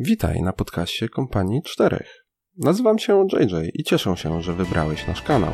Witaj 0.00 0.42
na 0.42 0.52
podcaście 0.52 1.08
Kompanii 1.08 1.62
Czterech. 1.62 2.24
Nazywam 2.56 2.98
się 2.98 3.26
JJ 3.32 3.54
i 3.74 3.84
cieszę 3.84 4.16
się, 4.16 4.42
że 4.42 4.52
wybrałeś 4.52 5.06
nasz 5.06 5.22
kanał. 5.22 5.52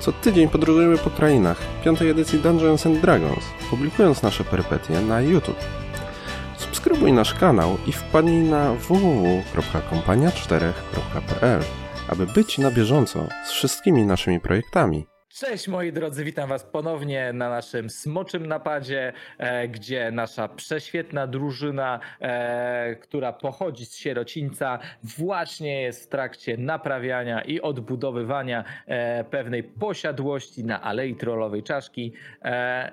Co 0.00 0.12
tydzień 0.12 0.48
podróżujemy 0.48 0.98
po 0.98 1.10
krainach 1.10 1.60
piątej 1.84 2.10
edycji 2.10 2.38
Dungeons 2.38 2.86
and 2.86 3.00
Dragons, 3.00 3.44
publikując 3.70 4.22
nasze 4.22 4.44
perypetie 4.44 5.00
na 5.00 5.20
YouTube. 5.20 5.64
Subskrybuj 6.58 7.12
nasz 7.12 7.34
kanał 7.34 7.78
i 7.86 7.92
wpadnij 7.92 8.50
na 8.50 8.74
www.kompania4.pl, 8.74 11.60
aby 12.08 12.26
być 12.26 12.58
na 12.58 12.70
bieżąco 12.70 13.28
z 13.46 13.50
wszystkimi 13.50 14.06
naszymi 14.06 14.40
projektami. 14.40 15.11
Cześć 15.34 15.68
moi 15.68 15.92
drodzy, 15.92 16.24
witam 16.24 16.48
was 16.48 16.64
ponownie 16.64 17.32
na 17.32 17.50
naszym 17.50 17.90
smoczym 17.90 18.46
napadzie, 18.46 19.12
e, 19.38 19.68
gdzie 19.68 20.10
nasza 20.10 20.48
prześwietna 20.48 21.26
drużyna, 21.26 22.00
e, 22.20 22.96
która 22.96 23.32
pochodzi 23.32 23.86
z 23.86 23.96
sierocińca, 23.96 24.78
właśnie 25.02 25.82
jest 25.82 26.04
w 26.04 26.08
trakcie 26.08 26.56
naprawiania 26.56 27.42
i 27.42 27.60
odbudowywania 27.60 28.64
e, 28.86 29.24
pewnej 29.24 29.62
posiadłości 29.62 30.64
na 30.64 30.82
Alei 30.82 31.16
Trollowej 31.16 31.62
Czaszki, 31.62 32.12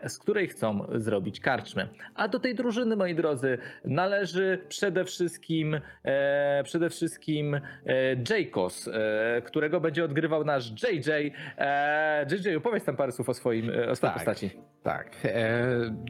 z 0.08 0.18
której 0.18 0.48
chcą 0.48 0.88
zrobić 0.96 1.40
karczmę. 1.40 1.88
A 2.16 2.28
do 2.28 2.40
tej 2.40 2.56
drużyny, 2.56 2.96
moi 2.96 3.16
drodzy, 3.16 3.58
należy 3.86 4.66
przede 4.70 5.06
wszystkim 5.06 5.82
przede 6.64 6.90
wszystkim 6.90 7.62
Jaycos, 8.30 8.88
e, 8.88 9.42
którego 9.42 9.80
będzie 9.80 10.04
odgrywał 10.04 10.46
nasz 10.46 10.72
JJ. 10.72 11.32
JJ, 12.32 12.56
opowiedz 12.56 12.86
tam 12.86 12.96
parę 12.96 13.12
słów 13.12 13.30
o 13.30 13.34
swoim, 13.34 13.70
e, 13.70 13.90
o 13.90 13.96
swojej 13.96 14.14
Tak. 14.16 14.26
postaci. 14.26 14.52
Tak. 14.84 15.12
E, 15.24 15.68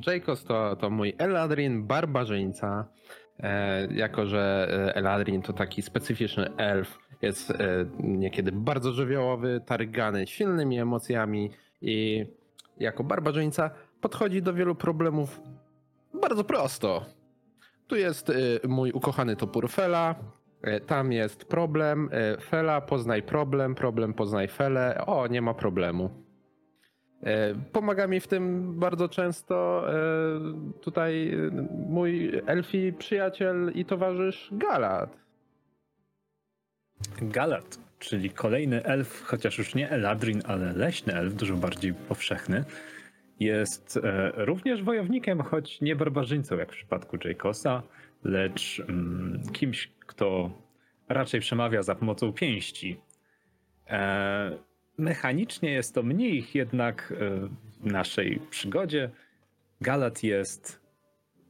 Jacobs 0.07 0.43
to, 0.43 0.75
to 0.75 0.89
mój 0.89 1.15
Eladrin, 1.17 1.87
barbarzyńca. 1.87 2.87
E, 3.39 3.87
jako, 3.93 4.25
że 4.25 4.67
e, 4.71 4.95
Eladrin 4.95 5.41
to 5.41 5.53
taki 5.53 5.81
specyficzny 5.81 6.55
elf, 6.57 6.97
jest 7.21 7.51
e, 7.51 7.55
niekiedy 7.99 8.51
bardzo 8.51 8.91
żywiołowy, 8.91 9.61
targany 9.65 10.27
silnymi 10.27 10.79
emocjami 10.79 11.51
i 11.81 12.25
jako 12.77 13.03
barbarzyńca 13.03 13.71
podchodzi 14.01 14.41
do 14.41 14.53
wielu 14.53 14.75
problemów 14.75 15.41
bardzo 16.21 16.43
prosto. 16.43 17.05
Tu 17.87 17.95
jest 17.95 18.31
mój 18.67 18.91
ukochany 18.91 19.35
topór 19.35 19.69
Fela. 19.69 20.15
E, 20.61 20.79
Tam 20.79 21.11
jest 21.11 21.45
problem. 21.45 22.09
E, 22.11 22.37
Fela, 22.41 22.81
poznaj 22.81 23.23
problem, 23.23 23.75
problem, 23.75 24.13
poznaj 24.13 24.47
Felę. 24.47 25.05
O, 25.05 25.27
nie 25.27 25.41
ma 25.41 25.53
problemu. 25.53 26.09
E, 27.23 27.55
Pomaga 27.71 28.07
mi 28.07 28.19
w 28.19 28.27
tym 28.27 28.73
bardzo 28.79 29.09
często 29.09 29.85
tutaj 30.81 31.37
mój 31.87 32.41
elfi 32.45 32.93
przyjaciel 32.93 33.71
i 33.75 33.85
towarzysz 33.85 34.49
Galat. 34.51 35.17
Galat, 37.21 37.79
czyli 37.99 38.29
kolejny 38.29 38.83
elf, 38.83 39.23
chociaż 39.23 39.57
już 39.57 39.75
nie 39.75 39.89
Eladrin, 39.89 40.41
ale 40.45 40.73
leśny 40.73 41.13
elf, 41.13 41.33
dużo 41.33 41.55
bardziej 41.55 41.93
powszechny. 41.93 42.63
Jest 43.39 43.99
również 44.35 44.83
wojownikiem, 44.83 45.41
choć 45.41 45.81
nie 45.81 45.95
barbarzyńcą 45.95 46.57
jak 46.57 46.69
w 46.71 46.75
przypadku 46.75 47.17
Jacosa, 47.25 47.83
lecz 48.23 48.83
mm, 48.89 49.41
kimś, 49.53 49.91
kto 50.19 50.51
raczej 51.09 51.41
przemawia 51.41 51.83
za 51.83 51.95
pomocą 51.95 52.33
pięści. 52.33 53.01
E, 53.87 54.57
mechanicznie 54.97 55.71
jest 55.71 55.95
to 55.95 56.03
mniej, 56.03 56.45
jednak 56.53 57.13
e, 57.13 57.49
w 57.79 57.85
naszej 57.85 58.39
przygodzie 58.49 59.09
Galat 59.81 60.23
jest 60.23 60.81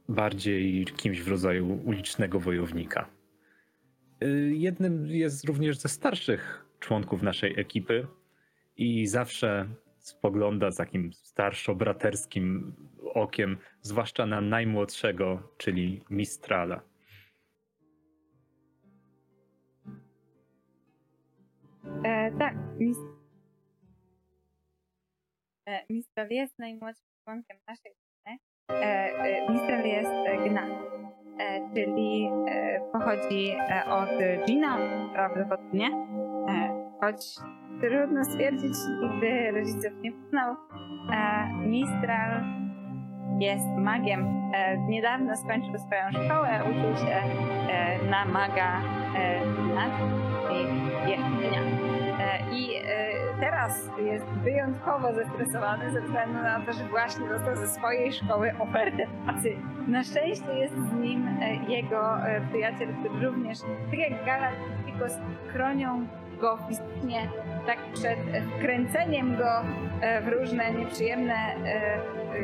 bardziej 0.08 0.84
kimś 0.84 1.20
w 1.20 1.28
rodzaju 1.28 1.80
ulicznego 1.84 2.40
wojownika. 2.40 3.10
Y, 4.22 4.52
Jednym 4.54 5.06
jest 5.06 5.44
również 5.44 5.78
ze 5.78 5.88
starszych 5.88 6.66
członków 6.80 7.22
naszej 7.22 7.60
ekipy 7.60 8.06
i 8.76 9.06
zawsze 9.06 9.68
spogląda 9.98 10.70
z 10.70 10.76
takim 10.76 11.10
starszo-braterskim 11.12 12.72
okiem, 13.14 13.56
zwłaszcza 13.82 14.26
na 14.26 14.40
najmłodszego, 14.40 15.42
czyli 15.58 16.00
Mistrala. 16.10 16.89
E, 22.04 22.30
tak, 22.38 22.54
mis... 22.78 22.98
e, 25.68 25.80
Mistral 25.90 26.28
jest 26.30 26.58
najmłodszym 26.58 27.06
członkiem 27.24 27.56
naszej 27.68 27.92
rodziny. 27.92 28.38
E, 28.70 28.84
e, 29.18 29.52
Mistral 29.52 29.86
jest 29.86 30.10
e, 30.10 30.48
Gna, 30.48 30.66
e, 31.38 31.70
czyli 31.74 32.30
e, 32.48 32.80
pochodzi 32.92 33.52
od 33.88 34.46
Gina 34.46 34.78
prawdopodobnie, 35.12 35.90
choć 37.00 37.36
trudno 37.80 38.24
stwierdzić, 38.24 38.74
nigdy 39.02 39.50
rodziców 39.50 40.00
nie 40.02 40.12
poznał. 40.12 40.56
Mistral 41.58 42.44
jest 43.38 43.66
magiem. 43.76 44.50
Niedawno 44.88 45.36
skończył 45.36 45.78
swoją 45.78 46.24
szkołę, 46.24 46.60
uczył 46.70 47.06
się 47.06 47.20
na 48.10 48.24
maga 48.24 48.82
e, 49.16 50.39
na 50.50 51.06
i 51.06 51.10
jechnia. 51.10 51.60
E, 52.20 52.38
I 52.52 52.76
e, 52.76 52.80
teraz 53.40 53.90
jest 53.98 54.24
wyjątkowo 54.24 55.14
zestresowany 55.14 55.90
ze 55.90 56.00
względu 56.00 56.34
na 56.34 56.60
to, 56.60 56.72
że 56.72 56.84
właśnie 56.84 57.28
dostał 57.28 57.56
ze 57.56 57.68
swojej 57.68 58.12
szkoły 58.12 58.52
ofertę 58.58 59.06
pracy. 59.24 59.56
Na 59.88 60.02
szczęście 60.02 60.52
jest 60.54 60.74
z 60.74 60.92
nim 60.92 61.28
e, 61.28 61.54
jego 61.54 62.16
przyjaciel, 62.48 62.88
który 63.00 63.26
również, 63.26 63.58
tak 63.60 63.98
jak 63.98 64.24
Galacticos, 64.24 65.18
chronią 65.52 66.06
go 66.40 66.58
fizycznie 66.68 67.28
tak 67.66 67.78
przed 67.92 68.18
wkręceniem 68.56 69.36
go 69.36 69.62
w 70.22 70.28
różne 70.28 70.72
nieprzyjemne, 70.72 71.54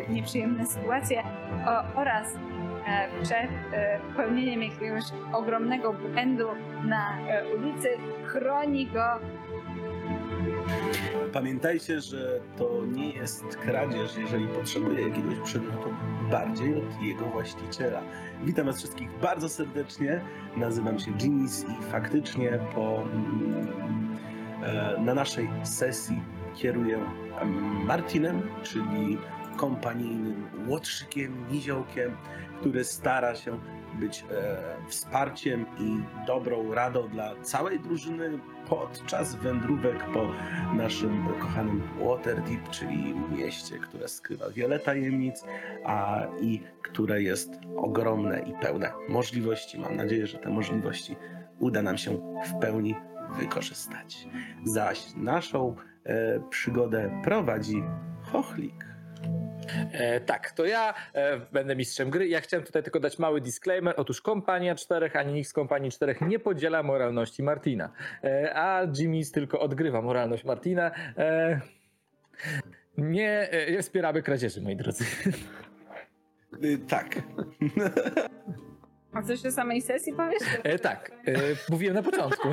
nieprzyjemne 0.09 0.67
sytuacje 0.67 1.23
oraz 1.95 2.39
przed 3.23 3.51
e, 3.73 3.99
popełnieniem 3.99 4.63
jakiegoś 4.63 5.05
ogromnego 5.33 5.93
błędu 5.93 6.49
na 6.85 7.29
e, 7.29 7.57
ulicy. 7.57 7.89
Chroni 8.25 8.87
go 8.87 9.21
Pamiętajcie, 11.33 12.01
że 12.01 12.41
to 12.59 12.83
nie 12.87 13.11
jest 13.11 13.57
kradzież, 13.57 14.17
jeżeli 14.17 14.49
potrzebuje 14.49 15.09
jakiegoś 15.09 15.39
przedmiotu 15.39 15.89
bardziej 16.31 16.75
od 16.77 17.03
jego 17.03 17.25
właściciela. 17.25 18.03
Witam 18.45 18.67
Was 18.67 18.79
wszystkich 18.79 19.09
bardzo 19.23 19.49
serdecznie. 19.49 20.21
Nazywam 20.57 20.99
się 20.99 21.11
Ginis 21.11 21.65
i 21.65 21.83
faktycznie 21.83 22.59
po, 22.75 23.03
mm, 23.03 24.19
e, 24.63 25.01
na 25.01 25.15
naszej 25.15 25.49
sesji 25.63 26.23
kieruję 26.55 27.01
em, 27.41 27.85
Martinem, 27.87 28.43
czyli 28.63 29.19
kompanijnym 29.57 30.49
łotrzykiem, 30.69 31.45
niziołkiem, 31.51 32.17
który 32.61 32.85
stara 32.85 33.35
się 33.35 33.59
być 34.01 34.25
e, 34.31 34.57
wsparciem 34.89 35.67
i 35.79 36.01
dobrą 36.27 36.75
radą 36.75 37.09
dla 37.09 37.35
całej 37.43 37.81
drużyny 37.81 38.39
podczas 38.69 39.35
wędrówek 39.35 40.05
po 40.15 40.29
naszym 40.75 41.29
kochanym 41.41 41.83
Waterdeep, 42.01 42.71
czyli 42.71 43.15
mieście, 43.15 43.79
które 43.79 44.09
skrywa 44.09 44.51
wiele 44.51 44.79
tajemnic, 44.79 45.45
a 45.85 46.27
i 46.41 46.61
które 46.83 47.23
jest 47.23 47.51
ogromne 47.77 48.41
i 48.41 48.53
pełne 48.53 48.93
możliwości. 49.09 49.79
Mam 49.79 49.97
nadzieję, 49.97 50.27
że 50.27 50.39
te 50.39 50.51
możliwości 50.51 51.17
uda 51.59 51.83
nam 51.83 51.99
się 51.99 52.11
w 52.47 52.61
pełni 52.61 52.95
wykorzystać. 53.39 54.29
Zaś 54.65 55.15
naszą 55.17 55.77
e, 56.05 56.41
przygodę 56.51 57.21
prowadzi 57.25 57.83
Chochlik. 58.23 58.96
E, 59.93 60.21
tak, 60.21 60.51
to 60.51 60.65
ja 60.65 60.95
e, 61.13 61.39
będę 61.53 61.77
mistrzem 61.77 62.11
gry. 62.11 62.29
Ja 62.29 62.41
chciałem 62.41 62.67
tutaj 62.67 62.83
tylko 62.83 63.01
dać 63.01 63.19
mały 63.19 63.41
disclaimer. 63.41 63.95
Otóż 63.97 64.23
kompania 64.23 64.75
czterech, 64.75 65.17
ani 65.17 65.33
nikt 65.33 65.49
z 65.49 65.53
kompanii 65.53 65.91
czterech 65.91 66.21
nie 66.21 66.39
podziela 66.39 66.83
moralności 66.83 67.43
Martina. 67.43 67.93
E, 68.25 68.55
a 68.55 68.87
Jimmy's 68.87 69.35
tylko 69.35 69.61
odgrywa 69.61 70.03
moralność 70.03 70.45
Martina. 70.45 70.91
E, 71.19 71.61
nie, 72.99 73.51
e, 73.51 73.73
nie 73.73 73.83
wspieramy 73.83 74.23
kradzieży, 74.23 74.61
moi 74.61 74.77
drodzy. 74.77 75.05
Y, 76.65 76.79
tak. 76.79 77.23
A 79.13 79.23
coś 79.23 79.47
o 79.47 79.51
samej 79.53 79.83
sesji 79.83 80.13
powiesz? 80.13 80.43
E, 80.63 80.79
tak, 80.79 81.11
e, 81.27 81.33
mówiłem 81.71 81.95
na 81.95 82.03
początku. 82.03 82.49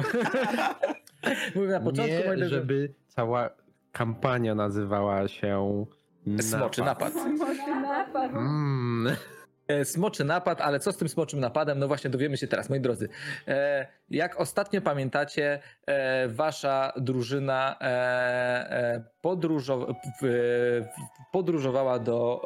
mówiłem 1.55 1.71
na 1.71 1.79
początku, 1.79 2.33
Nie, 2.37 2.45
żeby 2.49 2.93
cała 3.07 3.49
kampania 3.91 4.55
nazywała 4.55 5.27
się 5.27 5.85
Smoczy 6.41 6.81
napad. 6.81 7.13
Może 7.37 7.75
napad. 7.81 8.31
Mm. 8.31 9.15
Smoczy 9.83 10.23
napad, 10.23 10.61
ale 10.61 10.79
co 10.79 10.91
z 10.91 10.97
tym 10.97 11.09
smoczym 11.09 11.39
napadem? 11.39 11.79
No 11.79 11.87
właśnie 11.87 12.09
dowiemy 12.09 12.37
się 12.37 12.47
teraz, 12.47 12.69
moi 12.69 12.79
drodzy. 12.79 13.09
E, 13.47 13.87
jak 14.09 14.39
ostatnio 14.39 14.81
pamiętacie, 14.81 15.59
e, 15.85 16.27
wasza 16.27 16.93
drużyna 16.97 17.79
podróżowała 21.31 21.99
do, 21.99 22.45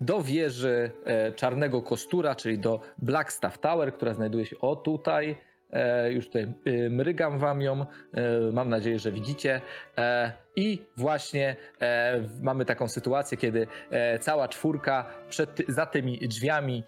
do 0.00 0.22
wieży 0.22 0.90
Czarnego 1.36 1.82
Kostura, 1.82 2.34
czyli 2.34 2.58
do 2.58 2.80
Blackstaff 2.98 3.58
Tower, 3.58 3.94
która 3.94 4.14
znajduje 4.14 4.46
się 4.46 4.58
o 4.58 4.76
tutaj. 4.76 5.36
E, 5.72 6.12
Już 6.12 6.26
tutaj 6.26 6.42
e, 6.42 6.90
mrygam 6.90 7.38
wam 7.38 7.62
ją. 7.62 7.80
E, 7.80 7.86
Mam 8.52 8.68
nadzieję, 8.68 8.98
że 8.98 9.12
widzicie. 9.12 9.60
I 10.56 10.82
właśnie 10.96 11.56
mamy 12.42 12.64
taką 12.64 12.88
sytuację, 12.88 13.38
kiedy 13.38 13.66
cała 14.20 14.48
czwórka 14.48 15.10
przed, 15.28 15.62
za 15.68 15.86
tymi 15.86 16.18
drzwiami, 16.18 16.84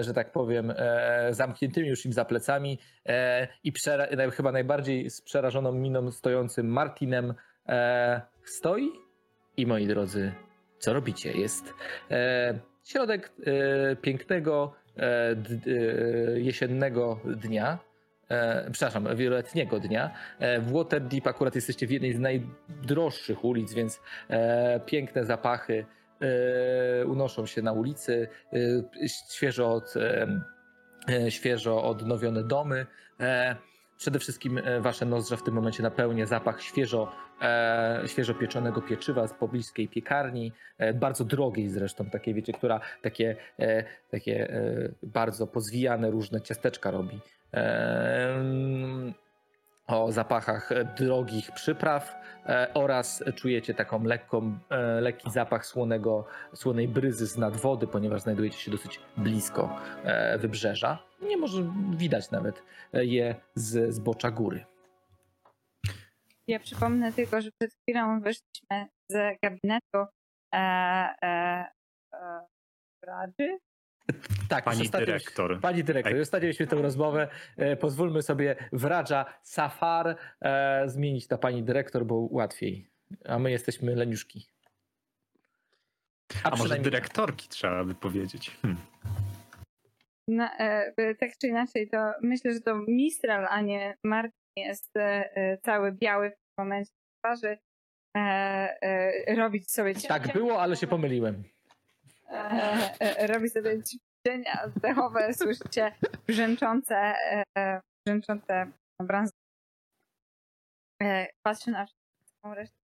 że 0.00 0.12
tak 0.14 0.32
powiem, 0.32 0.74
zamkniętymi 1.30 1.88
już 1.88 2.06
im 2.06 2.12
za 2.12 2.24
plecami 2.24 2.78
i 3.64 3.72
przera- 3.72 4.30
chyba 4.30 4.52
najbardziej 4.52 5.10
z 5.10 5.22
przerażoną 5.22 5.72
miną 5.72 6.10
stojącym 6.10 6.66
Martinem 6.66 7.34
stoi. 8.44 8.88
I 9.56 9.66
moi 9.66 9.86
drodzy, 9.86 10.32
co 10.78 10.92
robicie? 10.92 11.32
Jest 11.32 11.74
środek 12.84 13.32
pięknego 14.02 14.74
jesiennego 16.36 17.20
dnia. 17.24 17.78
E, 18.32 18.70
przepraszam, 18.72 19.16
wieloletniego 19.16 19.80
dnia. 19.80 20.10
E, 20.38 20.60
w 20.60 20.72
Waterdeep 20.72 21.26
akurat 21.26 21.54
jesteście 21.54 21.86
w 21.86 21.90
jednej 21.90 22.12
z 22.12 22.18
najdroższych 22.18 23.44
ulic, 23.44 23.72
więc 23.74 24.00
e, 24.28 24.80
piękne 24.80 25.24
zapachy 25.24 25.86
unoszą 27.06 27.46
się 27.46 27.62
na 27.62 27.72
ulicy. 27.72 28.28
Świeżo, 29.30 29.72
od, 29.72 29.94
świeżo 31.28 31.84
odnowione 31.84 32.44
domy. 32.44 32.86
Przede 33.96 34.18
wszystkim 34.18 34.60
wasze 34.80 35.06
nozdrza 35.06 35.36
w 35.36 35.42
tym 35.42 35.54
momencie 35.54 35.82
napełnia 35.82 36.26
zapach 36.26 36.62
świeżo, 36.62 37.12
świeżo 38.06 38.34
pieczonego 38.34 38.82
pieczywa 38.82 39.26
z 39.28 39.34
pobliskiej 39.34 39.88
piekarni, 39.88 40.52
bardzo 40.94 41.24
drogiej 41.24 41.68
zresztą, 41.68 42.10
takiej 42.10 42.34
wiecie, 42.34 42.52
która 42.52 42.80
takie, 43.02 43.36
takie 44.10 44.48
bardzo 45.02 45.46
pozwijane 45.46 46.10
różne 46.10 46.40
ciasteczka 46.40 46.90
robi. 46.90 47.20
O 49.86 50.12
zapachach 50.12 50.70
drogich 50.96 51.52
przypraw 51.52 52.14
e, 52.46 52.74
oraz 52.74 53.24
czujecie 53.34 53.74
taką 53.74 54.04
lekką, 54.04 54.58
e, 54.70 55.00
lekki 55.00 55.30
zapach 55.30 55.66
słonego, 55.66 56.26
słonej 56.54 56.88
bryzy 56.88 57.26
z 57.26 57.38
nad 57.38 57.56
wody, 57.56 57.86
ponieważ 57.86 58.22
znajdujecie 58.22 58.58
się 58.58 58.70
dosyć 58.70 59.00
blisko 59.16 59.80
e, 60.04 60.38
wybrzeża. 60.38 60.98
Nie 61.22 61.36
może 61.36 61.62
widać 61.90 62.30
nawet 62.30 62.62
je 62.92 63.34
z 63.54 63.94
zbocza 63.94 64.30
góry. 64.30 64.64
Ja 66.46 66.58
przypomnę 66.58 67.12
tylko, 67.12 67.40
że 67.40 67.50
przed 67.58 67.74
chwilą 67.74 68.20
wyszliśmy 68.20 68.86
z 69.08 69.40
gabinetu 69.42 69.98
e, 70.54 70.58
e, 71.22 71.66
e, 72.12 72.46
Radży. 73.02 73.58
Tak, 74.48 74.64
Pani 74.64 74.88
dyrektor. 74.88 75.60
Pani 75.60 75.84
dyrektor, 75.84 76.12
już 76.12 76.22
ostatnio 76.22 76.66
tę 76.66 76.76
rozmowę. 76.76 77.28
E, 77.56 77.76
pozwólmy 77.76 78.22
sobie 78.22 78.56
w 78.72 78.84
Radża 78.84 79.24
Safar 79.42 80.16
e, 80.40 80.82
zmienić 80.86 81.28
na 81.28 81.38
pani 81.38 81.62
dyrektor, 81.62 82.06
bo 82.06 82.28
łatwiej. 82.30 82.90
A 83.24 83.38
my 83.38 83.50
jesteśmy 83.50 83.96
leniuszki. 83.96 84.46
A 86.44 86.50
może 86.50 86.62
przynajmniej- 86.62 86.90
dyrektorki 86.90 87.48
trzeba 87.48 87.84
by 87.84 87.94
powiedzieć. 87.94 88.50
Hmm. 88.62 88.80
Na, 90.28 90.56
e, 90.58 91.14
tak 91.14 91.30
czy 91.40 91.46
inaczej, 91.46 91.88
to 91.88 92.12
myślę, 92.22 92.52
że 92.52 92.60
to 92.60 92.74
Mistral, 92.88 93.46
a 93.50 93.60
nie 93.60 93.96
Martin 94.04 94.32
jest 94.56 94.96
e, 94.96 95.36
e, 95.36 95.58
cały 95.58 95.92
biały 95.92 96.30
w 96.30 96.32
tym 96.32 96.40
momencie 96.58 96.92
twarzy. 97.18 97.58
E, 98.16 98.20
e, 98.82 99.34
robić 99.34 99.70
sobie 99.70 99.94
Tak 99.94 100.32
było, 100.32 100.62
ale 100.62 100.76
się 100.76 100.86
pomyliłem. 100.86 101.44
E, 102.32 103.00
e, 103.00 103.26
robi 103.26 103.48
sobie 103.48 103.82
ćwiczenia 103.82 104.62
oddechowe, 104.64 105.34
słyszycie 105.34 105.94
brzęczące, 106.26 107.14
e, 107.56 107.80
brzęczące 108.06 108.72
bransoletki. 109.00 109.42
Patrzy 111.42 111.70
na 111.70 111.86
wszystką 111.86 112.54
resztę. 112.54 112.76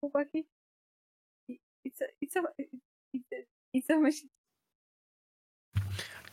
Chłopaki? 0.00 0.48
I, 1.48 1.60
i 1.84 1.90
co, 1.92 2.04
i 2.20 2.28
co, 2.28 2.40
i, 2.58 2.80
i, 3.12 3.24
i 3.72 3.82
co 3.82 4.00
myślicie? 4.00 4.34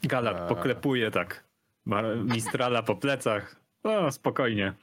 Galat 0.03 0.37
Eee. 0.41 0.49
poklepuje 0.49 1.11
tak 1.11 1.49
ma 1.89 2.01
Mistrala 2.15 2.83
po 2.83 2.95
plecach. 2.95 3.55
O, 3.83 4.11
spokojnie. 4.11 4.73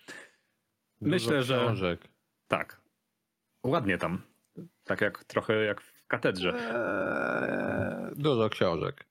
Myślę, 1.00 1.38
Dużo 1.38 1.75
że-. 1.75 1.98
Tak. 2.48 2.81
Ładnie 3.64 3.98
tam. 3.98 4.22
Tak 4.84 5.00
jak 5.00 5.25
trochę 5.25 5.64
jak 5.64 5.82
w 6.06 6.08
katedrze. 6.08 6.53
Eee, 6.55 8.14
dużo 8.17 8.49
książek. 8.49 9.06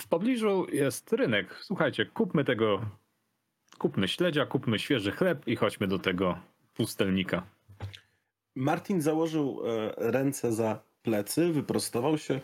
W 0.00 0.08
pobliżu 0.08 0.66
jest 0.72 1.12
rynek. 1.12 1.54
Słuchajcie, 1.60 2.06
kupmy 2.06 2.44
tego. 2.44 2.80
Kupmy 3.78 4.08
śledzia, 4.08 4.46
kupmy 4.46 4.78
świeży 4.78 5.12
chleb 5.12 5.48
i 5.48 5.56
chodźmy 5.56 5.86
do 5.88 5.98
tego 5.98 6.38
pustelnika. 6.74 7.46
Martin 8.54 9.00
założył 9.00 9.62
e, 9.64 9.94
ręce 10.10 10.52
za 10.52 10.82
plecy, 11.02 11.52
wyprostował 11.52 12.18
się, 12.18 12.34
e, 12.34 12.40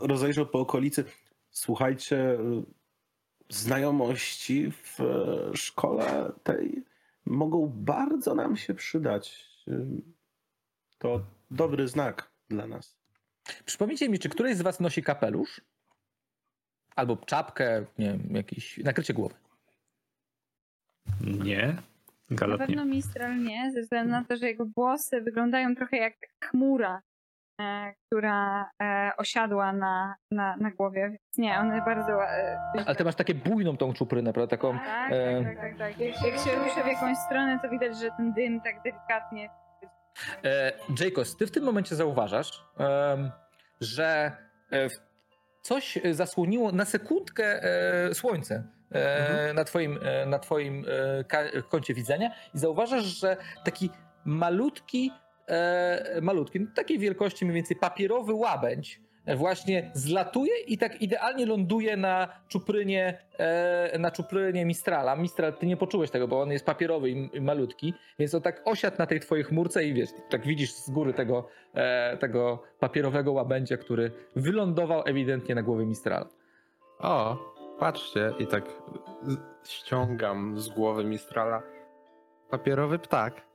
rozejrzał 0.00 0.46
po 0.46 0.60
okolicy. 0.60 1.04
Słuchajcie, 1.50 2.16
e, 2.18 2.38
znajomości 3.48 4.70
w 4.72 5.00
e, 5.00 5.06
szkole 5.56 6.32
tej 6.42 6.84
mogą 7.26 7.72
bardzo 7.74 8.34
nam 8.34 8.56
się 8.56 8.74
przydać. 8.74 9.46
E, 9.68 9.72
To 10.98 11.20
dobry 11.50 11.88
znak 11.88 12.37
dla 12.50 12.66
nas. 12.66 12.96
Przypomnijcie 13.64 14.08
mi, 14.08 14.18
czy 14.18 14.28
któryś 14.28 14.56
z 14.56 14.62
was 14.62 14.80
nosi 14.80 15.02
kapelusz? 15.02 15.60
Albo 16.96 17.16
czapkę, 17.16 17.84
nie 17.98 18.06
wiem, 18.06 18.36
jakiś 18.36 18.78
nakrycie 18.78 19.14
głowy. 19.14 19.34
Nie? 21.20 21.76
Na 22.30 22.36
Galat 22.36 22.58
pewno 22.58 22.84
nie. 22.84 22.90
Mistral 22.90 23.42
nie, 23.42 23.72
ze 23.72 23.82
względu 23.82 24.10
na 24.10 24.24
to, 24.24 24.36
że 24.36 24.46
jego 24.46 24.66
włosy 24.76 25.20
wyglądają 25.20 25.74
trochę 25.74 25.96
jak 25.96 26.14
chmura, 26.44 27.02
e, 27.60 27.94
która 28.06 28.70
e, 28.82 29.10
osiadła 29.16 29.72
na, 29.72 30.14
na, 30.30 30.56
na 30.56 30.70
głowie. 30.70 31.08
Więc 31.10 31.38
nie, 31.38 31.58
one 31.58 31.82
bardzo. 31.84 32.24
E, 32.24 32.58
Ale 32.86 32.96
ty 32.96 33.04
masz 33.04 33.14
takie 33.14 33.34
bujną 33.34 33.76
tą 33.76 33.92
czuprynę, 33.92 34.32
prawda? 34.32 34.56
Taką. 34.56 34.78
tak, 34.78 35.12
e, 35.12 35.44
tak, 35.44 35.56
tak, 35.56 35.60
tak, 35.60 35.78
tak. 35.78 35.98
Jak, 35.98 36.22
jak 36.22 36.38
się 36.38 36.64
ruszę 36.64 36.84
w 36.84 36.86
jakąś 36.86 37.18
stronę, 37.18 37.58
to 37.62 37.68
widać, 37.68 37.98
że 37.98 38.10
ten 38.16 38.32
dym 38.32 38.60
tak 38.60 38.82
delikatnie. 38.82 39.50
E, 40.44 40.72
Jacobs, 41.00 41.36
ty 41.36 41.46
w 41.46 41.50
tym 41.50 41.64
momencie 41.64 41.96
zauważasz, 41.96 42.64
że 43.80 44.32
e, 44.70 44.88
w- 44.88 45.00
coś 45.62 45.98
zasłoniło 46.12 46.72
na 46.72 46.84
sekundkę 46.84 47.62
e, 47.62 48.14
słońce 48.14 48.64
e, 48.92 49.52
na 49.54 49.64
twoim, 49.64 49.98
e, 50.02 50.26
na 50.26 50.38
twoim 50.38 50.84
e, 51.54 51.62
kącie 51.62 51.94
widzenia 51.94 52.30
i 52.54 52.58
zauważasz, 52.58 53.04
że 53.04 53.36
taki 53.64 53.90
malutki, 54.24 55.10
malutki, 56.22 56.60
no, 56.60 56.66
takiej 56.74 56.98
wielkości 56.98 57.44
mniej 57.44 57.54
więcej 57.54 57.76
papierowy 57.76 58.34
łabędź 58.34 59.00
właśnie 59.36 59.90
zlatuje 59.94 60.60
i 60.66 60.78
tak 60.78 61.02
idealnie 61.02 61.46
ląduje 61.46 61.96
na 61.96 62.28
czuprynie, 62.48 63.18
e, 63.38 63.98
na 63.98 64.10
czuprynie 64.10 64.64
Mistrala. 64.64 65.16
Mistral, 65.16 65.52
ty 65.52 65.66
nie 65.66 65.76
poczułeś 65.76 66.10
tego, 66.10 66.28
bo 66.28 66.40
on 66.40 66.52
jest 66.52 66.66
papierowy 66.66 67.10
i, 67.10 67.40
malutki, 67.40 67.94
więc 68.18 68.34
on 68.34 68.42
tak 68.42 68.62
osiadł 68.64 68.98
na 68.98 69.06
tej 69.06 69.20
twojej 69.20 69.44
chmurce 69.44 69.84
i 69.84 69.94
wiesz, 69.94 70.10
tak 70.30 70.46
widzisz 70.46 70.72
z 70.72 70.90
góry 70.90 71.14
tego, 71.14 71.48
e, 71.74 72.16
tego 72.16 72.62
papierowego 72.80 73.32
łabędzia, 73.32 73.76
który 73.76 74.12
wylądował 74.36 75.02
ewidentnie 75.06 75.54
na 75.54 75.62
głowie 75.62 75.86
Mistrala. 75.86 76.26
O, 76.98 77.36
patrzcie, 77.78 78.32
i 78.38 78.46
tak 78.46 78.64
ściągam 79.64 80.58
z 80.58 80.68
głowy 80.68 81.04
Mistrala 81.04 81.62
papierowy 82.50 82.98
ptak. 82.98 83.48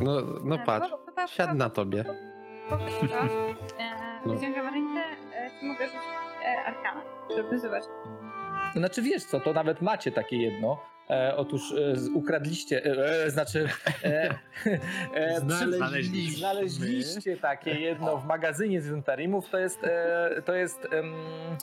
No, 0.00 0.22
no 0.44 0.58
patrz, 0.66 0.90
siadł 1.26 1.54
na 1.54 1.70
tobie. 1.70 2.04
No. 4.26 4.34
Wyciągam 4.34 4.66
rękę, 4.74 5.00
e, 5.34 5.50
czy 5.60 5.66
mogę 5.66 5.86
rzucić 5.86 6.00
e, 6.44 6.64
arkana, 6.64 7.02
żeby 7.36 7.58
zobaczyć. 7.58 7.88
Znaczy 8.76 9.02
wiesz 9.02 9.24
co, 9.24 9.40
to 9.40 9.52
nawet 9.52 9.82
macie 9.82 10.12
takie 10.12 10.36
jedno. 10.36 10.80
E, 11.10 11.36
otóż 11.36 11.72
e, 11.72 11.96
z- 11.96 12.08
ukradliście, 12.08 12.84
e, 12.86 13.24
e, 13.24 13.30
znaczy 13.30 13.68
e, 14.04 14.34
e, 15.14 15.40
Znaleźliśmy. 15.40 16.38
znaleźliście 16.38 17.36
takie 17.36 17.70
jedno 17.70 18.16
w 18.18 18.26
magazynie 18.26 18.80
z 18.80 18.86
Juntarimów. 18.86 19.50
To 19.50 19.58
jest, 19.58 19.84
e, 19.84 20.42
to 20.44 20.54
jest 20.54 20.88
em, 20.92 21.14
e, 21.14 21.56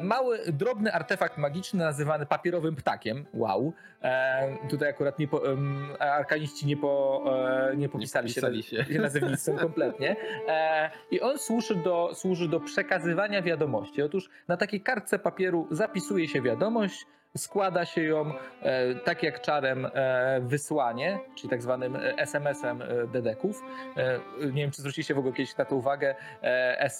mały, 0.00 0.38
drobny 0.52 0.92
artefakt 0.92 1.38
magiczny 1.38 1.84
nazywany 1.84 2.26
papierowym 2.26 2.76
ptakiem. 2.76 3.24
Wow. 3.34 3.72
E, 4.02 4.68
tutaj 4.70 4.88
akurat 4.88 5.18
nie 5.18 5.28
po, 5.28 5.52
em, 5.52 5.88
arkaniści 5.98 6.66
nie, 6.66 6.76
po, 6.76 7.24
e, 7.70 7.76
nie 7.76 7.88
popisali 7.88 8.28
się, 8.28 8.40
popisali 8.40 8.62
się. 8.62 8.84
nazewnictwem 9.00 9.58
kompletnie. 9.58 10.16
E, 10.48 10.90
I 11.10 11.20
on 11.20 11.38
służy 11.38 11.74
do, 11.74 12.10
służy 12.14 12.48
do 12.48 12.60
przekazywania 12.60 13.42
wiadomości. 13.42 14.02
Otóż 14.02 14.30
na 14.48 14.56
takiej 14.56 14.80
kartce 14.80 15.18
papieru 15.18 15.68
zapisuje 15.70 16.28
się 16.28 16.42
wiadomość, 16.42 17.06
składa 17.36 17.84
się 17.84 18.02
ją 18.02 18.32
e, 18.62 18.94
tak 18.94 19.22
jak 19.22 19.40
czarem 19.40 19.86
e, 19.86 20.40
wysłanie, 20.40 21.18
czyli 21.36 21.50
tak 21.50 21.62
zwanym 21.62 21.96
e, 21.96 22.16
SMS-em 22.18 22.82
e, 22.82 23.06
dedeków. 23.06 23.62
E, 23.96 24.20
nie 24.46 24.62
wiem, 24.62 24.70
czy 24.70 24.82
zwróciliście 24.82 25.14
w 25.14 25.18
ogóle 25.18 25.34
kiedyś 25.34 25.56
na 25.56 25.64
to 25.64 25.76
uwagę. 25.76 26.14
E, 26.42 26.90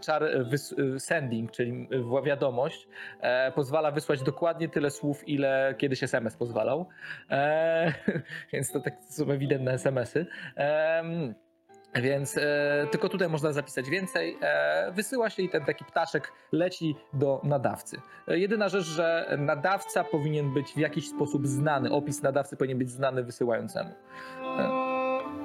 czar 0.00 0.24
wys, 0.50 0.74
sending, 0.98 1.50
czyli 1.50 1.88
wiadomość, 2.24 2.88
pozwala 3.54 3.90
wysłać 3.90 4.22
dokładnie 4.22 4.68
tyle 4.68 4.90
słów, 4.90 5.28
ile 5.28 5.74
kiedyś 5.78 6.02
SMS 6.02 6.36
pozwalał. 6.36 6.88
Więc 8.52 8.72
to 8.72 8.80
tak 8.80 8.94
są 9.08 9.30
ewidentne 9.30 9.72
SMS-y. 9.72 10.26
Więc 12.02 12.36
e, 12.36 12.86
tylko 12.90 13.08
tutaj 13.08 13.28
można 13.28 13.52
zapisać 13.52 13.90
więcej. 13.90 14.38
E, 14.40 14.92
wysyła 14.92 15.30
się 15.30 15.42
i 15.42 15.48
ten 15.48 15.64
taki 15.64 15.84
ptaszek 15.84 16.32
leci 16.52 16.96
do 17.12 17.40
nadawcy. 17.44 18.00
E, 18.28 18.38
jedyna 18.38 18.68
rzecz, 18.68 18.84
że 18.86 19.36
nadawca 19.38 20.04
powinien 20.04 20.54
być 20.54 20.72
w 20.72 20.78
jakiś 20.78 21.08
sposób 21.08 21.46
znany. 21.46 21.90
Opis 21.92 22.22
nadawcy 22.22 22.56
powinien 22.56 22.78
być 22.78 22.90
znany 22.90 23.22
wysyłającemu. 23.22 23.90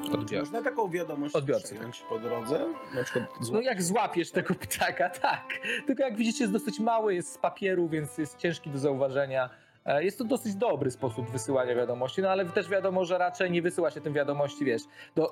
Czy 0.06 0.12
Odbiór. 0.12 0.40
można 0.40 0.62
taką 0.62 0.90
wiadomość 0.90 1.36
Odbiorcy, 1.36 1.76
przyjąć 1.76 2.04
po 2.10 2.20
drodze? 2.20 2.66
Na 2.96 3.04
przykład 3.04 3.26
No 3.52 3.62
jak 3.62 3.82
złapiesz 3.84 4.32
tego 4.32 4.56
ptaka, 4.56 5.10
tak. 5.10 5.44
Tylko 5.88 6.04
jak 6.04 6.16
widzicie 6.16 6.44
jest 6.44 6.54
dosyć 6.54 6.80
mały, 6.80 7.16
jest 7.16 7.34
z 7.34 7.38
papieru, 7.38 7.88
więc 7.90 8.18
jest 8.18 8.38
ciężki 8.38 8.70
do 8.70 8.80
zauważenia. 8.80 9.50
E, 9.86 10.04
Jest 10.04 10.18
to 10.18 10.24
dosyć 10.24 10.56
dobry 10.56 10.92
sposób 10.92 11.30
wysyłania 11.30 11.76
wiadomości, 11.76 12.22
no 12.22 12.30
ale 12.30 12.46
też 12.46 12.70
wiadomo, 12.70 13.06
że 13.06 13.18
raczej 13.18 13.52
nie 13.52 13.62
wysyła 13.62 13.92
się 13.92 14.02
tym 14.02 14.14
wiadomości, 14.14 14.66
wiesz, 14.66 14.82
do, 15.16 15.32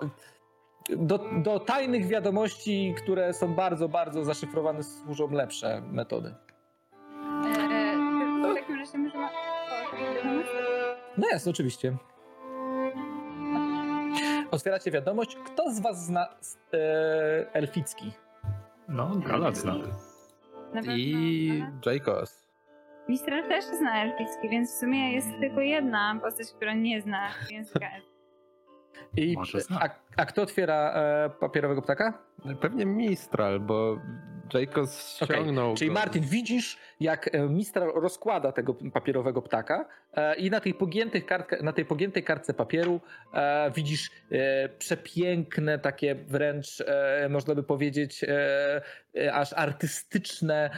do, 0.90 1.20
do 1.44 1.60
tajnych 1.60 2.08
wiadomości, 2.08 2.96
które 3.04 3.34
są 3.34 3.54
bardzo, 3.54 3.90
bardzo 3.90 4.24
zaszyfrowane, 4.24 4.84
służą 4.84 5.32
lepsze 5.32 5.82
metody. 5.92 6.36
E, 7.46 7.98
w 8.52 8.56
takim 8.56 8.80
razie 8.80 8.98
możemy... 8.98 9.28
No 11.18 11.28
jest, 11.32 11.48
oczywiście. 11.48 11.98
Otwieracie 14.52 14.92
wiadomość. 14.92 15.38
Kto 15.46 15.72
z 15.72 15.80
was 15.80 16.06
zna 16.06 16.28
e, 16.74 16.78
elficki? 17.54 18.12
No, 18.88 19.12
Galat 19.16 19.58
zna. 19.58 19.76
I 20.96 21.64
Jacos. 21.86 22.50
Mistral 23.10 23.48
też 23.48 23.66
zna 23.66 24.04
elficki, 24.04 24.50
więc 24.50 24.76
w 24.76 24.80
sumie 24.80 25.14
jest 25.14 25.28
tylko 25.40 25.62
jedna 25.62 26.20
postać, 26.24 26.48
która 26.56 26.74
nie 26.74 27.02
zna 27.02 27.28
języka 27.52 27.86
elfickiego. 27.86 28.19
I, 29.18 29.36
a, 29.80 29.90
a 30.18 30.26
kto 30.26 30.42
otwiera 30.42 30.94
e, 30.94 31.30
papierowego 31.30 31.82
ptaka? 31.82 32.14
Pewnie 32.62 32.86
Mistral, 32.86 33.60
bo 33.60 33.98
Okej, 34.50 34.68
ściągnął 35.16 35.76
Czyli 35.76 35.88
go. 35.88 35.94
Martin, 35.94 36.24
widzisz, 36.24 36.78
jak 37.00 37.36
e, 37.36 37.40
Mistral 37.50 37.92
rozkłada 37.96 38.52
tego 38.52 38.76
papierowego 38.94 39.42
ptaka 39.42 39.86
e, 40.14 40.36
i 40.36 40.50
na 40.50 40.60
tej, 40.60 40.74
pogiętych 40.74 41.26
kartce, 41.26 41.64
na 41.64 41.74
tej 41.74 41.86
pogiętej 41.86 42.24
kartce 42.24 42.54
papieru 42.54 43.02
e, 43.34 43.72
widzisz 43.72 44.12
e, 44.32 44.70
przepiękne, 44.70 45.80
takie 45.80 46.16
wręcz, 46.16 46.82
e, 46.82 47.30
można 47.30 47.56
by 47.56 47.64
powiedzieć, 47.64 48.26
aż 49.34 49.54
artystyczne, 49.54 50.70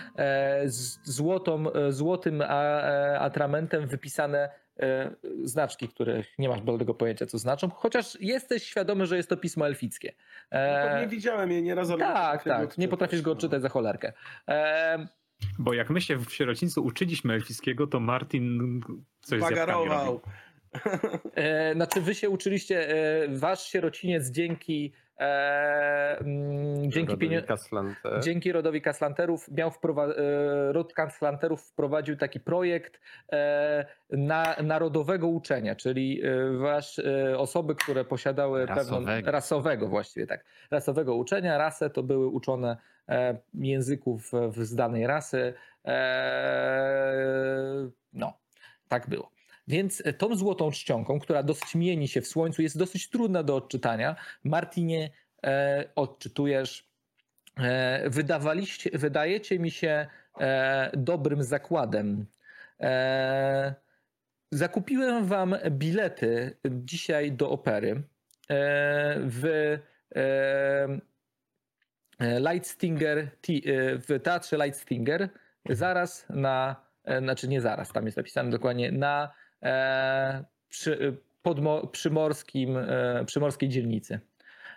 z 0.66 1.00
złotą, 1.04 1.64
złotym 1.90 2.42
a, 2.42 2.82
atramentem 3.20 3.88
wypisane 3.88 4.50
znaczki, 5.44 5.88
których 5.88 6.40
nie 6.40 6.50
masz 6.50 6.62
bladego 6.62 6.94
pojęcia, 6.94 7.26
co 7.26 7.38
znaczą, 7.38 7.70
chociaż 7.70 8.18
jesteś 8.22 8.64
świadomy, 8.64 9.06
że 9.06 9.18
jest 9.18 9.30
to 9.30 9.38
pismo 9.38 9.68
elfickie. 9.68 10.14
E, 10.52 10.90
No, 10.94 11.02
nie 11.02 11.08
widziałem 11.08 11.52
jej 11.52 11.64
nieraz, 11.64 11.90
ale 11.90 12.00
tak, 12.00 12.44
tak, 12.44 12.78
nie 12.78 12.88
potrafisz 12.88 13.22
go 13.22 13.30
no. 13.30 13.34
odczytać 13.34 13.62
za 13.62 13.70
cholerkę. 13.70 14.14
E, 14.48 15.08
Bo 15.60 15.74
jak 15.74 15.90
my 15.90 16.02
się 16.02 16.18
w 16.18 16.34
sierocińcu 16.34 16.84
uczyliśmy 16.84 17.34
elfickiego, 17.34 17.88
to 17.88 18.00
Martin 18.00 18.82
coś 19.22 19.40
z 19.40 19.44
Bagarował. 19.44 20.22
E, 21.36 21.74
znaczy 21.74 22.02
wy 22.02 22.16
się 22.16 22.30
uczyliście, 22.30 22.90
e, 22.90 23.28
wasz 23.30 23.64
sierociniec 23.64 24.30
dzięki 24.30 24.94
e, 25.20 26.18
mm, 26.20 26.92
dzięki, 26.92 27.12
Rodowi 27.12 27.30
dzięki 28.22 28.52
rodowi 28.52 28.82
Kaslanterów 28.82 29.52
miał 29.52 29.70
wprowa- 29.70 30.14
e, 30.18 30.72
rod 30.74 30.94
Kaslanterów 30.94 31.62
wprowadził 31.64 32.18
taki 32.18 32.40
projekt 32.40 33.00
e, 33.32 33.86
na, 34.10 34.56
narodowego 34.64 35.28
uczenia, 35.28 35.76
czyli 35.76 36.22
e, 36.24 36.58
wasz 36.58 37.00
e, 37.00 37.38
osoby, 37.38 37.76
które 37.76 38.06
posiadały 38.06 38.68
pewną 38.68 39.00
Rasowego. 39.00 39.32
rasowego 39.32 39.88
właściwie 39.88 40.28
tak, 40.28 40.46
rasowego 40.72 41.16
uczenia, 41.16 41.58
rasę 41.58 41.90
to 41.90 42.04
były 42.04 42.28
uczone 42.28 42.78
e, 43.10 43.38
języków 43.54 44.32
w- 44.52 44.64
z 44.66 44.76
danej 44.76 45.08
rasy. 45.08 45.54
E, 45.86 45.94
no, 48.14 48.34
tak 48.88 49.10
było. 49.10 49.32
Więc 49.72 50.04
tą 50.18 50.36
złotą 50.36 50.72
czcionką, 50.72 51.20
która 51.20 51.44
dosyć 51.44 51.76
mieni 51.76 52.08
się 52.08 52.22
w 52.22 52.28
słońcu, 52.28 52.62
jest 52.62 52.78
dosyć 52.78 53.10
trudna 53.10 53.44
do 53.44 53.56
odczytania. 53.56 54.16
Martinie, 54.44 55.10
e, 55.44 55.90
odczytujesz. 55.96 56.88
E, 57.58 58.10
wydawaliście, 58.10 58.90
wydajecie 58.94 59.60
mi 59.60 59.72
się 59.72 60.08
e, 60.40 60.92
dobrym 60.98 61.44
zakładem. 61.44 62.26
E, 62.80 63.76
zakupiłem 64.52 65.26
wam 65.26 65.56
bilety 65.70 66.58
dzisiaj 66.70 67.32
do 67.32 67.50
opery 67.50 67.92
e, 67.92 68.02
w 69.20 69.46
e, 70.16 71.02
Lightstinger, 72.20 73.18
e, 73.18 73.28
w 73.98 74.20
teatrze 74.24 74.58
Lightstinger 74.58 75.30
zaraz 75.70 76.26
na, 76.30 76.76
e, 77.06 77.20
znaczy 77.20 77.48
nie 77.48 77.62
zaraz, 77.62 77.92
tam 77.92 78.06
jest 78.06 78.18
napisane 78.18 78.50
dokładnie, 78.50 78.92
na 78.92 79.24
e, 79.24 79.41
przy, 80.70 81.18
podmo, 81.42 81.88
przymorskim, 81.88 82.78
e, 82.78 83.26
przymorskiej 83.26 83.70
dzielnicy. 83.70 84.20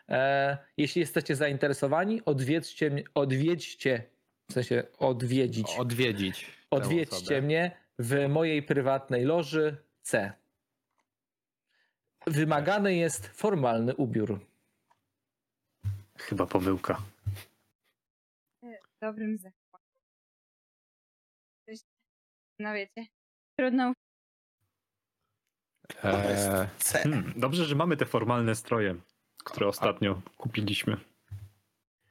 E, 0.09 0.59
jeśli 0.77 1.01
jesteście 1.01 1.37
zainteresowani, 1.37 2.25
odwiedźcie, 2.25 2.91
mnie- 2.91 3.05
odwiedźcie, 3.15 4.03
w 4.51 4.53
sensie 4.53 4.85
odwiedzić, 4.99 5.71
Odwiedzić. 5.79 6.51
odwiedźcie 6.71 7.17
osobę. 7.17 7.43
mnie 7.43 7.77
w 7.99 8.29
mojej 8.29 8.63
prywatnej 8.63 9.25
loży 9.25 9.77
C. 10.03 10.33
Wymagany 12.27 12.95
jest 12.95 13.27
formalny 13.27 13.95
ubiór. 13.97 14.41
Chyba 16.19 16.47
pomyłka. 16.47 17.03
Dobrym 19.03 19.39
zakładem. 19.39 19.87
Coś- 21.69 21.81
No 22.59 22.75
wiecie, 22.75 23.07
trudno 23.59 23.93
Eee, 26.05 26.69
C. 26.79 26.99
Hmm, 26.99 27.33
dobrze, 27.37 27.65
że 27.65 27.75
mamy 27.75 27.97
te 27.97 28.07
formalne 28.07 28.55
stroje, 28.55 28.95
które 29.45 29.67
ostatnio 29.69 30.21
kupiliśmy. 30.37 30.97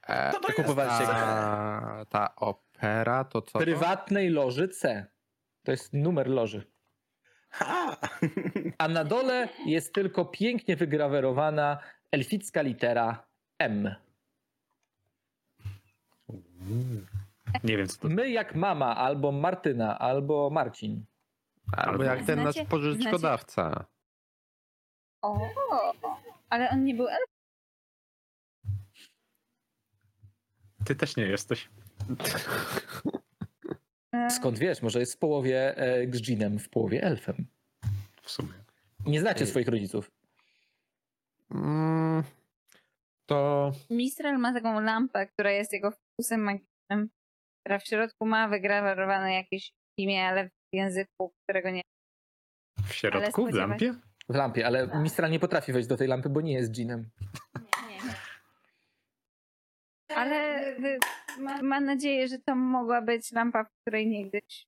eee, 0.08 0.32
To 0.32 0.40
to 0.40 0.48
jest 0.48 0.56
kupowaliście 0.62 1.06
ta, 1.06 2.04
ta 2.08 2.36
opera 2.36 3.24
to 3.24 3.42
co? 3.42 3.52
to? 3.52 3.58
Prywatnej 3.58 4.30
loży 4.30 4.68
C. 4.68 5.06
To 5.64 5.70
jest 5.70 5.92
numer 5.92 6.28
loży. 6.28 6.66
Ha! 7.50 7.96
A 8.78 8.88
na 8.88 9.04
dole 9.04 9.48
jest 9.66 9.94
tylko 9.94 10.24
pięknie 10.24 10.76
wygrawerowana 10.76 11.78
elficka 12.12 12.62
litera 12.62 13.26
M. 13.58 13.94
Nie 17.64 17.76
wiem, 17.76 17.86
co 17.88 18.00
to 18.00 18.08
My 18.08 18.30
jak 18.30 18.54
mama, 18.54 18.96
albo 18.96 19.32
Martyna, 19.32 19.98
albo 19.98 20.50
Marcin. 20.50 21.04
Albo 21.72 22.02
jak 22.04 22.26
ten 22.26 22.40
Znacie- 22.40 22.60
nasz 22.60 22.68
pożyczkodawca. 22.68 23.84
O, 25.22 25.50
ale 26.50 26.70
on 26.70 26.84
nie 26.84 26.94
był 26.94 27.08
elf. 27.08 27.24
Ty 30.84 30.94
też 30.96 31.16
nie 31.16 31.24
jesteś. 31.26 31.68
e, 34.12 34.30
Skąd 34.30 34.58
wiesz, 34.58 34.82
może 34.82 35.00
jest 35.00 35.14
w 35.14 35.18
połowie 35.18 35.76
e, 35.76 36.06
Grzinem, 36.06 36.58
w 36.58 36.68
połowie 36.68 37.02
elfem. 37.02 37.46
W 38.22 38.30
sumie. 38.30 38.52
Nie 39.06 39.20
znacie 39.20 39.40
Ej. 39.40 39.46
swoich 39.46 39.68
rodziców. 39.68 40.10
Mm, 41.50 42.22
to 43.26 43.72
Mistral 43.90 44.38
ma 44.38 44.52
taką 44.54 44.80
lampę, 44.80 45.26
która 45.26 45.50
jest 45.50 45.72
jego 45.72 45.90
fokusem 45.90 46.40
magicznym, 46.40 47.10
która 47.60 47.78
w 47.78 47.86
środku 47.86 48.26
ma 48.26 48.48
wygrawerowane 48.48 49.34
jakieś 49.34 49.72
imię, 49.96 50.26
ale 50.28 50.48
w 50.48 50.52
języku, 50.74 51.32
którego 51.42 51.70
nie 51.70 51.82
W 52.88 52.92
środku, 52.92 53.46
w 53.46 53.54
lampie? 53.54 53.94
W 54.28 54.34
lampie, 54.34 54.66
ale 54.66 54.88
Mistral 55.02 55.30
nie 55.30 55.40
potrafi 55.40 55.72
wejść 55.72 55.88
do 55.88 55.96
tej 55.96 56.08
lampy, 56.08 56.28
bo 56.28 56.40
nie 56.40 56.52
jest 56.52 56.70
dżinem. 56.70 57.10
Nie, 57.54 57.94
nie. 57.94 58.14
Ale 60.16 60.68
y, 60.76 60.98
ma, 61.38 61.62
mam 61.62 61.84
nadzieję, 61.84 62.28
że 62.28 62.38
to 62.38 62.54
mogła 62.54 63.02
być 63.02 63.32
lampa, 63.32 63.64
w 63.64 63.70
której 63.80 64.06
niegdyś 64.06 64.66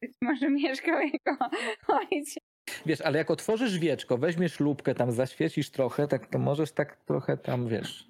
być 0.00 0.12
może 0.20 0.50
mieszkał 0.50 1.00
jego 1.00 1.36
ojciec. 2.00 2.38
Wiesz, 2.86 3.00
ale 3.00 3.18
jak 3.18 3.30
otworzysz 3.30 3.78
wieczko, 3.78 4.18
weźmiesz 4.18 4.60
lupkę, 4.60 4.94
tam 4.94 5.12
zaświecisz 5.12 5.70
trochę, 5.70 6.08
tak 6.08 6.26
to 6.26 6.38
możesz 6.38 6.72
tak 6.72 6.96
trochę 6.96 7.36
tam, 7.36 7.68
wiesz. 7.68 8.08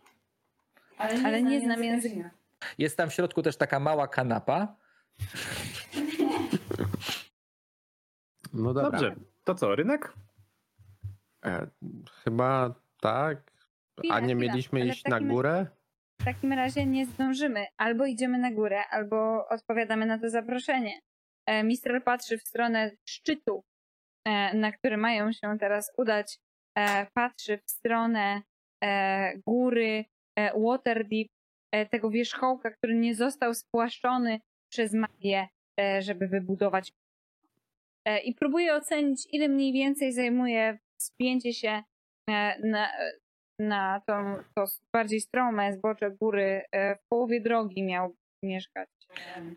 Ale 0.98 1.42
nie 1.42 1.60
znam 1.60 1.84
języka. 1.84 2.30
Jest 2.78 2.96
tam 2.96 3.10
w 3.10 3.14
środku 3.14 3.42
też 3.42 3.56
taka 3.56 3.80
mała 3.80 4.08
kanapa. 4.08 4.76
No 8.54 8.74
dobra. 8.74 8.90
Dobrze, 8.90 9.14
to 9.44 9.54
co, 9.54 9.76
rynek? 9.76 10.12
E, 11.44 11.66
chyba 12.24 12.74
tak. 13.00 13.52
A 13.96 14.00
Chwila, 14.00 14.20
nie 14.20 14.34
chwila, 14.34 14.40
mieliśmy 14.52 14.80
ale 14.80 14.90
iść 14.90 15.04
na 15.04 15.10
takim- 15.10 15.28
górę? 15.28 15.66
W 16.20 16.24
takim 16.24 16.52
razie 16.52 16.86
nie 16.86 17.06
zdążymy. 17.06 17.66
Albo 17.76 18.06
idziemy 18.06 18.38
na 18.38 18.50
górę, 18.52 18.82
albo 18.90 19.48
odpowiadamy 19.48 20.06
na 20.06 20.18
to 20.18 20.30
zaproszenie. 20.30 21.00
E, 21.46 21.64
Mistral 21.64 22.02
patrzy 22.02 22.38
w 22.38 22.42
stronę 22.42 22.90
szczytu, 23.08 23.64
e, 24.24 24.54
na 24.56 24.72
który 24.72 24.96
mają 24.96 25.32
się 25.32 25.56
teraz 25.60 25.92
udać. 25.98 26.38
E, 26.78 27.06
Patrzy 27.14 27.58
w 27.66 27.70
stronę 27.70 28.42
e, 28.84 29.32
góry 29.46 30.04
e, 30.38 30.60
Waterdeep, 30.60 31.28
e, 31.72 31.86
tego 31.86 32.10
wierzchołka, 32.10 32.70
który 32.70 32.94
nie 32.94 33.14
został 33.14 33.54
spłaszczony 33.54 34.40
przez 34.72 34.92
magię, 34.94 35.48
e, 35.80 36.02
żeby 36.02 36.28
wybudować. 36.28 36.92
E, 38.06 38.18
I 38.18 38.34
próbuje 38.34 38.74
ocenić, 38.74 39.26
ile 39.32 39.48
mniej 39.48 39.72
więcej 39.72 40.12
zajmuje 40.12 40.78
wspięcie 41.00 41.52
się 41.54 41.82
e, 42.30 42.58
na, 42.68 42.88
na 43.60 44.00
tą, 44.06 44.34
to 44.54 44.64
bardziej 44.92 45.20
strome 45.20 45.72
zbocze 45.72 46.10
góry. 46.10 46.62
E, 46.72 46.96
W 46.96 47.08
połowie 47.08 47.40
drogi 47.40 47.82
miał 47.82 48.14
mieszkać. 48.42 48.88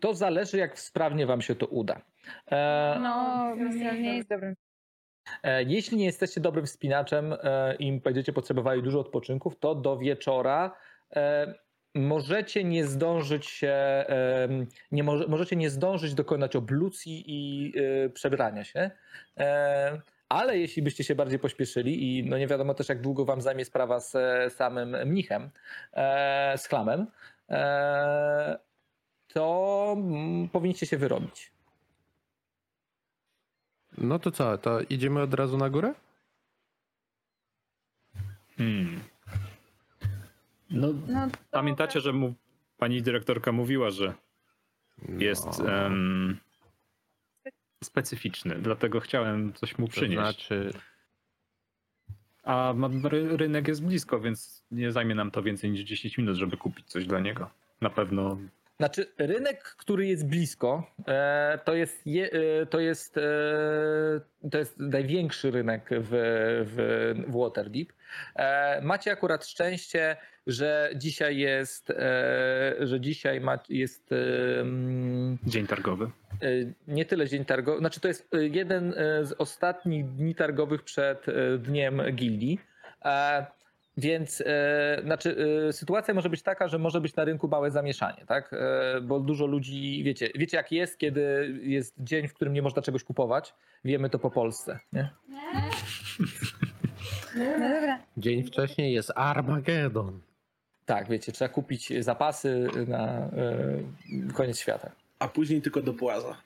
To 0.00 0.14
zależy, 0.14 0.58
jak 0.58 0.78
sprawnie 0.78 1.26
wam 1.26 1.42
się 1.42 1.54
to 1.54 1.66
uda. 1.66 2.00
E, 2.50 2.98
No, 3.02 3.54
nie 3.94 4.16
jest 4.16 4.28
dobrym. 4.28 4.54
E, 5.42 5.62
Jeśli 5.62 5.96
nie 5.98 6.04
jesteście 6.04 6.40
dobrym 6.40 6.66
wspinaczem 6.66 7.32
e, 7.42 7.74
i 7.78 7.92
będziecie 8.00 8.32
potrzebowali 8.32 8.82
dużo 8.82 9.00
odpoczynków, 9.00 9.58
to 9.58 9.74
do 9.74 9.98
wieczora 9.98 10.76
e, 11.16 11.54
możecie 11.94 12.64
nie 12.64 12.86
zdążyć 12.86 13.46
się, 13.46 14.04
nie 14.92 15.02
może, 15.02 15.26
możecie 15.26 15.56
nie 15.56 15.70
zdążyć 15.70 16.14
dokonać 16.14 16.56
oblucji 16.56 17.24
i 17.26 17.72
e, 17.78 18.10
przebrania 18.10 18.64
się. 18.64 18.90
Ale 20.30 20.58
jeśli 20.58 20.82
byście 20.82 21.04
się 21.04 21.14
bardziej 21.14 21.38
pośpieszyli 21.38 22.18
i 22.18 22.24
no 22.24 22.38
nie 22.38 22.46
wiadomo 22.46 22.74
też 22.74 22.88
jak 22.88 23.00
długo 23.00 23.24
wam 23.24 23.40
zajmie 23.40 23.64
sprawa 23.64 24.00
z 24.00 24.14
e, 24.14 24.50
samym 24.50 24.96
mnichem, 25.08 25.50
e, 25.92 26.58
z 26.58 26.66
chlamem, 26.66 27.06
e, 27.48 28.58
to 29.28 29.94
mm, 29.96 30.48
powinniście 30.48 30.86
się 30.86 30.96
wyrobić. 30.96 31.52
No 33.98 34.18
to 34.18 34.30
co, 34.30 34.58
to 34.58 34.80
idziemy 34.80 35.22
od 35.22 35.34
razu 35.34 35.56
na 35.56 35.70
górę? 35.70 35.94
Hmm. 38.56 39.00
No, 40.70 40.88
No, 41.08 41.28
pamiętacie, 41.50 42.00
że 42.00 42.12
mu, 42.12 42.34
pani 42.78 43.02
dyrektorka 43.02 43.52
mówiła, 43.52 43.90
że 43.90 44.14
jest 45.18 45.58
No, 45.58 45.72
em, 45.86 46.36
specyficzny, 47.84 48.54
dlatego 48.58 49.00
chciałem 49.00 49.52
coś 49.52 49.78
mu 49.78 49.86
to 49.86 49.92
przynieść. 49.92 50.14
znaczy, 50.14 50.72
A 52.42 52.74
rynek 53.36 53.68
jest 53.68 53.84
blisko, 53.84 54.20
więc 54.20 54.64
nie 54.70 54.92
zajmie 54.92 55.14
nam 55.14 55.30
to 55.30 55.42
więcej 55.42 55.70
niż 55.70 55.80
10 55.80 56.18
minut, 56.18 56.36
żeby 56.36 56.56
kupić 56.56 56.86
coś 56.86 57.06
dla 57.06 57.20
niego. 57.20 57.50
Na 57.80 57.90
pewno 57.90 58.38
Znaczy, 58.80 59.06
rynek, 59.18 59.62
który 59.62 60.06
jest 60.06 60.26
blisko, 60.26 60.90
e, 61.08 61.58
to 61.64 61.74
jest, 61.74 62.06
je, 62.06 62.30
e, 62.32 62.66
to 62.66 62.80
jest, 62.80 63.16
e, 63.16 63.20
to 64.50 64.58
jest 64.58 64.78
największy 64.78 65.50
rynek 65.50 65.88
w, 65.90 66.08
w, 66.66 67.24
w 67.28 67.38
Waterdeep. 67.38 67.92
Macie 68.82 69.12
akurat 69.12 69.46
szczęście, 69.46 70.16
że 70.46 70.90
dzisiaj 70.96 71.36
jest, 71.36 71.92
że 72.80 73.00
dzisiaj 73.00 73.40
ma, 73.40 73.58
jest 73.68 74.10
dzień 75.46 75.66
targowy. 75.66 76.10
nie 76.88 77.04
tyle 77.04 77.28
dzień 77.28 77.44
targowy, 77.44 77.78
znaczy 77.78 78.00
to 78.00 78.08
jest 78.08 78.28
jeden 78.32 78.92
z 79.22 79.32
ostatnich 79.38 80.06
dni 80.06 80.34
targowych 80.34 80.82
przed 80.82 81.26
dniem 81.58 82.02
gildii. 82.12 82.58
E, 83.96 84.00
Więc 84.00 84.42
e, 84.46 85.00
znaczy, 85.04 85.36
e, 85.68 85.72
sytuacja 85.72 86.14
może 86.14 86.30
być 86.30 86.42
taka, 86.42 86.68
że 86.68 86.78
może 86.78 87.00
być 87.00 87.16
na 87.16 87.24
rynku 87.24 87.48
małe 87.48 87.70
zamieszanie, 87.70 88.24
tak? 88.26 88.52
E, 88.52 89.00
bo 89.00 89.20
dużo 89.20 89.46
ludzi, 89.46 90.02
wiecie, 90.04 90.30
wiecie 90.34 90.56
jak 90.56 90.72
jest, 90.72 90.98
kiedy 90.98 91.54
jest 91.62 91.94
dzień, 91.98 92.28
w 92.28 92.34
którym 92.34 92.54
nie 92.54 92.62
można 92.62 92.82
czegoś 92.82 93.04
kupować. 93.04 93.54
Wiemy 93.84 94.10
to 94.10 94.18
po 94.18 94.30
Polsce, 94.30 94.78
nie? 94.92 95.10
no 97.36 97.44
dobra. 97.58 97.98
dzień 98.16 98.44
wcześniej 98.44 98.92
jest 98.92 99.12
Armagedon. 99.14 100.20
Tak, 100.86 101.08
wiecie, 101.08 101.32
trzeba 101.32 101.48
kupić 101.48 101.92
zapasy 102.04 102.68
na 102.86 103.08
e, 103.08 103.30
koniec 104.34 104.58
świata. 104.58 104.90
A 105.18 105.28
później 105.28 105.62
tylko 105.62 105.82
do 105.82 105.94
płaza. 105.94 106.36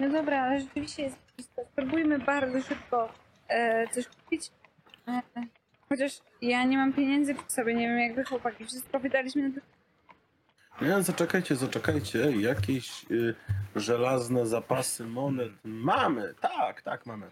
No 0.00 0.10
dobra, 0.10 0.42
ale 0.42 0.60
rzeczywiście 0.60 1.02
jest. 1.02 1.16
Spróbujmy 1.72 2.18
bardzo 2.18 2.62
szybko 2.62 3.12
e, 3.48 3.88
coś 3.88 4.06
kupić. 4.08 4.50
Chociaż 5.88 6.20
ja 6.42 6.64
nie 6.64 6.76
mam 6.76 6.92
pieniędzy 6.92 7.34
przy 7.34 7.50
sobie, 7.50 7.74
nie 7.74 7.88
wiem 7.88 7.98
jak 7.98 8.14
wy 8.14 8.24
chłopaki, 8.24 8.64
wszystko 8.64 9.00
wydaliśmy 9.00 9.48
na 9.48 9.60
to. 9.60 9.66
Nie, 10.84 11.02
zaczekajcie, 11.02 11.56
zaczekajcie. 11.56 12.18
Jakieś 12.40 13.04
y, 13.10 13.34
żelazne 13.76 14.46
zapasy 14.46 15.04
monet 15.04 15.52
mamy. 15.64 16.34
Tak, 16.40 16.82
tak, 16.82 17.06
mamy. 17.06 17.30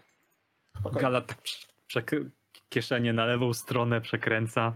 Spokojnie. 0.79 1.01
Gala 1.01 1.21
tak 1.21 1.37
przek- 1.87 2.29
kieszenie 2.69 3.13
na 3.13 3.25
lewą 3.25 3.53
stronę 3.53 4.01
przekręca. 4.01 4.73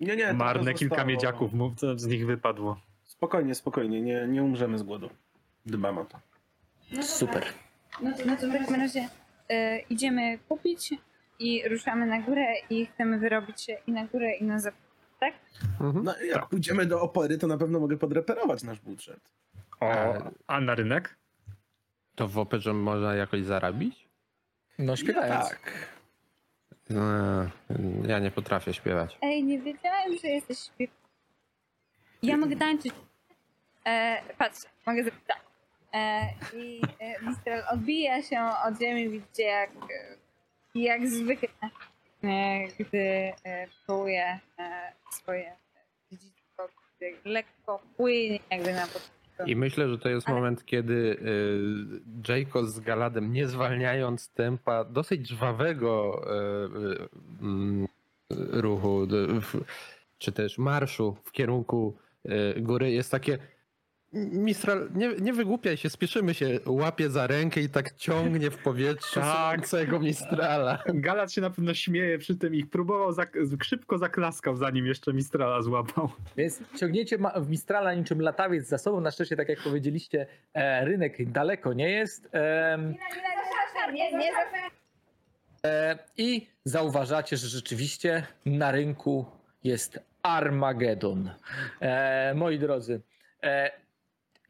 Nie, 0.00 0.16
nie, 0.16 0.32
Marne 0.32 0.74
kilka 0.74 0.94
zostało. 0.94 1.08
miedziaków, 1.08 1.52
mu 1.52 1.74
co 1.74 1.98
z 1.98 2.06
nich 2.06 2.26
wypadło. 2.26 2.80
Spokojnie, 3.04 3.54
spokojnie, 3.54 4.00
nie, 4.02 4.26
nie 4.28 4.42
umrzemy 4.42 4.78
z 4.78 4.82
głodu. 4.82 5.10
Dbam 5.66 5.98
o 5.98 6.04
to. 6.04 6.18
No 6.90 6.90
dobra. 6.90 7.02
Super. 7.06 7.44
No 8.02 8.12
to, 8.16 8.22
no 8.26 8.36
to 8.36 8.48
w 8.48 8.52
takim 8.52 8.74
razie 8.76 9.08
e, 9.50 9.78
idziemy 9.78 10.38
kupić 10.48 10.94
i 11.38 11.68
ruszamy 11.68 12.06
na 12.06 12.20
górę 12.20 12.46
i 12.70 12.86
chcemy 12.86 13.18
wyrobić 13.18 13.62
się 13.62 13.76
i 13.86 13.92
na 13.92 14.06
górę 14.06 14.34
i 14.36 14.44
na 14.44 14.58
zap... 14.60 14.74
Tak? 15.20 15.34
Mhm. 15.80 16.04
No 16.04 16.14
jak 16.22 16.40
Tak. 16.40 16.48
pójdziemy 16.48 16.86
do 16.86 17.00
opory, 17.00 17.38
to 17.38 17.46
na 17.46 17.58
pewno 17.58 17.80
mogę 17.80 17.96
podreperować 17.96 18.62
nasz 18.62 18.80
budżet. 18.80 19.20
O, 19.80 19.90
A- 19.92 20.30
a 20.46 20.60
na 20.60 20.74
rynek? 20.74 21.16
To 22.14 22.28
w 22.28 22.38
operze 22.38 22.72
można 22.72 23.14
jakoś 23.14 23.42
zarabić? 23.44 24.08
No 24.78 24.96
śpiewając. 24.96 25.48
Tak. 25.48 25.72
Eee, 26.90 27.48
Ja 28.08 28.18
nie 28.18 28.30
potrafię 28.30 28.74
śpiewać. 28.74 29.18
Ej, 29.22 29.44
nie 29.44 29.58
wiedziałem, 29.58 30.18
że 30.22 30.28
jesteś 30.28 30.58
śpiew... 30.58 30.90
Ja 32.22 32.36
mogę 32.36 32.56
tańczyć. 32.56 32.92
E, 33.86 34.22
patrz, 34.38 34.60
mogę 34.86 35.04
tak. 35.26 35.40
E, 35.94 36.26
I 36.56 36.80
e, 37.00 37.22
Mistral 37.22 37.62
odbija 37.72 38.22
się 38.22 38.40
od 38.66 38.78
ziemi, 38.80 39.08
widzicie 39.08 39.42
jak, 39.42 39.70
e, 39.70 40.16
jak 40.76 41.08
zwykle, 41.08 41.48
e, 42.24 42.68
gdy 42.78 42.98
e, 43.44 43.66
przywołuje 43.68 44.40
e, 44.58 44.92
swoje 45.10 45.52
dziedzictwo, 46.12 46.68
lekko 47.24 47.82
płynie 47.96 48.38
jakby 48.50 48.72
na 48.72 48.86
początku. 48.86 49.16
I 49.46 49.56
myślę, 49.56 49.88
że 49.88 49.98
to 49.98 50.08
jest 50.08 50.28
Ale- 50.28 50.36
moment, 50.36 50.64
kiedy 50.64 51.16
Jacob 52.28 52.66
z 52.66 52.80
Galadem, 52.80 53.32
nie 53.32 53.48
zwalniając 53.48 54.28
tempa 54.28 54.84
dosyć 54.84 55.28
żwawego 55.28 56.22
ruchu, 58.50 59.06
czy 60.18 60.32
też 60.32 60.58
marszu 60.58 61.16
w 61.24 61.32
kierunku 61.32 61.96
góry, 62.56 62.90
jest 62.90 63.10
takie. 63.10 63.38
Mistral, 64.16 64.88
nie, 64.94 65.08
nie 65.20 65.32
wygłupiaj 65.32 65.76
się, 65.76 65.90
spieszymy 65.90 66.34
się, 66.34 66.60
łapie 66.66 67.10
za 67.10 67.26
rękę 67.26 67.60
i 67.60 67.68
tak 67.68 67.92
ciągnie 67.92 68.50
w 68.50 68.58
powietrzu 68.58 69.20
Tak. 69.20 69.68
tak. 69.68 70.00
Mistrala. 70.00 70.82
Galat 70.86 71.32
się 71.32 71.40
na 71.40 71.50
pewno 71.50 71.74
śmieje 71.74 72.18
przy 72.18 72.36
tym 72.36 72.54
i 72.54 72.64
próbował, 72.64 73.10
zak- 73.12 73.62
szybko 73.64 73.98
zaklaskał, 73.98 74.56
zanim 74.56 74.86
jeszcze 74.86 75.12
Mistrala 75.12 75.62
złapał. 75.62 76.08
Więc 76.36 76.60
ciągniecie 76.78 77.18
ma- 77.18 77.40
w 77.40 77.50
Mistrala 77.50 77.94
niczym 77.94 78.20
latawiec 78.20 78.66
za 78.68 78.78
sobą. 78.78 79.00
Na 79.00 79.10
szczęście, 79.10 79.36
tak 79.36 79.48
jak 79.48 79.58
powiedzieliście, 79.62 80.26
e, 80.54 80.84
rynek 80.84 81.30
daleko 81.30 81.72
nie 81.72 81.90
jest. 81.90 82.28
Em, 82.32 82.94
Nie, 83.92 84.12
nie, 84.12 84.30
E, 85.66 85.98
I 86.16 86.46
zauważacie, 86.64 87.36
że 87.36 87.48
rzeczywiście 87.48 88.26
na 88.46 88.70
rynku 88.70 89.26
jest 89.64 90.00
Armagedon. 90.22 91.30
E, 91.80 92.34
moi 92.34 92.58
drodzy, 92.58 93.00
e, 93.42 93.70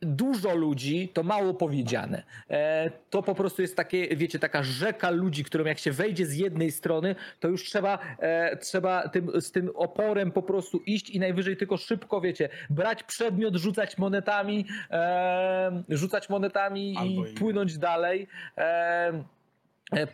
dużo 0.06 0.54
ludzi, 0.54 1.08
to 1.08 1.22
mało 1.22 1.54
powiedziane. 1.54 2.22
E, 2.50 2.90
to 3.10 3.22
po 3.22 3.34
prostu 3.34 3.62
jest 3.62 3.76
takie, 3.76 4.16
wiecie, 4.16 4.38
taka 4.38 4.62
rzeka 4.62 5.10
ludzi, 5.10 5.44
którą 5.44 5.64
jak 5.64 5.78
się 5.78 5.92
wejdzie 5.92 6.26
z 6.26 6.34
jednej 6.36 6.70
strony, 6.70 7.14
to 7.40 7.48
już 7.48 7.64
trzeba, 7.64 7.98
e, 8.18 8.56
trzeba 8.56 9.08
tym, 9.08 9.40
z 9.40 9.52
tym 9.52 9.70
oporem 9.74 10.32
po 10.32 10.42
prostu 10.42 10.78
iść 10.86 11.10
i 11.10 11.20
najwyżej 11.20 11.56
tylko 11.56 11.76
szybko, 11.76 12.20
wiecie, 12.20 12.48
brać 12.70 13.02
przedmiot, 13.02 13.54
rzucać 13.56 13.98
monetami, 13.98 14.66
e, 14.90 15.82
rzucać 15.88 16.28
monetami 16.28 16.94
Albo 16.98 17.26
i 17.26 17.30
i- 17.30 17.34
płynąć 17.34 17.78
dalej. 17.78 18.28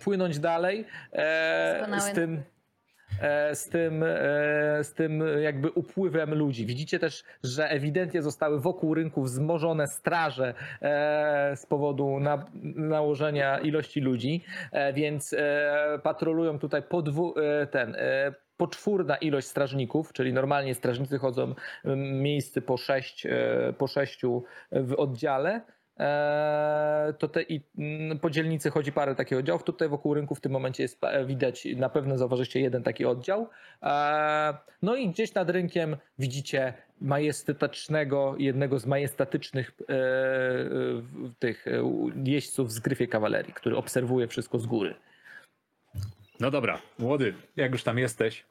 Płynąć 0.04 0.38
dalej 0.38 0.84
e, 1.12 2.00
z 2.00 2.12
tym. 2.12 2.42
E, 3.22 3.54
z 3.54 3.68
tym, 3.68 4.02
e, 4.02 4.84
z 4.84 4.94
tym 4.94 5.24
jakby 5.42 5.70
upływem 5.70 6.34
ludzi. 6.34 6.66
Widzicie 6.66 6.98
też, 6.98 7.24
że 7.42 7.70
ewidentnie 7.70 8.22
zostały 8.22 8.60
wokół 8.60 8.94
rynku 8.94 9.22
wzmożone 9.22 9.86
straże 9.86 10.54
e, 10.82 11.52
z 11.56 11.66
powodu 11.66 12.20
na, 12.20 12.46
nałożenia 12.74 13.58
ilości 13.58 14.00
ludzi, 14.00 14.44
więc 14.94 15.34
patrolują 16.02 16.58
tutaj 16.58 16.82
podwu, 16.82 17.34
ten, 17.70 17.96
poczwórna 18.56 19.16
ilość 19.16 19.46
strażników, 19.46 20.12
czyli 20.12 20.32
normalnie 20.32 20.74
strażnicy 20.74 21.18
chodzą 21.18 21.54
m, 21.84 22.22
miejscy 22.22 22.62
po 22.62 22.76
sześć, 22.76 23.26
po 23.78 23.86
sześciu 23.86 24.44
w 24.72 24.94
oddziale. 24.94 25.60
E, 26.00 27.14
To 27.18 27.28
te, 27.28 27.42
i 27.42 27.60
po 28.20 28.30
dzielnicy 28.30 28.70
chodzi 28.70 28.92
parę 28.92 29.14
takich 29.14 29.38
oddziałów. 29.38 29.62
Tutaj 29.64 29.88
wokół 29.88 30.14
rynku 30.14 30.34
w 30.34 30.40
tym 30.40 30.52
momencie 30.52 30.82
jest 30.82 31.04
e, 31.04 31.24
widać, 31.26 31.64
na 31.76 31.88
pewno 31.88 32.18
zauważycie 32.18 32.60
jeden 32.60 32.82
taki 32.82 33.04
oddział. 33.04 33.48
E, 33.82 34.54
No 34.82 34.96
i 34.96 35.08
gdzieś 35.08 35.34
nad 35.34 35.50
rynkiem 35.50 35.96
widzicie 36.18 36.74
majestatycznego, 37.00 38.34
jednego 38.38 38.78
z 38.78 38.86
majestatycznych 38.86 39.68
e, 39.80 39.84
w- 39.88 41.32
tych 41.38 41.66
e, 41.68 41.70
jeźdźców 42.24 42.72
z 42.72 42.78
gryfie 42.80 43.06
kawalerii, 43.06 43.52
który 43.52 43.76
obserwuje 43.76 44.28
wszystko 44.28 44.58
z 44.58 44.66
góry. 44.66 44.94
No 46.40 46.50
dobra, 46.50 46.78
młody, 46.98 47.34
jak 47.56 47.72
już 47.72 47.82
tam 47.82 47.98
jesteś, 47.98 48.44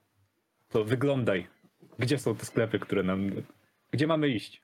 to 0.69 0.83
wyglądaj. 0.83 1.47
Gdzie 1.99 2.17
są 2.17 2.35
te 2.35 2.45
sklepy, 2.45 2.79
które 2.79 3.03
nam... 3.03 3.31
Gdzie 3.91 4.07
mamy 4.07 4.29
iść? 4.29 4.61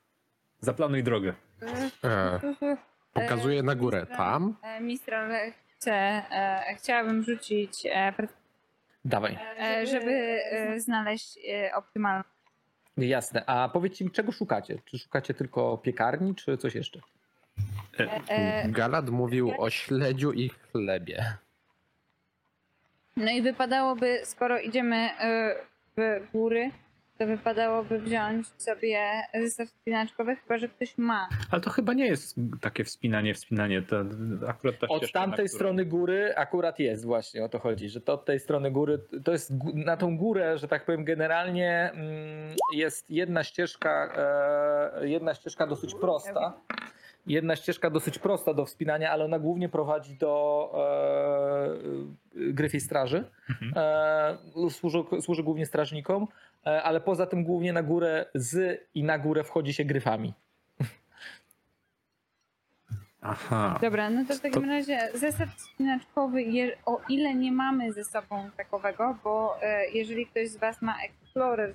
Zaplanuj 0.60 1.02
drogę. 1.02 1.34
E, 2.04 2.40
pokazuję 3.12 3.62
na 3.62 3.74
górę. 3.74 4.06
Tam? 4.06 4.56
E, 4.62 4.80
Mistral 4.80 5.30
chce, 5.76 5.92
e, 5.92 6.74
chciałabym 6.78 7.22
rzucić, 7.22 7.86
e, 7.86 8.12
pre- 8.12 8.28
Dawaj. 9.04 9.38
e, 9.58 9.86
żeby 9.86 10.12
e, 10.12 10.80
znaleźć 10.80 11.38
e, 11.48 11.74
optymalną. 11.74 12.24
Jasne. 12.96 13.42
A 13.46 13.68
powiedzcie 13.68 14.04
mi, 14.04 14.10
czego 14.10 14.32
szukacie? 14.32 14.78
Czy 14.84 14.98
szukacie 14.98 15.34
tylko 15.34 15.78
piekarni, 15.78 16.34
czy 16.34 16.56
coś 16.58 16.74
jeszcze? 16.74 17.00
E, 18.28 18.68
Galad 18.68 19.10
mówił 19.10 19.52
o 19.58 19.70
śledziu 19.70 20.32
i 20.32 20.48
chlebie. 20.72 21.24
No 23.16 23.30
i 23.30 23.42
wypadałoby, 23.42 24.20
skoro 24.24 24.58
idziemy 24.60 24.96
e, 24.96 25.54
w 25.96 26.30
góry, 26.32 26.70
to 27.18 27.26
wypadałoby 27.26 27.98
wziąć 28.00 28.46
sobie 28.62 29.22
zestaw 29.42 29.68
spinaczkowy, 29.68 30.36
chyba 30.36 30.58
że 30.58 30.68
ktoś 30.68 30.98
ma. 30.98 31.28
Ale 31.50 31.60
to 31.60 31.70
chyba 31.70 31.92
nie 31.92 32.06
jest 32.06 32.36
takie 32.60 32.84
wspinanie, 32.84 33.34
wspinanie. 33.34 33.82
To 33.82 33.96
akurat 34.48 34.78
ta 34.78 34.86
Od 34.88 34.98
ścieżka, 34.98 35.20
tamtej 35.20 35.46
którą- 35.46 35.58
strony 35.58 35.84
góry 35.84 36.34
akurat 36.36 36.78
jest 36.78 37.04
właśnie 37.04 37.44
o 37.44 37.48
to 37.48 37.58
chodzi, 37.58 37.88
że 37.88 38.00
to 38.00 38.12
od 38.12 38.24
tej 38.24 38.40
strony 38.40 38.70
góry, 38.70 38.98
to 39.24 39.32
jest 39.32 39.52
na 39.74 39.96
tą 39.96 40.16
górę, 40.16 40.58
że 40.58 40.68
tak 40.68 40.84
powiem, 40.84 41.04
generalnie 41.04 41.90
mm, 41.94 42.56
jest 42.74 43.10
jedna 43.10 43.44
ścieżka, 43.44 44.12
e, 45.02 45.08
jedna 45.08 45.34
ścieżka 45.34 45.66
dosyć 45.66 45.94
prosta. 45.94 46.60
Jedna 47.28 47.56
ścieżka 47.56 47.90
dosyć 47.90 48.18
prosta 48.18 48.54
do 48.54 48.64
wspinania, 48.64 49.10
ale 49.10 49.24
ona 49.24 49.38
głównie 49.38 49.68
prowadzi 49.68 50.16
do 50.16 50.72
e, 52.34 52.52
gryfiej 52.52 52.80
straży. 52.80 53.24
Mhm. 53.50 53.72
E, 53.76 54.70
służy, 54.70 54.98
służy 55.20 55.42
głównie 55.42 55.66
strażnikom, 55.66 56.28
e, 56.66 56.82
ale 56.82 57.00
poza 57.00 57.26
tym 57.26 57.44
głównie 57.44 57.72
na 57.72 57.82
górę 57.82 58.26
z 58.34 58.80
i 58.94 59.04
na 59.04 59.18
górę 59.18 59.44
wchodzi 59.44 59.72
się 59.74 59.84
gryfami. 59.84 60.34
Aha. 63.20 63.78
Dobra, 63.82 64.10
no 64.10 64.24
to 64.24 64.34
w 64.34 64.40
takim 64.40 64.64
razie 64.64 64.98
zestaw 65.14 65.48
spinaczkowy, 65.60 66.42
je, 66.42 66.76
o 66.86 67.00
ile 67.08 67.34
nie 67.34 67.52
mamy 67.52 67.92
ze 67.92 68.04
sobą 68.04 68.50
takowego, 68.56 69.18
bo 69.24 69.62
e, 69.62 69.90
jeżeli 69.90 70.26
ktoś 70.26 70.48
z 70.48 70.56
Was 70.56 70.82
ma 70.82 70.94
Explorer, 71.02 71.74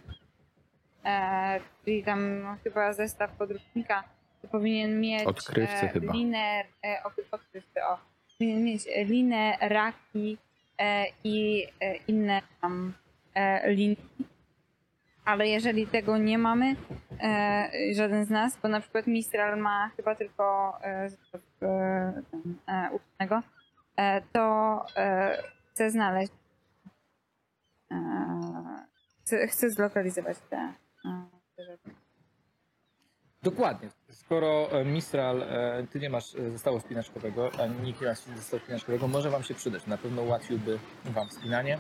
e, 1.05 1.59
czyli 1.85 2.03
tam 2.03 2.41
no, 2.41 2.55
chyba 2.63 2.93
zestaw 2.93 3.31
podróżnika, 3.31 4.03
to 4.03 4.12
powinien 4.47 5.01
mieć 5.01 5.23
Odkrywcy 5.23 5.87
chyba. 5.87 6.13
linę, 6.13 6.63
e, 6.85 7.03
od- 7.03 7.13
odkrywcy, 7.31 7.83
o, 7.83 7.97
powinien 8.37 8.63
mieć 8.63 8.87
e, 8.87 9.05
linę, 9.05 9.57
raki 9.61 10.37
e, 10.79 11.05
i 11.23 11.67
e, 11.81 11.95
inne 11.95 12.41
tam 12.61 12.93
e, 13.35 13.71
linki. 13.73 14.25
Ale 15.25 15.47
jeżeli 15.47 15.87
tego 15.87 16.17
nie 16.17 16.37
mamy, 16.37 16.75
e, 17.23 17.69
żaden 17.95 18.25
z 18.25 18.29
nas, 18.29 18.57
bo 18.61 18.67
na 18.67 18.79
przykład 18.81 19.07
Mistral 19.07 19.59
ma 19.59 19.89
chyba 19.97 20.15
tylko 20.15 20.77
e, 20.83 21.09
e, 21.61 22.21
e, 22.67 23.39
e, 23.97 24.21
to 24.33 24.85
e, 24.97 25.37
chcę 25.71 25.91
znaleźć, 25.91 26.33
e, 27.91 27.95
chcę, 29.21 29.47
chcę 29.47 29.69
zlokalizować 29.69 30.37
te, 30.49 30.73
e, 31.05 31.25
te 31.55 31.63
rzeczy. 31.65 31.89
Dokładnie. 33.43 33.89
Skoro 34.13 34.71
e, 34.71 34.85
Mistral, 34.85 35.41
e, 35.41 35.87
ty 35.91 35.99
nie 35.99 36.09
masz 36.09 36.35
e, 36.35 36.51
zestawu 36.51 36.79
spinaczkowego, 36.79 37.51
ani 37.59 37.75
nikt 37.83 38.01
nie 38.01 38.07
ma 38.07 38.13
zestawu 38.15 38.63
spinaczkowego, 38.63 39.07
może 39.07 39.29
wam 39.29 39.43
się 39.43 39.53
przydać. 39.53 39.87
Na 39.87 39.97
pewno 39.97 40.21
ułatwiłby 40.21 40.79
wam 41.05 41.29
wspinanie. 41.29 41.77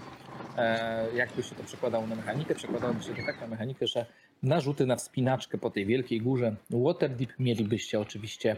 E, 0.57 1.05
Jakby 1.15 1.43
się 1.43 1.55
to 1.55 1.63
przekładało 1.63 2.07
na 2.07 2.15
mechanikę? 2.15 2.55
Przekładałoby 2.55 3.03
się 3.03 3.13
to 3.15 3.21
tak 3.25 3.41
na 3.41 3.47
mechanikę, 3.47 3.87
że 3.87 4.05
narzuty 4.43 4.85
na 4.85 4.95
wspinaczkę 4.95 5.57
po 5.57 5.69
tej 5.69 5.85
wielkiej 5.85 6.21
górze 6.21 6.55
Waterdeep 6.69 7.29
mielibyście 7.39 7.99
oczywiście 7.99 8.55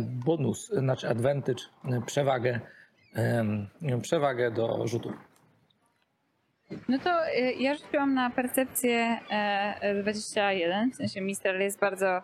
bonus, 0.00 0.68
znaczy 0.68 1.08
advantage, 1.08 1.64
przewagę, 2.06 2.60
przewagę 4.02 4.50
do 4.50 4.86
rzutów. 4.86 5.12
No 6.88 6.98
to 6.98 7.10
ja 7.58 7.74
rzuciłam 7.74 8.14
na 8.14 8.30
percepcję 8.30 9.18
e, 9.30 9.34
e, 9.80 10.02
21, 10.02 10.90
w 10.90 10.96
sensie 10.96 11.20
Mistral 11.20 11.60
jest 11.60 11.80
bardzo 11.80 12.22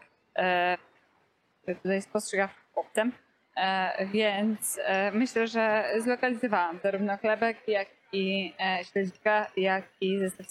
tutaj 1.83 2.03
spostrzegawczym 2.03 3.13
e, 3.57 4.07
więc 4.07 4.79
e, 4.83 5.13
myślę, 5.13 5.47
że 5.47 5.85
zlokalizowałam 5.99 6.79
zarówno 6.83 7.17
chlebek, 7.17 7.69
jak 7.69 7.89
i 8.13 8.55
e, 8.61 8.85
śledzika, 8.85 9.47
jak 9.57 9.85
i 10.01 10.19
zestaw 10.19 10.47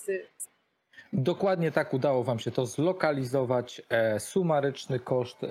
Dokładnie 1.13 1.71
tak 1.71 1.93
udało 1.93 2.23
Wam 2.23 2.39
się 2.39 2.51
to 2.51 2.65
zlokalizować. 2.65 3.81
E, 3.89 4.19
sumaryczny 4.19 4.99
koszt 4.99 5.43
e, 5.43 5.47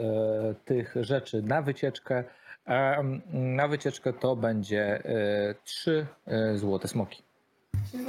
tych 0.65 0.95
rzeczy 1.01 1.43
na 1.43 1.63
wycieczkę. 1.63 2.25
E, 2.67 3.03
na 3.33 3.69
wycieczkę 3.69 4.13
to 4.13 4.37
będzie 4.37 5.05
e, 5.05 5.55
3 5.65 6.07
e, 6.27 6.59
złote 6.59 6.89
smoki. 6.89 7.23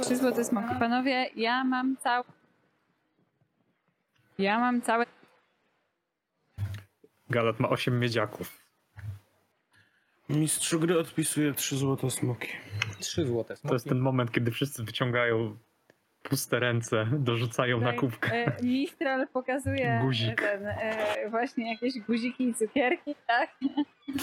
Trzy 0.02 0.16
złote 0.16 0.44
smoki. 0.44 0.74
Panowie, 0.78 1.26
ja 1.36 1.64
mam 1.64 1.96
cały. 1.96 2.24
Ja 4.38 4.58
mam 4.58 4.82
całe. 4.82 5.19
Galat 7.30 7.60
ma 7.60 7.68
8 7.68 7.98
miedziaków. 8.00 8.66
Mistrzu 10.28 10.80
gry 10.80 10.98
odpisuje 10.98 11.52
trzy 11.54 11.76
złote 11.76 12.10
smoki. 12.10 12.48
3 13.00 13.26
złote 13.26 13.48
To 13.48 13.52
jest 13.54 13.66
smoki. 13.82 13.88
ten 13.88 13.98
moment, 13.98 14.32
kiedy 14.32 14.50
wszyscy 14.50 14.84
wyciągają 14.84 15.56
puste 16.22 16.58
ręce, 16.60 17.06
dorzucają 17.12 17.80
na 17.80 17.92
kubkę. 17.92 18.32
E, 18.32 18.62
Mistral 18.62 19.28
pokazuje 19.28 19.98
Guzik. 20.02 20.40
ten, 20.40 20.66
e, 20.66 21.30
właśnie 21.30 21.72
jakieś 21.72 22.00
guziki 22.00 22.44
i 22.48 22.54
cukierki, 22.54 23.14
tak? 23.26 23.50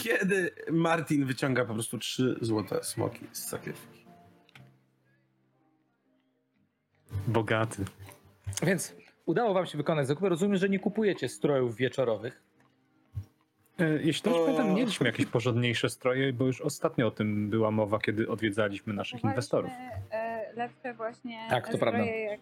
Kiedy 0.04 0.52
Martin 0.72 1.26
wyciąga 1.26 1.66
po 1.66 1.74
prostu 1.74 1.98
trzy 1.98 2.38
złote 2.42 2.84
smoki 2.84 3.26
z 3.32 3.44
sakiewki. 3.50 4.06
Bogaty. 7.28 7.86
Więc 8.64 8.96
udało 9.26 9.54
Wam 9.54 9.66
się 9.66 9.78
wykonać 9.78 10.08
zakupy. 10.08 10.30
Rozumiem, 10.30 10.58
że 10.58 10.70
nie 10.70 10.80
kupujecie 10.80 11.30
strojów 11.30 11.76
wieczorowych. 11.76 12.47
E, 13.80 13.90
Jeśli 14.04 14.24
dobrze 14.32 14.40
pamiętam, 14.46 14.74
mieliśmy 14.76 15.08
jakieś 15.08 15.26
porządniejsze 15.26 15.90
stroje, 15.90 16.34
bo 16.34 16.46
już 16.46 16.62
ostatnio 16.62 17.08
o 17.08 17.12
tym 17.12 17.50
była 17.50 17.72
mowa, 17.72 18.00
kiedy 18.00 18.30
odwiedzaliśmy 18.30 18.94
naszych 18.94 19.24
inwestorów. 19.24 19.72
Kupowaliśmy, 19.72 20.18
E, 20.18 20.54
lepsze 20.56 20.94
właśnie 20.94 21.40
Tak, 21.50 21.72
to 21.72 21.78
prawda. 21.78 22.06
jak 22.06 22.40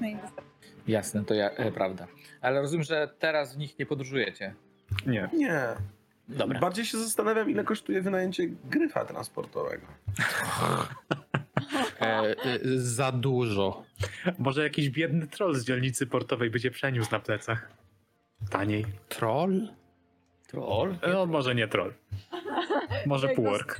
inwestorów. 0.00 0.50
Jasne, 0.88 1.24
to 1.24 1.34
ja, 1.34 1.50
e, 1.50 1.72
prawda. 1.72 2.06
Ale 2.40 2.60
rozumiem, 2.60 2.84
że 2.84 3.08
teraz 3.18 3.54
w 3.54 3.58
nich 3.58 3.78
nie 3.78 3.86
podróżujecie. 3.86 4.54
Nie. 5.06 5.28
Nie. 5.32 5.60
Dobra. 6.28 6.60
Bardziej 6.60 6.84
się 6.84 6.98
zastanawiam, 6.98 7.50
ile 7.50 7.64
kosztuje 7.64 8.02
wynajęcie 8.02 8.42
gryfa 8.64 9.04
transportowego. 9.04 9.86
E, 12.00 12.04
e, 12.44 12.58
za 12.76 13.12
dużo. 13.12 13.82
Może 14.38 14.62
jakiś 14.62 14.90
biedny 14.90 15.26
troll 15.26 15.54
z 15.54 15.64
dzielnicy 15.64 16.06
portowej 16.06 16.50
by 16.50 16.60
cię 16.60 16.70
przeniósł 16.70 17.12
na 17.12 17.20
plecach. 17.20 17.70
Taniej. 18.50 18.86
Troll? 19.08 19.68
Troll? 20.46 20.96
No, 21.12 21.26
może 21.26 21.54
nie 21.54 21.68
troll. 21.68 21.92
Może 23.06 23.28
półork. 23.28 23.78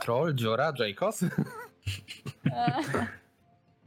Troll, 0.00 0.34
dziura, 0.34 0.72
Jacobs? 0.78 1.24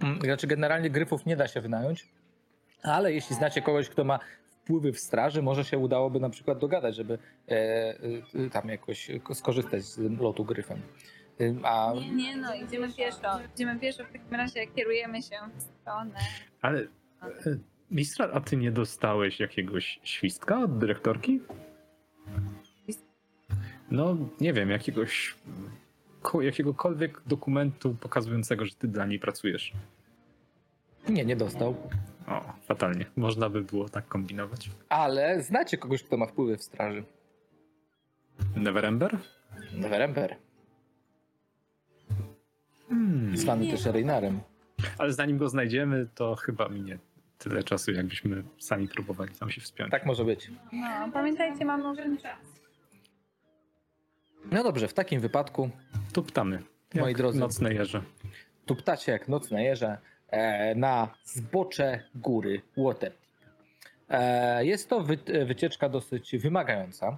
Mm, 0.02 0.22
Znaczy, 0.22 0.48
generalnie 0.48 0.90
gryfów 0.90 1.26
nie 1.26 1.36
da 1.36 1.48
się 1.48 1.62
wynająć, 1.62 2.08
ale 2.84 3.14
jeśli 3.14 3.36
znacie 3.36 3.62
kogoś, 3.62 3.90
kto 3.90 4.04
ma 4.04 4.20
wpływy 4.50 4.94
w 4.94 5.00
straży, 5.00 5.42
może 5.42 5.66
się 5.66 5.78
udałoby 5.78 6.20
na 6.20 6.30
przykład 6.30 6.60
dogadać, 6.60 6.96
żeby 6.96 7.18
e, 7.50 7.52
e, 8.46 8.50
tam 8.50 8.70
jakoś 8.70 9.12
skorzystać 9.34 9.84
z 9.84 9.98
lotu 10.22 10.46
gryfem. 10.46 10.82
A 11.64 11.94
Nie, 11.96 12.12
nie 12.12 12.38
no, 12.38 12.56
idziemy 12.56 12.94
pieszo. 12.94 13.40
Idziemy 13.56 13.80
pieszo, 13.80 14.04
w 14.04 14.12
takim 14.12 14.34
razie 14.36 14.68
kierujemy 14.68 15.22
się 15.22 15.36
w 15.58 15.62
stronę. 15.62 16.16
Ale 16.62 16.80
e, 16.80 16.86
Mistral, 17.92 18.32
a 18.34 18.40
ty 18.40 18.58
nie 18.58 18.72
dostałeś 18.72 19.40
jakiegoś 19.40 20.00
świstka 20.04 20.60
od 20.64 20.78
dyrektorki? 20.78 21.42
No, 23.92 24.18
nie 24.42 24.54
wiem, 24.54 24.70
jakiegoś 24.70 25.36
ko- 26.22 26.42
jakiegokolwiek 26.42 27.22
dokumentu 27.26 27.96
pokazującego, 28.02 28.66
że 28.66 28.76
ty 28.76 28.88
dla 28.88 29.06
niej 29.06 29.20
pracujesz. 29.20 29.74
nie, 31.10 31.26
nie 31.26 31.36
dostał. 31.36 31.76
O, 32.28 32.54
fatalnie. 32.68 33.06
Można 33.16 33.50
by 33.50 33.62
było 33.64 33.90
tak 33.90 34.08
kombinować. 34.08 34.70
Ale 34.90 35.42
znacie 35.44 35.78
kogoś, 35.78 36.04
kto 36.04 36.18
ma 36.18 36.26
wpływy 36.26 36.58
w 36.58 36.64
straży. 36.64 37.04
Neverember? 38.56 39.18
Neverember. 39.74 40.36
Hmm. 42.90 43.38
Zwany 43.38 43.72
też 43.72 43.86
Reinarem. 43.86 44.40
Ale 44.98 45.14
zanim 45.14 45.38
go 45.38 45.50
znajdziemy, 45.50 46.08
to 46.16 46.36
chyba 46.36 46.70
minie 46.70 46.98
tyle 47.38 47.64
czasu, 47.64 47.92
jakbyśmy 47.92 48.44
sami 48.60 48.88
próbowali 48.88 49.34
tam 49.40 49.50
się 49.52 49.62
wspiąć. 49.62 49.92
Tak 49.92 50.06
może 50.06 50.26
być. 50.26 50.52
No, 50.74 51.10
pamiętajcie, 51.14 51.66
mam 51.66 51.82
ograniczony 51.86 52.18
czas. 52.18 52.40
No 54.52 54.64
dobrze, 54.64 54.88
w 54.88 54.94
takim 54.94 55.22
wypadku 55.22 55.70
Tuptamy. 56.14 56.64
Jak 56.94 57.04
Moi 57.04 57.14
drodzy. 57.14 57.40
Nocne 57.40 57.74
jeże. 57.74 58.02
tuptacie 58.66 59.12
jak 59.12 59.28
nocne 59.28 59.64
jeże 59.64 59.98
e, 60.30 60.76
na 60.76 61.08
zbocze 61.24 62.04
góry 62.16 62.62
Waterdeep. 62.78 63.18
E, 64.10 64.66
jest 64.66 64.90
to 64.90 65.00
wy, 65.02 65.18
wycieczka 65.46 65.90
dosyć 65.90 66.38
wymagająca, 66.38 67.18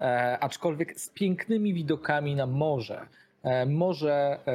e, 0.00 0.38
aczkolwiek 0.40 1.00
z 1.00 1.08
pięknymi 1.08 1.74
widokami 1.74 2.34
na 2.34 2.46
morze. 2.46 3.06
E, 3.42 3.66
morze, 3.66 4.38
e, 4.46 4.50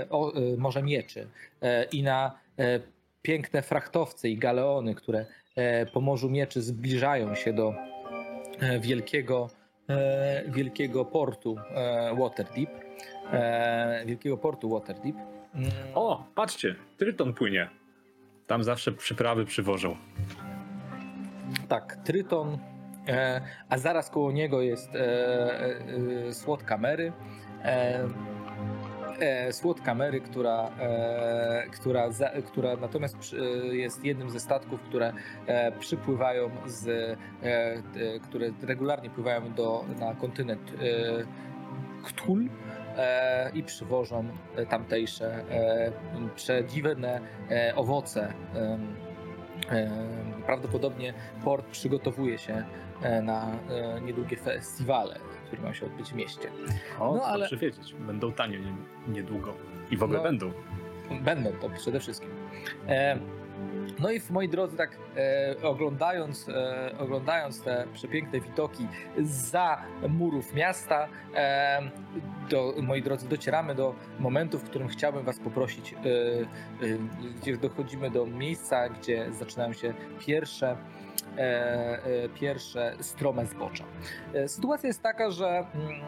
e, 0.00 0.06
o, 0.10 0.34
e, 0.34 0.56
morze 0.56 0.82
mieczy 0.82 1.28
e, 1.62 1.84
i 1.84 2.02
na 2.02 2.38
e, 2.58 2.80
piękne 3.22 3.62
frachtowce 3.62 4.28
i 4.28 4.38
galeony, 4.38 4.94
które 4.94 5.26
e, 5.56 5.86
po 5.86 6.00
Morzu 6.00 6.30
Mieczy 6.30 6.62
zbliżają 6.62 7.34
się 7.34 7.52
do 7.52 7.74
e, 8.60 8.80
wielkiego, 8.80 9.50
e, 9.88 10.44
wielkiego 10.48 11.04
portu 11.04 11.56
Waterdeep. 12.18 12.70
Wielkiego 14.06 14.36
portu 14.36 14.70
Waterdeep. 14.70 15.16
O, 15.94 16.24
patrzcie, 16.34 16.74
Tryton 16.98 17.34
płynie. 17.34 17.68
Tam 18.46 18.64
zawsze 18.64 18.92
przyprawy 18.92 19.44
przywożą. 19.44 19.96
Tak, 21.68 21.96
Tryton, 22.04 22.58
a 23.68 23.78
zaraz 23.78 24.10
koło 24.10 24.32
niego 24.32 24.62
jest 24.62 24.94
e, 24.94 24.98
e, 27.62 27.92
e, 29.22 29.22
słod 29.22 29.22
kamery. 29.22 29.22
E, 29.22 29.48
e, 29.48 29.52
słod 29.52 29.80
kamery, 29.80 30.20
która, 30.20 30.70
e, 30.80 31.66
która, 31.72 32.10
za, 32.10 32.30
która 32.30 32.76
natomiast 32.76 33.18
przy, 33.18 33.36
e, 33.40 33.76
jest 33.76 34.04
jednym 34.04 34.30
ze 34.30 34.40
statków, 34.40 34.80
które 34.80 35.12
e, 35.46 35.72
przypływają 35.72 36.50
z, 36.66 36.88
e, 36.88 37.16
e, 37.42 38.20
które 38.20 38.50
regularnie 38.62 39.10
pływają 39.10 39.54
do, 39.54 39.84
na 40.00 40.14
kontynent 40.14 40.70
e, 40.70 41.42
Ktul. 42.04 42.48
E, 42.96 43.50
I 43.54 43.62
przywożą 43.62 44.24
tamtejsze 44.68 45.44
przedziwne 46.34 47.20
owoce. 47.76 48.32
Prawdopodobnie 50.46 51.14
port 51.44 51.66
przygotowuje 51.66 52.38
się 52.38 52.64
na 53.22 53.58
niedługie 54.02 54.36
festiwale, 54.36 55.18
które 55.52 55.62
mają 55.62 55.74
się 55.74 55.86
odbyć 55.86 56.08
w 56.10 56.14
mieście. 56.14 56.48
O, 57.00 57.14
No, 57.16 57.22
ale- 57.24 57.48
wiedzieć. 57.56 57.94
Będą 57.94 58.32
tanie 58.32 58.58
nie, 58.58 58.72
niedługo. 59.08 59.54
I 59.90 59.96
w 59.96 60.02
ogóle 60.02 60.18
No. 60.18 60.24
będą. 60.24 60.52
Będą 61.22 61.52
to 61.52 61.70
przede 61.70 62.00
wszystkim. 62.00 62.30
E, 62.88 63.18
no 63.98 64.10
i 64.10 64.20
moi 64.30 64.48
drodzy, 64.48 64.76
tak 64.76 64.98
e, 65.16 65.54
oglądając, 65.62 66.48
e, 66.48 66.90
oglądając 66.98 67.62
te 67.62 67.84
przepiękne 67.94 68.40
widoki 68.40 68.86
za 69.22 69.82
murów 70.08 70.54
miasta, 70.54 71.08
e, 71.34 71.80
do, 72.50 72.74
moi 72.82 73.02
drodzy, 73.02 73.28
docieramy 73.28 73.74
do 73.74 73.94
momentu, 74.18 74.58
w 74.58 74.64
którym 74.64 74.88
chciałbym 74.88 75.24
Was 75.24 75.38
poprosić, 75.38 75.92
e, 75.92 75.96
e, 75.96 75.98
gdzie 77.40 77.56
dochodzimy 77.56 78.10
do 78.10 78.26
miejsca, 78.26 78.88
gdzie 78.88 79.32
zaczynają 79.32 79.72
się 79.72 79.94
pierwsze 80.26 80.76
pierwsze 82.34 82.96
strome 83.00 83.46
zbocza. 83.46 83.84
E, 84.34 84.48
Sytuacja 84.48 84.86
jest 84.86 85.02
taka, 85.02 85.30
że 85.30 85.46
mm, 85.48 86.00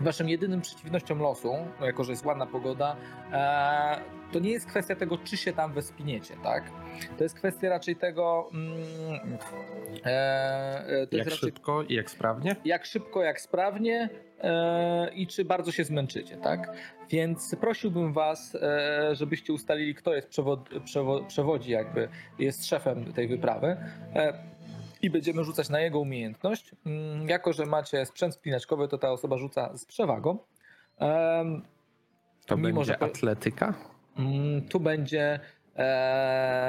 waszym 0.00 0.28
jedynym 0.28 0.60
przeciwnością 0.60 1.18
losu, 1.18 1.52
jako 1.80 2.04
że 2.04 2.12
jest 2.12 2.24
ładna 2.26 2.46
pogoda, 2.46 2.96
e, 3.32 4.00
to 4.32 4.38
nie 4.38 4.50
jest 4.50 4.66
kwestia 4.66 4.96
tego, 4.96 5.18
czy 5.18 5.36
się 5.36 5.52
tam 5.52 5.72
wespiniecie, 5.72 6.34
tak? 6.42 6.64
To 7.18 7.24
jest 7.24 7.34
kwestia 7.36 7.68
raczej 7.68 7.96
tego, 7.96 8.50
mm, 8.54 9.38
e, 10.04 10.86
e, 10.86 11.06
to 11.06 11.16
Jak 11.16 11.26
raczej 11.26 11.38
szybko 11.40 11.82
i 11.82 11.94
jak 11.94 12.10
sprawnie? 12.10 12.56
jak 12.64 12.86
szybko, 12.86 13.22
jak 13.22 13.40
sprawnie 13.40 14.08
e, 14.40 15.10
i 15.14 15.26
czy 15.26 15.44
bardzo 15.44 15.72
się 15.72 15.84
zmęczycie, 15.84 16.36
tak? 16.36 16.72
Więc 17.10 17.56
prosiłbym 17.60 18.12
was, 18.12 18.54
e, 18.54 19.14
żebyście 19.14 19.52
ustalili, 19.52 19.94
kto 19.94 20.14
jest 20.14 20.28
przewod, 20.28 20.68
przewo, 20.84 21.20
przewodzi, 21.24 21.70
jakby 21.70 22.08
jest 22.38 22.66
szefem 22.66 23.12
tej 23.12 23.28
wyprawy. 23.28 23.76
I 25.02 25.10
będziemy 25.10 25.44
rzucać 25.44 25.68
na 25.68 25.80
jego 25.80 26.00
umiejętność. 26.00 26.70
Mm, 26.86 27.28
Jako, 27.28 27.52
że 27.52 27.66
macie 27.66 28.06
sprzęt 28.06 28.34
spinaczkowy, 28.34 28.88
to 28.88 28.98
ta 28.98 29.10
osoba 29.12 29.38
rzuca 29.38 29.76
z 29.76 29.84
przewagą. 29.84 30.38
Em, 30.98 31.62
To 32.46 32.56
Mimo, 32.56 32.68
będzie 32.68 32.84
że 32.84 33.02
atletyka? 33.02 33.74
Mm, 34.18 34.68
Tu 34.68 34.80
będzie. 34.80 35.40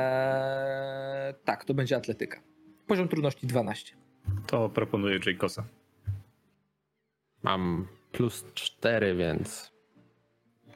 E, 0.07 1.33
tak, 1.45 1.65
to 1.65 1.73
będzie 1.73 1.95
atletyka. 1.95 2.41
Poziom 2.87 3.07
trudności 3.07 3.47
12. 3.47 3.95
To 4.47 4.69
proponuję 4.69 5.19
Jaykosa. 5.25 5.63
Mam 7.43 7.87
plus 8.11 8.45
4, 8.53 9.15
więc 9.15 9.71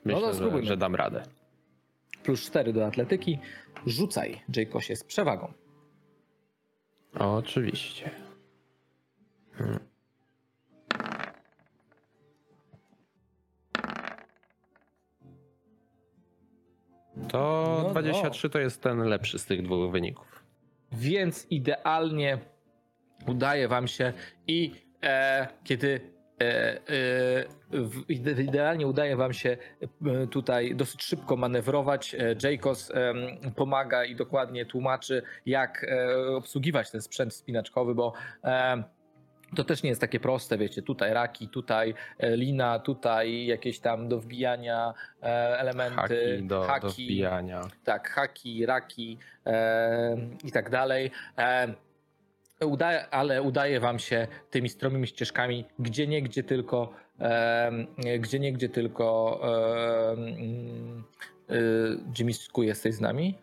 myślę, 0.05 0.21
no, 0.21 0.27
że, 0.27 0.33
spróbujmy. 0.33 0.67
że 0.67 0.77
dam 0.77 0.95
radę. 0.95 1.23
Plus 2.23 2.41
4 2.41 2.73
do 2.73 2.85
atletyki. 2.85 3.39
Rzucaj, 3.85 4.41
Jaykosie, 4.55 4.95
z 4.95 5.03
przewagą. 5.03 5.53
Oczywiście. 7.21 8.11
Hmm. 9.53 9.79
To 17.29 17.61
No, 17.77 17.83
no. 17.83 17.89
23 17.89 18.49
to 18.49 18.59
jest 18.59 18.81
ten 18.81 18.99
lepszy 18.99 19.39
z 19.39 19.45
tych 19.45 19.61
dwóch 19.61 19.91
wyników. 19.91 20.43
Więc 20.91 21.47
idealnie 21.49 22.37
udaje 23.27 23.67
wam 23.67 23.87
się 23.87 24.13
i 24.47 24.71
e, 25.03 25.47
kiedy 25.63 26.10
idealnie 28.37 28.87
udaje 28.87 29.15
wam 29.15 29.33
się 29.33 29.57
e, 30.05 30.27
tutaj 30.27 30.75
dosyć 30.75 31.03
szybko 31.03 31.35
manewrować. 31.37 32.15
E, 32.15 32.35
em, 32.93 33.53
pomaga 33.55 34.05
i 34.05 34.15
dokładnie 34.15 34.65
tłumaczy, 34.65 35.21
jak 35.45 35.83
e, 35.83 36.27
obsługiwać 36.35 36.91
ten 36.91 37.01
sprzęt 37.01 37.33
spinaczkowy, 37.33 37.95
bo 37.95 38.13
to 39.55 39.63
też 39.63 39.83
nie 39.83 39.89
jest 39.89 40.01
takie 40.01 40.19
proste, 40.19 40.57
wiecie, 40.57 40.81
tutaj 40.81 41.13
raki, 41.13 41.47
tutaj 41.47 41.93
e, 42.19 42.37
lina, 42.37 42.79
tutaj 42.79 43.45
jakieś 43.45 43.79
tam 43.79 44.09
do 44.09 44.19
wbijania 44.19 44.93
e, 45.23 45.59
elementy, 45.59 45.95
Haki 45.95 46.43
do, 46.47 46.59
do 46.59 46.67
haki, 46.67 47.05
wbijania. 47.05 47.61
tak, 47.83 48.09
haki, 48.09 48.65
raki 48.65 49.17
e, 49.45 50.17
i 50.43 50.51
tak 50.51 50.69
dalej. 50.69 51.11
E, 51.37 51.73
ale 53.11 53.41
udaje 53.41 53.79
wam 53.79 53.99
się 53.99 54.27
tymi 54.49 54.69
stromymi 54.69 55.07
ścieżkami, 55.07 55.65
gdzie 55.79 56.07
nie, 56.07 56.21
gdzie 56.21 56.43
tylko, 56.43 56.93
e, 57.19 57.71
gdzie 58.19 58.39
nie, 58.39 58.53
gdzie 58.53 58.69
tylko. 58.69 59.39
E, 59.43 60.17
e, 61.49 61.59
Jimmy 62.19 62.33
Sku 62.33 62.63
jesteś 62.63 62.95
z 62.95 63.01
nami? 63.01 63.37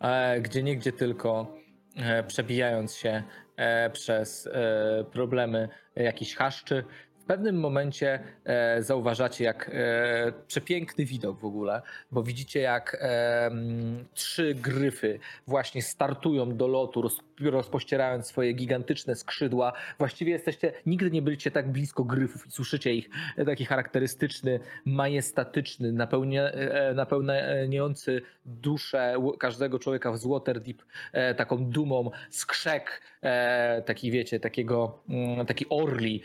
E, 0.00 0.40
gdzie 0.40 0.62
nie, 0.62 0.76
gdzie 0.76 0.92
tylko 0.92 1.56
e, 1.96 2.22
przebijając 2.22 2.94
się 2.94 3.22
e, 3.56 3.90
przez 3.90 4.46
e, 4.46 5.04
problemy 5.12 5.68
jakichś 5.96 6.34
chaszczy. 6.34 6.84
W 7.30 7.32
pewnym 7.32 7.60
momencie 7.60 8.18
e, 8.44 8.82
zauważacie, 8.82 9.44
jak 9.44 9.70
e, 9.72 10.32
przepiękny 10.46 11.04
widok 11.04 11.40
w 11.40 11.44
ogóle, 11.44 11.82
bo 12.12 12.22
widzicie, 12.22 12.60
jak 12.60 12.96
e, 13.00 13.50
trzy 14.14 14.54
gryfy 14.54 15.18
właśnie 15.46 15.82
startują 15.82 16.56
do 16.56 16.68
lotu, 16.68 17.02
roz, 17.02 17.20
rozpościerając 17.40 18.26
swoje 18.26 18.52
gigantyczne 18.52 19.16
skrzydła. 19.16 19.72
Właściwie 19.98 20.32
jesteście, 20.32 20.72
nigdy 20.86 21.10
nie 21.10 21.22
byliście 21.22 21.50
tak 21.50 21.72
blisko 21.72 22.04
gryfów 22.04 22.46
i 22.46 22.50
słyszycie 22.50 22.94
ich 22.94 23.10
e, 23.36 23.44
taki 23.44 23.64
charakterystyczny, 23.64 24.60
majestatyczny, 24.84 25.88
e, 25.88 26.94
napełniający 26.94 28.22
duszę 28.44 29.14
każdego 29.38 29.78
człowieka 29.78 30.16
z 30.16 30.26
Waterdeep 30.26 30.82
e, 31.12 31.34
taką 31.34 31.64
dumą, 31.64 32.10
skrzek, 32.30 33.02
taki 33.86 34.10
wiecie, 34.10 34.40
takiego, 34.40 35.02
mm, 35.08 35.46
taki 35.46 35.66
orli, 35.68 36.22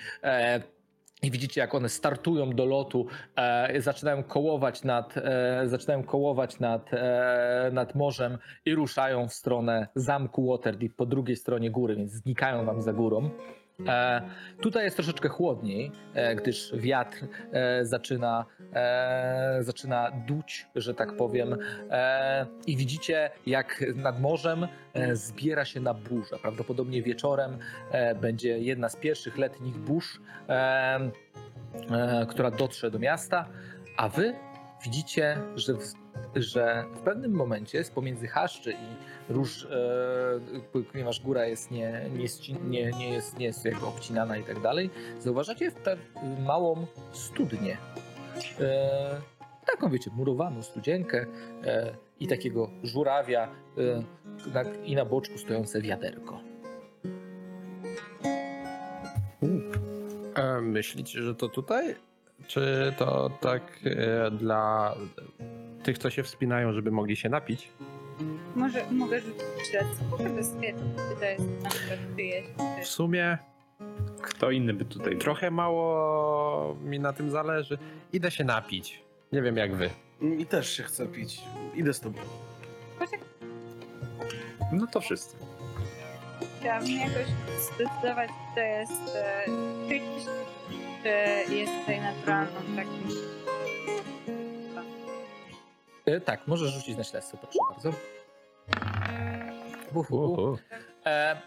i 1.23 1.31
widzicie, 1.31 1.61
jak 1.61 1.75
one 1.75 1.89
startują 1.89 2.49
do 2.49 2.65
lotu, 2.65 3.07
e, 3.35 3.81
zaczynają 3.81 4.23
kołować 4.23 4.83
nad, 4.83 5.17
e, 5.17 5.61
zaczynają 5.65 6.03
kołować 6.03 6.59
nad, 6.59 6.93
e, 6.93 7.69
nad 7.73 7.95
morzem 7.95 8.37
i 8.65 8.75
ruszają 8.75 9.27
w 9.27 9.33
stronę 9.33 9.87
zamku 9.95 10.47
Waterdeep 10.47 10.95
po 10.95 11.05
drugiej 11.05 11.35
stronie 11.35 11.71
góry, 11.71 11.95
więc 11.95 12.11
znikają 12.11 12.65
wam 12.65 12.81
za 12.81 12.93
górą. 12.93 13.29
E, 13.87 14.21
tutaj 14.61 14.83
jest 14.83 14.95
troszeczkę 14.95 15.29
chłodniej, 15.29 15.91
e, 16.13 16.35
gdyż 16.35 16.71
wiatr 16.75 17.17
e, 17.51 17.85
zaczyna, 17.85 18.45
e, 18.73 19.57
zaczyna 19.59 20.11
duć, 20.27 20.67
że 20.75 20.93
tak 20.93 21.15
powiem. 21.15 21.57
E, 21.89 22.45
I 22.67 22.77
widzicie, 22.77 23.31
jak 23.45 23.83
nad 23.95 24.21
morzem 24.21 24.67
e, 24.93 25.15
zbiera 25.15 25.65
się 25.65 25.79
na 25.79 25.93
burzę. 25.93 26.37
Prawdopodobnie 26.41 27.01
wieczorem 27.03 27.57
będzie 28.21 28.59
jedna 28.59 28.89
z 28.89 28.95
pierwszych 28.95 29.37
letnich 29.37 29.77
burz, 29.77 30.19
która 32.29 32.51
dotrze 32.51 32.91
do 32.91 32.99
miasta, 32.99 33.49
a 33.97 34.09
wy 34.09 34.33
widzicie, 34.85 35.37
że 35.55 35.73
w, 35.73 35.93
że 36.35 36.85
w 36.95 36.99
pewnym 36.99 37.31
momencie 37.31 37.83
z 37.83 37.89
pomiędzy 37.89 38.27
chaszczy 38.27 38.71
i 38.71 39.33
róż, 39.33 39.67
e, 40.73 40.83
ponieważ 40.91 41.21
góra 41.21 41.45
jest 41.45 41.71
nie, 41.71 42.09
nie, 42.13 42.27
nie, 42.69 42.91
nie 42.91 43.09
jest, 43.09 43.37
nie 43.37 43.45
jest 43.45 43.65
jakby 43.65 43.85
obcinana 43.85 44.37
i 44.37 44.43
tak 44.43 44.61
dalej, 44.61 44.89
zauważacie 45.19 45.71
małą 46.39 46.87
studnię. 47.11 47.77
E, 48.59 49.21
taką, 49.65 49.89
wiecie, 49.89 50.11
murowaną 50.13 50.63
studzienkę 50.63 51.25
e, 51.63 51.95
i 52.19 52.27
takiego 52.27 52.69
żurawia 52.83 53.47
e, 53.77 54.03
na, 54.53 54.63
i 54.83 54.95
na 54.95 55.05
boczku 55.05 55.37
stojące 55.37 55.81
wiaderko. 55.81 56.41
Myślicie, 60.61 61.21
że 61.21 61.35
to 61.35 61.49
tutaj? 61.49 61.95
Czy 62.47 62.93
to 62.97 63.29
tak 63.41 63.61
e, 63.85 64.31
dla 64.31 64.95
tych, 65.83 65.97
co 65.97 66.09
się 66.09 66.23
wspinają, 66.23 66.73
żeby 66.73 66.91
mogli 66.91 67.15
się 67.15 67.29
napić? 67.29 67.69
Może 68.55 68.91
mogę 68.91 69.19
rzucić 69.19 69.41
żeby 70.23 70.43
stwierdzić, 70.43 70.83
czy 71.09 71.19
to 71.19 71.25
jest 71.25 71.63
na 71.63 71.69
przykład 71.69 71.99
czyjeś. 72.15 72.45
W 72.83 72.87
sumie 72.87 73.37
Kto 74.21 74.51
inny 74.51 74.73
by 74.73 74.85
tutaj 74.85 75.17
trochę 75.17 75.51
mało 75.51 76.75
mi 76.83 76.99
na 76.99 77.13
tym 77.13 77.31
zależy. 77.31 77.77
Idę 78.13 78.31
się 78.31 78.43
napić. 78.43 79.03
Nie 79.31 79.41
wiem 79.41 79.57
jak 79.57 79.75
wy. 79.75 79.89
I 80.39 80.45
też 80.45 80.69
się 80.77 80.83
chce 80.83 81.07
pić. 81.07 81.41
Idę 81.75 81.93
z 81.93 81.99
tobą. 81.99 82.19
No 84.71 84.87
to 84.87 85.01
wszyscy. 85.01 85.37
chciałabym 86.59 86.97
jakoś 86.97 87.25
zdecydować, 87.59 88.29
czy 88.29 88.55
to 88.55 88.61
jest 88.61 89.15
e, 89.15 89.45
czyjś, 89.87 90.25
jest 91.49 91.73
tutaj 91.79 92.01
naturalną 92.01 92.59
takim. 92.75 93.35
E, 96.05 96.21
tak, 96.21 96.47
możesz 96.47 96.71
rzucić 96.71 96.97
na 96.97 97.03
śledztwo, 97.03 97.37
proszę 97.37 97.59
bardzo. 97.73 97.89
Uf, 99.93 100.11
uf. 100.11 100.59
E, 101.05 101.41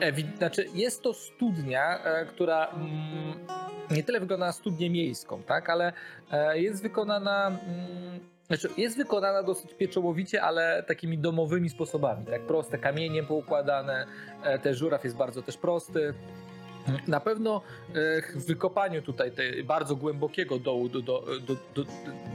e, 0.00 0.36
znaczy, 0.36 0.66
jest 0.74 1.02
to 1.02 1.14
studnia, 1.14 2.04
e, 2.04 2.26
która 2.26 2.66
mm, 2.66 3.46
nie 3.90 4.02
tyle 4.02 4.20
wygląda 4.20 4.46
na 4.46 4.52
studnię 4.52 4.90
miejską, 4.90 5.42
tak, 5.42 5.70
ale 5.70 5.92
e, 6.32 6.60
jest 6.60 6.82
wykonana. 6.82 7.46
Mm, 7.46 8.20
znaczy, 8.46 8.68
jest 8.76 8.96
wykonana 8.96 9.42
dosyć 9.42 9.74
pieczołowicie, 9.74 10.42
ale 10.42 10.82
takimi 10.82 11.18
domowymi 11.18 11.70
sposobami, 11.70 12.26
tak 12.26 12.42
proste 12.42 12.78
kamienie 12.78 13.22
poukładane, 13.22 14.06
e, 14.42 14.58
ten 14.58 14.74
żuraw 14.74 15.04
jest 15.04 15.16
bardzo 15.16 15.42
też 15.42 15.56
prosty. 15.56 16.14
Na 17.06 17.20
pewno 17.20 17.62
e, 17.88 18.22
w 18.22 18.46
wykopaniu 18.46 19.02
tutaj 19.02 19.32
tej 19.32 19.64
bardzo 19.64 19.96
głębokiego 19.96 20.58
dołu 20.58 20.88
do, 20.88 21.00
do, 21.00 21.24
do, 21.46 21.54
do, 21.74 21.84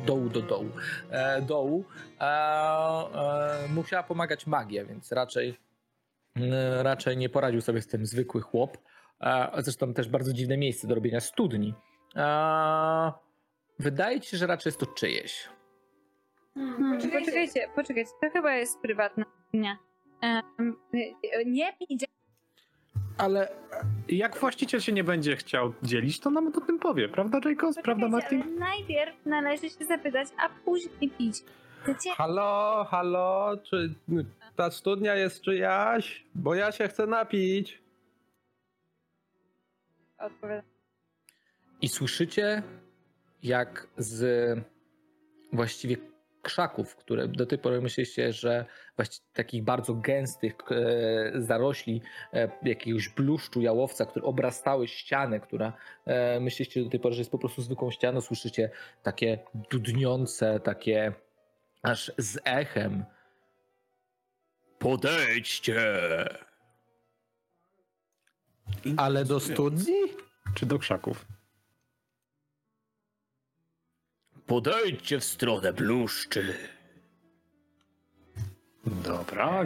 dołu 0.06 0.30
do 0.30 0.42
dołu, 0.42 0.70
e, 1.10 1.42
dołu 1.42 1.86
e, 2.22 2.24
e, 2.24 3.68
musiała 3.76 4.04
pomagać 4.04 4.48
magia, 4.48 4.86
więc 4.86 5.12
raczej 5.12 5.58
e, 6.36 6.84
raczej 6.84 7.18
nie 7.18 7.30
poradził 7.30 7.62
sobie 7.62 7.82
z 7.82 7.88
tym 7.88 8.06
zwykły 8.06 8.42
chłop. 8.42 8.78
E, 9.22 9.52
Zresztą 9.58 9.94
też 9.94 10.10
bardzo 10.10 10.34
dziwne 10.34 10.58
miejsce 10.58 10.88
do 10.88 10.96
robienia 10.96 11.20
studni. 11.20 11.74
E, 12.16 13.12
Wydaje 13.80 14.22
ci 14.22 14.30
się, 14.30 14.38
że 14.38 14.48
raczej 14.48 14.70
jest 14.70 14.80
to 14.80 14.86
czyjeś. 14.86 15.50
Hmm, 16.54 16.98
poczekajcie, 16.98 17.70
poczekajcie, 17.76 18.12
to 18.22 18.30
chyba 18.30 18.56
jest 18.56 18.80
prywatna 18.82 19.26
dnia. 19.54 19.78
Um, 20.24 20.76
nie 21.46 21.74
idzie. 21.90 22.06
Ale 23.20 23.50
jak 24.08 24.38
właściciel 24.38 24.80
się 24.80 24.92
nie 24.92 25.04
będzie 25.04 25.36
chciał 25.36 25.74
dzielić, 25.84 26.20
to 26.20 26.30
nam 26.30 26.48
o 26.48 26.62
tym 26.62 26.80
powie, 26.80 27.10
prawda 27.10 27.40
Jacob? 27.50 27.76
Prawda 27.84 28.08
Martin? 28.08 28.42
ale 28.42 28.52
najpierw 28.52 29.26
należy 29.26 29.70
się 29.70 29.86
zapytać, 29.86 30.28
a 30.38 30.50
później 30.66 31.10
pić. 31.10 31.36
Chcecie? 31.84 32.10
Halo, 32.10 32.86
halo, 32.90 33.58
czy 33.64 33.94
ta 34.56 34.72
studnia 34.72 35.16
jest 35.16 35.42
czyjaś? 35.42 36.26
Bo 36.36 36.56
ja 36.56 36.72
się 36.72 36.88
chcę 36.88 37.08
napić. 37.08 37.82
Odpowiadam. 40.18 40.66
I 41.82 41.88
słyszycie, 41.88 42.64
jak 43.44 43.88
z 43.98 44.60
właściwie 45.54 45.98
krzaków, 46.42 46.96
które 46.96 47.28
do 47.28 47.46
tej 47.46 47.58
pory 47.58 47.82
myśleliście, 47.82 48.34
że 48.34 48.66
właściwie 48.96 49.28
takich 49.34 49.64
bardzo 49.64 49.94
gęstych 49.94 50.56
e, 50.72 51.42
zarośli 51.42 52.02
e, 52.34 52.52
jakiegoś 52.64 53.10
bluszczu, 53.10 53.62
jałowca, 53.62 54.06
które 54.06 54.26
obrastały 54.26 54.88
ścianę, 54.88 55.40
która 55.40 55.74
e, 56.06 56.40
myśleliście 56.40 56.84
do 56.84 56.90
tej 56.90 57.00
pory, 57.00 57.16
że 57.16 57.22
jest 57.22 57.32
po 57.32 57.40
prostu 57.40 57.62
zwykłą 57.62 57.92
ścianą, 57.92 58.22
słyszycie 58.22 58.70
takie 59.04 59.40
dudniące, 59.72 60.60
takie 60.60 61.14
aż 61.82 62.12
z 62.18 62.38
echem. 62.44 63.06
Podejdźcie! 64.80 65.82
Ale 68.98 69.26
do 69.26 69.40
studni? 69.40 69.96
Czy 70.56 70.66
do 70.66 70.80
krzaków? 70.80 71.39
Podejdźcie 74.50 75.20
w 75.20 75.24
stronę 75.24 75.74
bluszczy. 75.74 76.54
Dobra. 78.86 79.64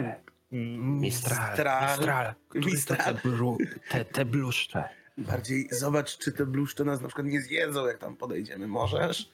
Mistral, 0.50 1.48
Mistral. 1.50 1.88
Mistral. 1.88 2.34
Mistral. 2.54 3.14
to 3.14 3.20
te, 3.20 3.28
blu, 3.28 3.58
te, 3.90 4.04
te 4.04 4.24
bluszcze? 4.24 4.88
Bardziej 5.18 5.68
zobacz, 5.70 6.18
czy 6.18 6.32
te 6.32 6.46
bluszcze 6.46 6.84
nas 6.84 7.00
na 7.00 7.08
przykład 7.08 7.26
nie 7.26 7.40
zjedzą, 7.40 7.86
jak 7.86 7.98
tam 7.98 8.16
podejdziemy. 8.16 8.66
Możesz? 8.66 9.32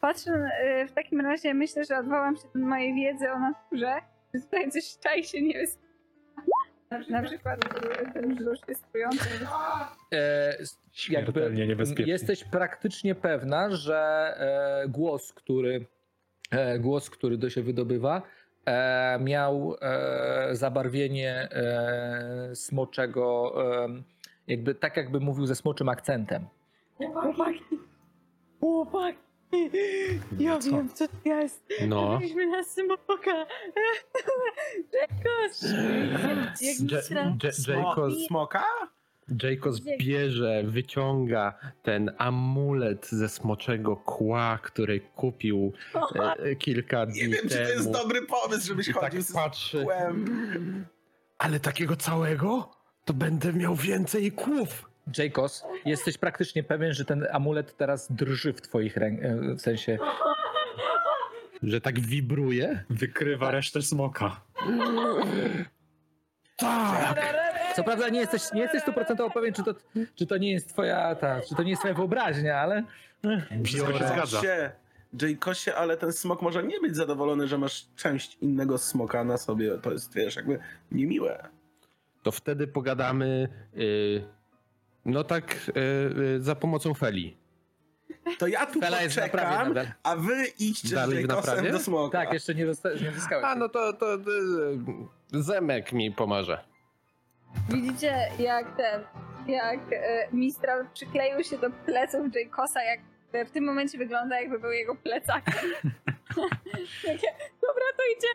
Patrzę, 0.00 0.50
y, 0.82 0.88
w 0.88 0.92
takim 0.92 1.20
razie 1.20 1.54
myślę, 1.54 1.84
że 1.84 1.98
odwołam 1.98 2.36
się 2.36 2.42
do 2.54 2.66
mojej 2.66 2.94
wiedzy 2.94 3.30
o 3.30 3.38
naturze. 3.38 3.94
Tutaj 4.32 4.70
coś 4.70 4.98
czai 4.98 5.24
się 5.24 5.42
nie 5.42 5.52
jest. 5.52 5.83
Na 7.10 7.22
przykład 7.22 7.64
y, 7.64 8.12
ten 8.12 8.34
brzusz 8.34 8.58
jest 8.68 8.92
trujący. 8.92 9.28
E, 10.12 11.66
niebezpiecznie. 11.66 12.12
Jesteś 12.12 12.44
praktycznie 12.44 13.14
pewna, 13.14 13.70
że 13.70 14.34
e, 14.84 14.88
głos, 14.88 15.32
który 15.32 15.86
e, 16.50 16.78
głos, 16.78 17.10
który 17.10 17.38
do 17.38 17.50
się 17.50 17.62
wydobywa, 17.62 18.22
e, 18.66 19.18
miał 19.20 19.76
e, 19.80 20.48
zabarwienie 20.56 21.48
e, 21.52 22.50
smoczego, 22.54 23.54
e, 23.84 23.88
jakby 24.46 24.74
tak 24.74 24.96
jakby 24.96 25.20
mówił 25.20 25.46
ze 25.46 25.54
smoczym 25.54 25.88
akcentem. 25.88 26.46
Chłopaki! 26.96 27.64
Chłopaki! 28.60 29.23
Ja 30.38 30.58
Co? 30.58 30.70
wiem, 30.70 30.88
co 30.94 31.08
to 31.08 31.14
jest. 31.24 31.64
No. 31.88 32.18
Byliśmy 32.18 32.46
na 32.46 32.64
smoka. 32.64 33.46
Dże- 36.60 37.68
Jacob, 37.68 38.12
Smoka? 38.28 38.64
Jacob 39.42 39.74
bierze, 39.98 40.62
wyciąga 40.66 41.58
ten 41.82 42.10
amulet 42.18 43.06
ze 43.10 43.28
smoczego 43.28 43.96
kła, 43.96 44.58
który 44.62 45.00
kupił 45.00 45.72
e, 46.38 46.56
kilka 46.56 47.06
dni 47.06 47.20
Nie 47.20 47.28
wiem, 47.28 47.48
czy 47.48 47.54
temu. 47.54 47.66
to 47.66 47.72
jest 47.72 47.90
dobry 47.90 48.22
pomysł, 48.22 48.66
żebyś 48.66 48.88
I 48.88 48.94
tak 48.94 49.02
chodził 49.02 49.22
z 49.22 49.32
patrzy. 49.32 49.82
kłem. 49.84 50.84
Ale 51.38 51.60
takiego 51.60 51.96
całego? 51.96 52.70
To 53.04 53.14
będę 53.14 53.52
miał 53.52 53.74
więcej 53.74 54.32
kłów. 54.32 54.90
Jacos, 55.18 55.64
jesteś 55.84 56.18
praktycznie 56.18 56.62
pewien, 56.62 56.94
że 56.94 57.04
ten 57.04 57.26
amulet 57.32 57.76
teraz 57.76 58.12
drży 58.12 58.52
w 58.52 58.60
twoich 58.60 58.96
rękach, 58.96 59.30
w 59.56 59.60
sensie 59.60 59.98
Że 61.62 61.80
tak 61.80 62.00
wibruje? 62.00 62.84
Wykrywa 62.90 63.50
resztę 63.50 63.82
smoka. 63.82 64.40
Tak! 66.56 67.34
Co 67.76 67.84
prawda 67.84 68.08
nie 68.08 68.20
jesteś, 68.20 68.42
nie 68.52 68.62
jesteś 68.62 68.82
stuprocentowo 68.82 69.30
pewien, 69.30 69.54
czy 69.54 69.64
to, 69.64 69.74
czy 70.14 70.26
to 70.26 70.36
nie 70.36 70.52
jest 70.52 70.68
twoja, 70.68 71.14
ta, 71.14 71.40
czy 71.48 71.54
to 71.54 71.62
nie 71.62 71.70
jest 71.70 71.80
twoja 71.82 71.94
wyobraźnia, 71.94 72.56
ale 72.56 72.82
Wszystko 73.64 73.92
się 73.92 73.98
zgadza. 73.98 74.36
Jacosie, 74.36 74.70
Jacosie, 75.22 75.74
ale 75.74 75.96
ten 75.96 76.12
smok 76.12 76.42
może 76.42 76.62
nie 76.62 76.80
być 76.80 76.96
zadowolony, 76.96 77.48
że 77.48 77.58
masz 77.58 77.86
część 77.96 78.38
innego 78.40 78.78
smoka 78.78 79.24
na 79.24 79.38
sobie. 79.38 79.78
To 79.78 79.92
jest, 79.92 80.14
wiesz, 80.14 80.36
jakby 80.36 80.58
niemiłe. 80.92 81.48
To 82.22 82.32
wtedy 82.32 82.66
pogadamy 82.66 83.48
y, 83.76 84.24
No 85.04 85.24
tak 85.24 85.56
e, 86.36 86.40
za 86.40 86.54
pomocą 86.54 86.94
Feli. 86.94 87.36
To 88.38 88.46
ja 88.46 88.66
tu 88.66 88.80
Fela 88.80 89.02
jest 89.02 89.14
w 89.14 89.18
naprawie 89.18 89.68
poczekam, 89.68 89.92
a 90.02 90.16
wy 90.16 90.46
idźcie 90.58 90.94
Dalej 90.94 91.24
z 91.24 91.28
naprawie? 91.28 91.72
do 91.72 91.78
smoka. 91.78 92.18
Tak, 92.18 92.32
jeszcze 92.32 92.54
nie, 92.54 92.66
dosta- 92.66 93.02
nie 93.02 93.12
zyskałeś. 93.12 93.44
A 93.44 93.54
no 93.54 93.68
to, 93.68 93.92
to 93.92 94.14
e, 94.14 94.18
Zemek 95.32 95.92
mi 95.92 96.12
pomoże. 96.12 96.64
Widzicie, 97.68 98.28
jak 98.38 98.76
ten, 98.76 99.00
jak 99.46 99.80
e, 99.92 100.28
Mistral 100.32 100.86
przykleił 100.94 101.44
się 101.44 101.58
do 101.58 101.70
pleców 101.70 102.26
Jacosa, 102.34 102.82
jak 102.82 103.00
w 103.48 103.50
tym 103.50 103.64
momencie 103.64 103.98
wygląda, 103.98 104.40
jakby 104.40 104.58
był 104.58 104.70
jego 104.72 104.94
plecakiem. 104.94 105.54
Takie, 107.06 107.28
dobra, 107.62 107.84
to 107.96 108.02
idzie. 108.16 108.28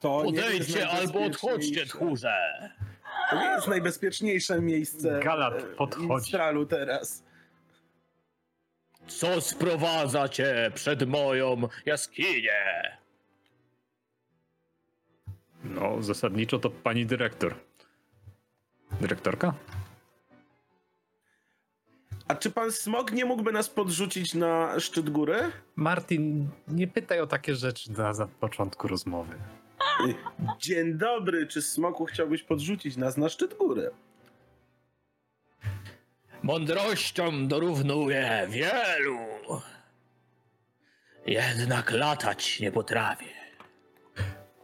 To 0.00 0.22
Podejdźcie 0.24 0.88
albo 0.88 1.24
odchodźcie, 1.24 1.86
tchórze! 1.86 2.34
To 3.30 3.36
nie 3.36 3.46
jest 3.46 3.68
najbezpieczniejsze 3.68 4.60
miejsce 4.60 5.20
Galat 5.20 5.62
e, 5.62 5.62
podchodzi. 5.62 6.12
Instralu 6.12 6.66
teraz. 6.66 7.22
Co 9.06 9.40
sprowadza 9.40 10.28
cię 10.28 10.70
przed 10.74 11.08
moją 11.08 11.68
jaskinię? 11.86 12.98
No, 15.64 16.02
zasadniczo 16.02 16.58
to 16.58 16.70
pani 16.70 17.06
dyrektor. 17.06 17.54
Dyrektorka? 19.00 19.54
A 22.28 22.34
czy 22.34 22.50
pan 22.50 22.72
Smok 22.72 23.12
nie 23.12 23.24
mógłby 23.24 23.52
nas 23.52 23.70
podrzucić 23.70 24.34
na 24.34 24.80
szczyt 24.80 25.10
góry? 25.10 25.52
Martin, 25.76 26.48
nie 26.68 26.88
pytaj 26.88 27.20
o 27.20 27.26
takie 27.26 27.54
rzeczy 27.54 27.92
na 27.92 28.12
początku 28.40 28.88
rozmowy. 28.88 29.34
Dzień 30.58 30.94
dobry, 30.94 31.46
czy 31.46 31.62
Smoku 31.62 32.04
chciałbyś 32.04 32.42
podrzucić 32.42 32.96
nas 32.96 33.16
na 33.16 33.28
szczyt 33.28 33.54
góry? 33.54 33.90
Mądrością 36.42 37.48
dorównuje 37.48 38.46
wielu. 38.50 39.18
Jednak 41.26 41.90
latać 41.90 42.60
nie 42.60 42.72
potrafię. 42.72 43.26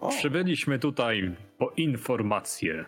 O, 0.01 0.09
Przybyliśmy 0.09 0.79
tutaj 0.79 1.37
po 1.59 1.71
informację. 1.77 2.85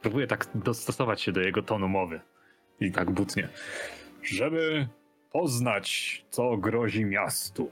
Próbuję 0.00 0.26
tak 0.26 0.46
dostosować 0.54 1.22
się 1.22 1.32
do 1.32 1.40
jego 1.40 1.62
tonu 1.62 1.88
mowy. 1.88 2.20
I 2.80 2.92
tak 2.92 3.10
butnie. 3.10 3.48
Żeby 4.22 4.88
poznać, 5.32 6.24
co 6.30 6.56
grozi 6.56 7.04
miastu. 7.04 7.70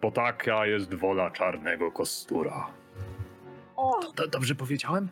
Bo 0.00 0.10
taka 0.10 0.66
jest 0.66 0.94
wola 0.94 1.30
czarnego 1.30 1.92
kostura. 1.92 2.66
O, 3.76 4.12
To 4.12 4.28
dobrze 4.28 4.54
powiedziałem? 4.54 5.08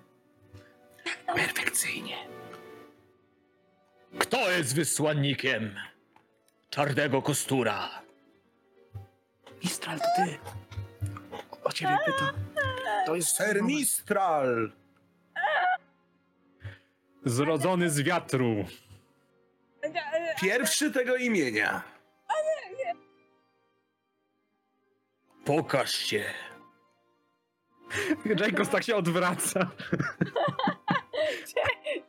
Perfekcyjnie. 1.27 2.17
Kto 4.19 4.51
jest 4.51 4.75
wysłannikiem 4.75 5.75
czarnego 6.71 7.23
kostura? 7.23 7.89
Mistral, 9.65 9.99
to 9.99 10.05
ty. 10.17 10.39
O, 11.33 11.69
o 11.69 11.73
ciebie 11.73 11.99
pyta. 12.07 12.33
To 13.07 13.15
jest 13.17 13.37
Ser 13.37 13.63
Mistral! 13.63 14.73
Zrodzony 17.25 17.91
z 17.91 18.01
wiatru. 18.01 18.65
Pierwszy 20.41 20.91
tego 20.91 21.17
imienia. 21.17 21.83
Pokaż 25.45 25.93
się. 25.95 26.25
Jacobs 28.41 28.71
tak 28.71 28.83
się 28.83 28.97
odwraca. 28.97 29.71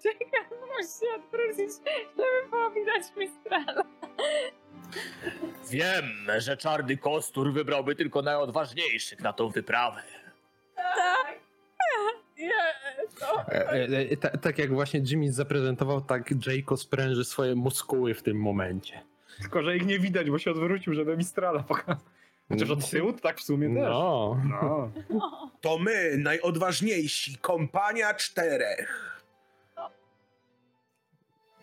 czekaj, 0.04 0.46
muszę 0.50 0.90
się 1.00 1.16
odwrócić, 1.16 1.72
żeby 2.18 2.50
było 2.50 2.72
widać 2.72 3.04
Mistrala. 3.18 3.84
Wiem, 5.70 6.06
że 6.38 6.58
czarny 6.58 6.98
kostur 6.98 7.54
wybrałby 7.54 7.96
tylko 7.96 8.22
najodważniejszych 8.22 9.20
na 9.20 9.34
tą 9.34 9.50
wyprawę. 9.50 10.04
Tak. 10.76 11.42
Nie, 12.38 12.54
to... 13.20 13.42
E, 13.48 13.72
e, 13.72 13.88
e, 14.12 14.18
ta, 14.18 14.30
tak 14.30 14.58
jak 14.58 14.74
właśnie 14.74 15.02
Jimmy 15.06 15.32
zaprezentował, 15.32 16.02
tak 16.02 16.30
Jayco 16.48 16.78
spręży 16.78 17.26
swoje 17.26 17.56
muskuły 17.56 18.14
w 18.14 18.24
tym 18.24 18.38
momencie. 18.38 19.02
Tylko, 19.42 19.64
że 19.64 19.78
ich 19.78 19.86
nie 19.86 20.00
widać, 20.00 20.30
bo 20.30 20.40
się 20.40 20.52
odwrócił, 20.52 20.94
żeby 20.94 21.18
Mistrala 21.18 21.64
pokazać. 21.64 22.04
Chociaż 22.52 22.70
od 22.70 22.90
tyłu 22.90 23.14
tak 23.14 23.40
w 23.40 23.44
sumie 23.44 23.68
też. 23.68 23.84
No. 23.90 24.38
No. 24.50 24.92
To 25.62 25.78
my, 25.78 26.18
najodważniejsi, 26.18 27.38
kompania 27.38 28.14
czterech. 28.14 29.22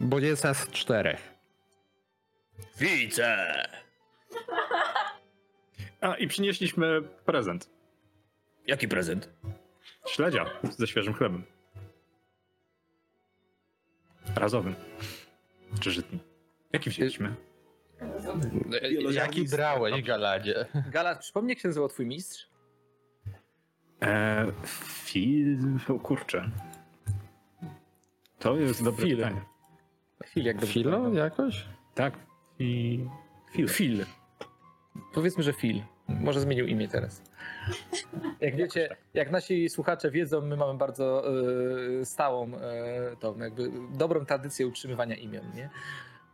Bo 0.00 0.18
jest 0.18 0.44
nas 0.44 0.68
czterech. 0.70 1.34
Widzę. 2.78 3.62
A 6.00 6.14
i 6.14 6.28
przynieśliśmy 6.28 7.02
prezent. 7.02 7.70
Jaki 8.66 8.88
prezent? 8.88 9.28
Śledzia 10.06 10.46
ze 10.78 10.86
świeżym 10.86 11.14
chlebem. 11.14 11.44
Razowym. 14.36 14.74
Czy 15.80 15.90
żytni? 15.90 16.18
Jaki 16.72 16.90
wzięliśmy? 16.90 17.34
Jaki 19.10 19.44
brałeś, 19.44 20.02
Galadzie? 20.02 20.66
Galat, 20.90 21.18
przypomnij, 21.20 21.50
jak 21.50 21.58
się 21.58 21.68
nazywał 21.68 21.88
twój 21.88 22.06
mistrz? 22.06 22.48
E, 24.02 24.46
fil... 25.04 25.58
O 25.88 25.98
kurczę. 25.98 26.50
To 28.38 28.56
jest 28.56 28.84
dobre 28.84 29.06
Fil. 29.06 29.16
pytanie. 29.16 29.40
Phil, 30.26 30.44
jak 30.44 30.64
Filo 30.64 31.12
jakoś? 31.12 31.64
Tak. 31.94 32.14
I... 32.58 33.04
Phil. 33.52 33.68
Phil. 33.68 34.04
Powiedzmy, 35.14 35.42
że 35.42 35.52
Phil. 35.52 35.82
Może 36.08 36.40
zmienił 36.40 36.66
imię 36.66 36.88
teraz. 36.88 37.22
Jak 38.40 38.56
wiecie, 38.56 38.96
jak 39.14 39.30
nasi 39.30 39.68
słuchacze 39.68 40.10
wiedzą, 40.10 40.40
my 40.40 40.56
mamy 40.56 40.78
bardzo 40.78 41.24
e, 42.00 42.04
stałą, 42.04 42.54
e, 42.54 43.16
tą 43.16 43.38
jakby 43.38 43.70
dobrą 43.92 44.26
tradycję 44.26 44.66
utrzymywania 44.66 45.16
imion, 45.16 45.44
nie? 45.54 45.70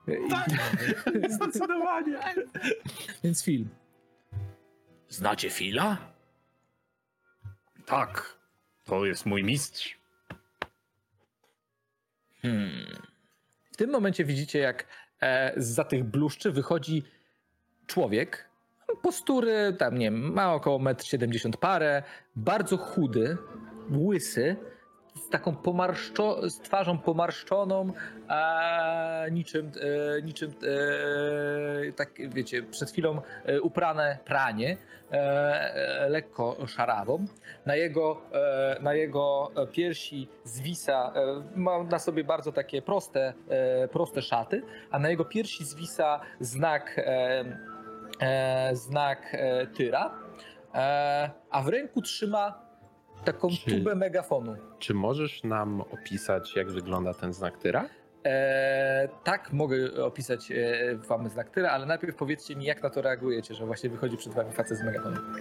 I, 0.08 1.28
Zdecydowanie. 1.34 2.18
Więc 3.24 3.44
Phil. 3.44 3.64
Znacie 5.08 5.50
Phila? 5.50 5.96
Tak. 7.86 8.38
To 8.84 9.04
jest 9.04 9.26
mój 9.26 9.44
mistrz. 9.44 9.98
Hmm. 12.42 12.86
W 13.72 13.76
tym 13.76 13.90
momencie 13.90 14.24
widzicie, 14.24 14.58
jak 14.58 14.86
e, 15.20 15.52
za 15.56 15.84
tych 15.84 16.04
bluszczy 16.04 16.52
wychodzi 16.52 17.02
człowiek. 17.86 18.48
Postury, 19.02 19.76
tam 19.78 19.98
nie 19.98 20.06
wiem, 20.06 20.32
ma 20.32 20.54
około 20.54 20.78
1,70 20.78 21.46
m 21.46 21.52
parę, 21.52 22.02
bardzo 22.36 22.76
chudy, 22.76 23.36
łysy, 23.90 24.56
z 25.14 25.28
taką 25.28 25.56
pomarszczo, 25.56 26.50
z 26.50 26.58
twarzą 26.58 26.98
pomarszczoną, 26.98 27.92
a 28.28 29.24
niczym, 29.30 29.72
e, 30.18 30.22
niczym 30.22 30.50
e, 30.50 31.92
tak 31.92 32.10
wiecie, 32.34 32.62
przed 32.62 32.90
chwilą 32.90 33.20
e, 33.44 33.60
uprane 33.60 34.18
pranie, 34.24 34.76
e, 35.12 35.16
e, 35.16 36.08
lekko 36.08 36.66
szarawą. 36.66 37.26
Na 37.66 37.76
jego, 37.76 38.20
e, 38.32 38.76
na 38.82 38.94
jego 38.94 39.50
piersi 39.72 40.28
zwisa, 40.44 41.12
ma 41.56 41.82
na 41.82 41.98
sobie 41.98 42.24
bardzo 42.24 42.52
takie 42.52 42.82
proste, 42.82 43.32
proste 43.92 44.22
szaty, 44.22 44.62
a 44.90 44.98
na 44.98 45.08
jego 45.08 45.24
piersi 45.24 45.64
zwisa 45.64 46.20
znak, 46.40 47.00
znak 48.72 49.36
tyra, 49.76 50.18
a 51.50 51.62
w 51.62 51.68
ręku 51.68 52.02
trzyma 52.02 52.63
taką 53.24 53.48
Czy- 53.48 53.70
tubę 53.70 53.94
megafonu. 53.94 54.56
Czy 54.78 54.94
możesz 54.94 55.44
nam 55.44 55.80
opisać, 55.80 56.56
jak 56.56 56.70
wygląda 56.70 57.14
ten 57.14 57.32
znak 57.32 57.58
tyra? 57.58 57.88
E, 58.24 59.08
tak, 59.24 59.52
mogę 59.52 60.04
opisać 60.04 60.50
e, 60.52 60.96
wam 60.96 61.28
znak 61.28 61.50
tyra, 61.50 61.70
ale 61.70 61.86
najpierw 61.86 62.16
powiedzcie 62.16 62.56
mi, 62.56 62.64
jak 62.64 62.82
na 62.82 62.90
to 62.90 63.02
reagujecie, 63.02 63.54
że 63.54 63.66
właśnie 63.66 63.90
wychodzi 63.90 64.16
przed 64.16 64.32
wami 64.32 64.52
facet 64.52 64.78
z 64.78 64.82
megafonem. 64.82 65.34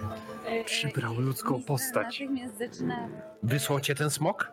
Przybrał 0.65 1.13
ludzką 1.13 1.53
Mistral 1.53 1.77
postać. 1.77 2.19
Natychmiast 2.19 2.57
zaczyna... 2.57 3.09
Wysłał 3.43 3.79
cię 3.79 3.95
ten 3.95 4.09
smok? 4.09 4.51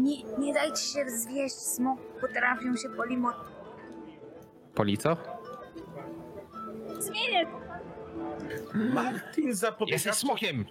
Nie, 0.00 0.22
nie 0.38 0.54
dajcie 0.54 0.82
się 0.82 1.10
zwieść, 1.10 1.54
smok 1.54 1.98
potrafią 2.20 2.76
się 2.76 2.88
polimot... 2.88 3.36
Polico? 4.74 5.16
Zmienię 6.98 7.46
Martin 8.74 9.54
zapobiega... 9.54 10.12
smokiem! 10.12 10.64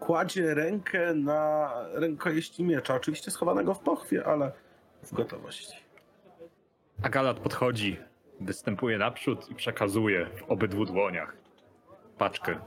Kładzie 0.00 0.54
rękę 0.54 1.14
na 1.14 1.72
rękojeści 1.92 2.64
miecza. 2.64 2.94
Oczywiście 2.94 3.30
schowanego 3.30 3.74
w 3.74 3.80
pochwie, 3.80 4.26
ale 4.26 4.52
w 5.02 5.14
gotowości. 5.14 5.76
A 7.02 7.08
Galat 7.08 7.40
podchodzi, 7.40 8.00
występuje 8.40 8.98
naprzód 8.98 9.50
i 9.50 9.54
przekazuje 9.54 10.26
w 10.36 10.42
obydwu 10.42 10.84
dłoniach 10.84 11.36
paczkę 12.18 12.58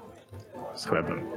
z 0.74 0.86
chlebem. 0.86 1.28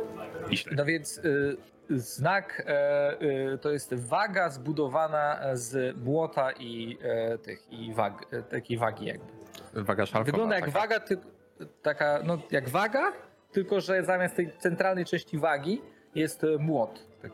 No 0.72 0.84
więc 0.84 1.18
y, 1.18 1.56
znak 1.90 2.62
e, 2.66 3.20
e, 3.52 3.58
to 3.58 3.70
jest 3.70 3.94
waga 3.94 4.50
zbudowana 4.50 5.40
z 5.52 5.96
błota 5.96 6.52
i 6.52 6.98
e, 7.02 7.38
tych 7.38 7.72
i 7.72 7.94
wag, 7.94 8.26
e, 8.32 8.42
takiej 8.42 8.78
wagi 8.78 9.06
jakby. 9.06 9.32
Waga 9.74 10.06
szalkowa. 10.06 10.32
Wygląda 10.32 10.56
jak 10.56 10.64
taka. 10.64 10.80
waga, 10.80 11.00
ty, 11.00 11.18
taka, 11.82 12.20
no 12.24 12.38
jak 12.50 12.68
waga, 12.68 13.12
tylko 13.52 13.80
że 13.80 14.04
zamiast 14.04 14.36
tej 14.36 14.50
centralnej 14.58 15.04
części 15.04 15.38
wagi 15.38 15.82
jest 16.14 16.44
e, 16.44 16.46
młot. 16.58 17.02
Tak. 17.22 17.32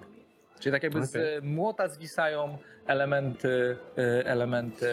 Czyli 0.61 0.73
tak 0.73 0.83
jakby 0.83 1.07
z 1.07 1.11
Okej. 1.11 1.35
e, 1.37 1.41
młota 1.41 1.89
zwisają 1.89 2.59
elementy, 2.87 3.77
e, 3.99 4.27
elementy 4.27 4.87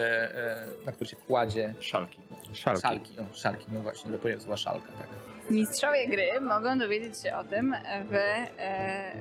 na 0.86 0.92
które 0.92 1.10
się 1.10 1.16
kładzie 1.16 1.74
Szalki. 1.80 2.18
Szalki. 2.52 2.80
szalki. 2.82 3.14
No, 3.16 3.24
szalki, 3.32 3.66
no 3.72 3.80
właśnie, 3.80 4.10
zapomniałem 4.10 4.40
słowa 4.40 4.56
szalka. 4.56 4.86
Tak. 4.98 5.06
Mistrzowie 5.50 6.08
gry 6.08 6.40
mogą 6.40 6.78
dowiedzieć 6.78 7.22
się 7.22 7.36
o 7.36 7.44
tym 7.44 7.74
w 8.10 8.14
e, 8.14 9.12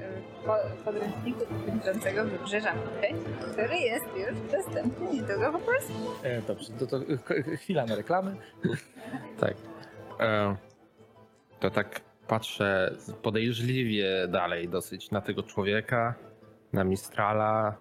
po- 0.45 0.83
podręczniku 0.85 1.39
dotyczącego 1.65 2.25
wybrzeża 2.25 2.73
który 3.51 3.77
jest 3.77 4.05
już 4.17 4.51
dostępny 4.51 5.13
niedługo 5.13 5.51
po 5.51 5.59
polsku. 5.59 5.93
E, 6.23 6.41
dobrze, 6.41 6.73
to, 6.79 6.87
to 6.87 6.99
ch- 6.99 7.59
chwila 7.61 7.85
na 7.85 7.95
reklamy. 7.95 8.35
Tak. 9.39 9.53
E, 10.19 10.55
to 11.59 11.69
tak 11.69 12.01
patrzę 12.27 12.95
podejrzliwie 13.21 14.27
dalej 14.27 14.69
dosyć 14.69 15.11
na 15.11 15.21
tego 15.21 15.43
człowieka, 15.43 16.15
na 16.73 16.83
Mistrala. 16.83 17.75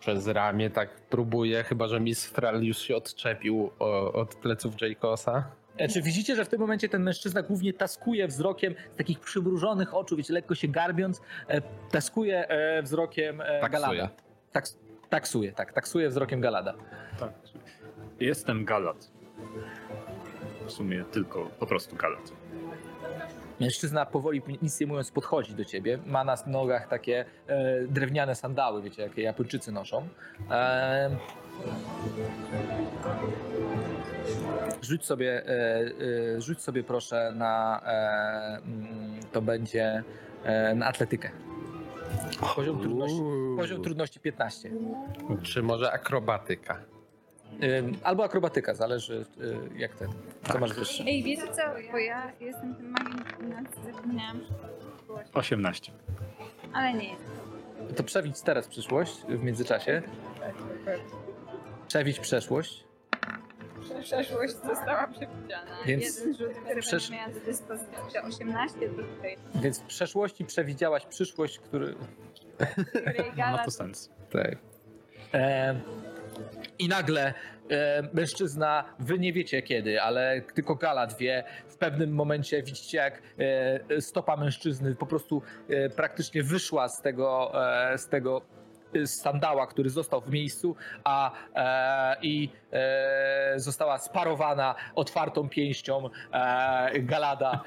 Przez 0.00 0.26
ramię 0.28 0.70
tak 0.70 0.88
próbuję, 1.10 1.62
chyba 1.64 1.88
że 1.88 2.00
Mistral 2.00 2.62
już 2.62 2.78
się 2.78 2.96
odczepił 2.96 3.70
o, 3.78 4.12
od 4.12 4.34
pleców 4.34 4.80
Jaykosa. 4.80 5.44
E, 5.78 5.88
Czy 5.88 6.02
widzicie, 6.02 6.36
że 6.36 6.44
w 6.44 6.48
tym 6.48 6.60
momencie 6.60 6.88
ten 6.88 7.02
mężczyzna 7.02 7.42
głównie 7.42 7.72
taskuje 7.72 8.28
wzrokiem 8.28 8.74
z 8.92 8.96
takich 8.96 9.20
przymrużonych 9.20 9.94
oczu, 9.94 10.16
wiecie, 10.16 10.32
lekko 10.34 10.54
się 10.54 10.68
garbiąc, 10.68 11.20
e, 11.48 11.60
taskuje 11.90 12.48
e, 12.48 12.82
wzrokiem 12.82 13.38
Taksuje. 13.38 13.70
Galada. 13.70 14.08
Taks, 14.52 14.78
taksuje, 15.08 15.52
tak, 15.52 15.72
taksuje 15.72 16.08
wzrokiem 16.08 16.40
Galada. 16.40 16.74
Tak. 17.20 17.32
Jestem 18.20 18.64
Galat. 18.64 19.10
W 20.66 20.70
sumie 20.72 21.04
tylko 21.04 21.44
po 21.58 21.66
prostu 21.66 21.96
Galat. 21.96 22.32
Mężczyzna 23.60 24.06
powoli, 24.06 24.42
nic 24.62 24.80
nie 24.80 24.86
mówiąc, 24.86 25.10
podchodzi 25.10 25.54
do 25.54 25.64
ciebie. 25.64 25.98
Ma 26.06 26.24
na 26.24 26.36
nogach 26.46 26.88
takie 26.88 27.24
e, 27.46 27.86
drewniane 27.86 28.34
sandały, 28.34 28.82
wiecie, 28.82 29.02
jakie 29.02 29.22
Japończycy 29.22 29.72
noszą. 29.72 30.08
E, 30.50 31.16
rzuć 34.82 35.04
sobie, 35.04 35.46
e, 35.46 35.50
e, 36.36 36.40
rzuć 36.40 36.60
sobie 36.60 36.84
proszę 36.84 37.32
na, 37.36 37.80
e, 37.86 38.62
mm, 38.66 39.20
to 39.32 39.42
będzie 39.42 40.02
e, 40.44 40.74
na 40.74 40.86
atletykę. 40.86 41.30
Poziom 42.56 42.80
trudności, 42.80 43.20
poziom 43.56 43.82
trudności 43.82 44.20
15. 44.20 44.70
Czy 45.42 45.62
może 45.62 45.92
akrobatyka? 45.92 46.93
Albo 48.02 48.24
akrobatyka, 48.24 48.74
zależy 48.74 49.26
y, 49.40 49.78
jak 49.78 49.94
ten. 49.94 50.08
Co 50.52 50.58
masz 50.58 50.72
wyższe. 50.72 51.04
Ej, 51.06 51.22
wiecie 51.22 51.42
co, 51.52 51.62
bo 51.92 51.98
ja 51.98 52.32
jestem 52.40 52.74
tym 52.74 52.90
magiem, 52.90 53.50
na 53.50 53.62
zapomniałam. 53.92 54.40
18. 55.34 55.92
Ale 56.72 56.94
nie 56.94 57.08
jest. 57.08 57.22
To 57.96 58.04
przewić 58.04 58.40
teraz 58.40 58.68
przyszłość 58.68 59.12
w 59.28 59.42
międzyczasie. 59.42 60.02
Przewić 61.88 62.20
przeszłość. 62.20 62.84
Przeszłość 64.02 64.54
została 64.54 65.06
przewidziana. 65.06 65.70
Więc- 65.86 66.18
Jeden 66.18 66.34
rzut, 66.36 66.52
który 66.64 66.80
Przesz- 66.80 67.10
miała 67.12 67.28
do 67.28 67.40
dyspozycji 67.40 67.96
18, 68.26 68.88
to 68.88 69.02
tutaj 69.02 69.36
Więc 69.54 69.80
w 69.80 69.84
przeszłości 69.84 70.44
przewidziałaś 70.44 71.06
przyszłość, 71.06 71.58
który. 71.58 71.94
której 72.88 73.32
Ma 73.36 73.64
to 73.64 73.70
sens. 73.70 74.10
Tak. 74.32 74.56
E, 75.34 75.74
I 76.78 76.88
nagle 76.88 77.34
e, 77.70 78.02
mężczyzna, 78.12 78.84
wy 78.98 79.18
nie 79.18 79.32
wiecie 79.32 79.62
kiedy, 79.62 80.02
ale 80.02 80.42
tylko 80.54 80.74
Galat 80.74 81.18
wie, 81.18 81.44
w 81.68 81.76
pewnym 81.76 82.14
momencie 82.14 82.62
widzicie 82.62 82.98
jak 82.98 83.22
e, 83.88 84.00
stopa 84.00 84.36
mężczyzny 84.36 84.94
po 84.94 85.06
prostu 85.06 85.42
e, 85.68 85.88
praktycznie 85.88 86.42
wyszła 86.42 86.88
z 86.88 87.02
tego, 87.02 87.52
e, 87.92 87.98
z 87.98 88.08
tego 88.08 88.42
e, 88.94 89.06
sandała, 89.06 89.66
który 89.66 89.90
został 89.90 90.20
w 90.20 90.30
miejscu, 90.30 90.76
a 91.04 91.32
e, 91.54 92.16
i 92.22 92.48
została 93.56 93.98
sparowana 93.98 94.74
otwartą 94.94 95.48
pięścią 95.48 96.10
Galada. 96.94 97.60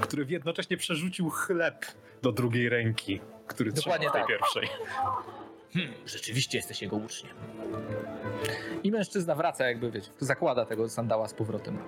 Który 0.00 0.26
jednocześnie 0.28 0.76
przerzucił 0.76 1.30
chleb 1.30 1.86
do 2.22 2.32
drugiej 2.32 2.68
ręki, 2.68 3.20
który 3.46 3.72
Dokładnie 3.72 4.08
trzymał 4.10 4.26
w 4.26 4.28
tej 4.28 4.38
tak. 4.38 4.40
pierwszej. 4.40 4.68
Hmm, 5.76 5.92
rzeczywiście 6.06 6.58
jesteś 6.58 6.82
jego 6.82 6.96
uczniem. 6.96 7.34
I 8.82 8.90
mężczyzna 8.90 9.34
wraca, 9.34 9.66
jakby 9.66 9.90
wiecie, 9.90 10.10
zakłada 10.18 10.64
tego 10.64 10.88
sandała 10.88 11.28
z 11.28 11.34
powrotem. 11.34 11.78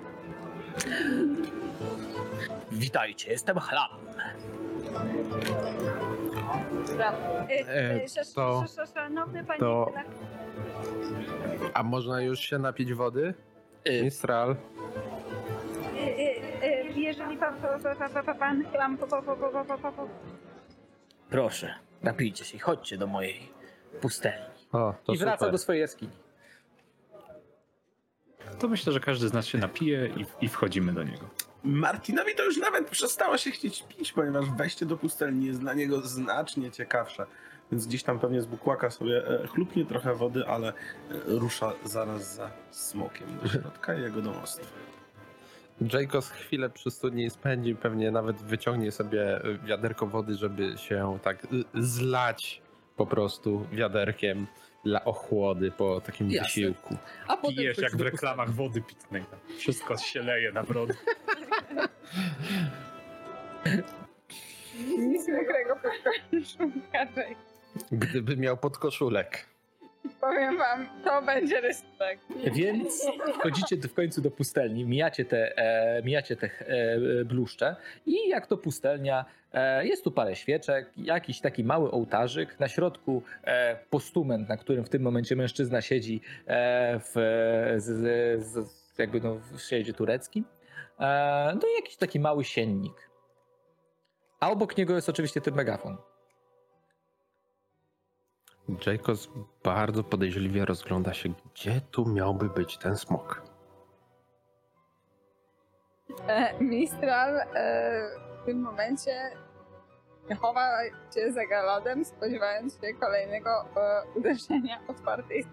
Witajcie, 2.73 3.31
jestem. 3.31 3.59
Y, 3.59 3.63
E, 7.69 7.95
y, 7.97 8.05
sz- 8.05 8.35
to- 8.35 8.59
sz- 8.65 8.79
sz- 8.79 8.95
Szanowny 8.95 9.45
panie 9.45 9.61
to- 9.61 9.93
A 11.75 11.83
można 11.83 12.21
już 12.23 12.41
się 12.41 12.59
napić 12.59 12.95
wody? 12.95 13.35
Y, 13.89 14.03
Mistral. 14.03 14.51
y, 14.51 14.57
y, 15.99 16.65
y, 16.65 17.01
jeżeli 17.01 17.37
pan, 17.37 17.55
proszę, 21.31 21.75
napijcie 22.03 22.45
się 22.45 22.57
i 22.57 22.61
chodźcie 22.61 22.99
do 22.99 23.07
mojej 23.07 23.58
pustelni. 24.01 24.47
O, 24.73 24.95
to 25.05 25.13
I 25.13 25.19
wraca 25.19 25.39
super. 25.39 25.53
do 25.53 25.59
swojej 25.59 25.81
jaskini. 25.81 26.13
To 28.59 28.69
myślę, 28.69 28.93
że 28.93 29.01
każdy 29.01 29.29
z 29.29 29.33
nas 29.33 29.47
się 29.47 29.59
napije 29.59 30.07
i, 30.07 30.45
i 30.45 30.49
wchodzimy 30.49 30.93
do 30.93 31.03
niego. 31.03 31.29
Martinowi 31.65 32.35
to 32.35 32.45
już 32.45 32.57
nawet 32.57 32.91
przestało 32.91 33.39
się 33.39 33.51
chcieć 33.51 33.85
pić, 33.89 34.13
ponieważ 34.13 34.51
wejście 34.51 34.87
do 34.87 34.97
pustelni 34.97 35.47
jest 35.47 35.61
dla 35.61 35.75
niego 35.75 36.01
znacznie 36.01 36.71
ciekawsze. 36.71 37.27
Więc 37.73 37.87
gdzieś 37.87 38.03
tam 38.03 38.19
pewnie 38.19 38.43
z 38.43 38.47
bukłaka 38.47 38.91
sobie 38.91 39.29
e, 39.29 39.47
chlupnie 39.47 39.87
trochę 39.87 40.15
wody, 40.15 40.47
ale 40.47 40.69
e, 40.69 40.73
rusza 41.27 41.73
zaraz 41.85 42.35
za 42.35 42.51
smokiem 42.71 43.39
do 43.43 43.49
środka 43.49 43.95
i 43.95 44.03
jego 44.03 44.23
domostwa. 44.23 44.67
Jaycos 45.93 46.31
chwilę 46.31 46.71
przy 46.71 46.91
studni 46.91 47.31
spędzi, 47.31 47.75
pewnie 47.75 48.11
nawet 48.11 48.37
wyciągnie 48.37 48.93
sobie 48.93 49.41
wiaderko 49.65 50.07
wody, 50.07 50.35
żeby 50.35 50.79
się 50.79 51.19
tak 51.23 51.47
zlać 51.75 52.63
po 52.99 53.07
prostu 53.07 53.67
wiaderkiem 53.73 54.47
dla 54.85 55.05
ochłody 55.05 55.71
po 55.71 56.01
takim 56.01 56.31
Jasne. 56.31 56.49
wysiłku. 56.49 56.97
A 57.29 57.37
potem 57.37 57.57
Pijesz 57.57 57.77
wchodzi 57.77 57.85
jak 57.85 57.97
w 57.97 58.01
reklamach 58.01 58.51
wody 58.51 58.83
pitnej. 58.83 59.25
Wszystko 59.59 59.97
się 59.97 60.23
leje 60.23 60.53
na 60.53 60.63
brodę. 60.63 60.95
Nic 64.99 65.29
mokrego 65.29 65.77
pod. 65.77 65.93
Gdyby 67.93 68.37
miał 68.37 68.57
podkoszulek. 68.57 69.47
Powiem 70.21 70.59
wam, 70.59 70.89
to 71.05 71.23
będzie 71.23 71.63
pustelni. 71.63 72.19
Więc 72.53 73.07
wchodzicie 73.35 73.77
w 73.77 73.95
końcu 73.95 74.23
do 74.23 74.31
pustelni, 74.31 74.85
mijacie 74.85 75.25
te, 75.25 75.57
e, 75.57 76.03
mijacie 76.03 76.37
te 76.37 76.47
e, 76.47 77.25
bluszcze 77.25 77.77
i 78.07 78.29
jak 78.29 78.47
to 78.47 78.57
pustelnia, 78.57 79.25
e, 79.53 79.87
jest 79.87 80.05
tu 80.05 80.11
parę 80.11 80.37
świeczek, 80.37 80.93
jakiś 80.97 81.41
taki 81.41 81.65
mały 81.65 81.91
ołtarzyk, 81.91 82.61
na 82.61 82.69
środku 82.69 83.23
e, 83.45 83.77
postument, 83.91 84.49
na 84.49 84.57
którym 84.57 84.85
w 84.85 84.89
tym 84.89 85.03
momencie 85.03 85.37
mężczyzna 85.37 85.83
siedzi 85.83 86.21
e, 86.47 87.01
w 87.01 87.13
z, 87.77 87.85
z, 88.45 88.69
z, 88.69 88.99
jakby 88.99 89.21
no, 89.21 89.41
w 89.53 89.61
siedzie 89.61 89.93
tureckim. 89.93 90.45
E, 91.01 91.53
no 91.55 91.69
i 91.69 91.75
jakiś 91.77 91.97
taki 91.97 92.21
mały 92.21 92.45
siennik. 92.45 93.11
A 94.41 94.51
obok 94.51 94.77
niego 94.77 94.95
jest 94.95 95.09
oczywiście 95.09 95.41
ten 95.41 95.55
megafon. 95.55 95.97
Jaycos 98.87 99.29
bardzo 99.65 100.05
podejrzliwie 100.05 100.65
rozgląda 100.65 101.15
się, 101.15 101.29
gdzie 101.55 101.81
tu 101.91 102.07
miałby 102.07 102.49
być 102.49 102.79
ten 102.79 102.97
smok. 102.97 103.43
E, 106.29 106.65
Mistral 106.65 107.37
e, 107.39 108.11
w 108.43 108.47
tym 108.47 108.61
momencie 108.61 109.31
chowa 110.41 110.69
się 111.15 111.33
za 111.33 111.47
galodem, 111.47 112.05
spodziewając 112.05 112.81
się 112.81 112.95
kolejnego 113.01 113.51
e, 113.77 114.03
uderzenia 114.15 114.81
otwartej 114.89 115.45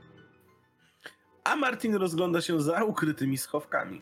A 1.43 1.55
Martin 1.55 1.95
rozgląda 1.95 2.41
się 2.41 2.61
za 2.61 2.83
ukrytymi 2.83 3.37
schowkami. 3.37 4.01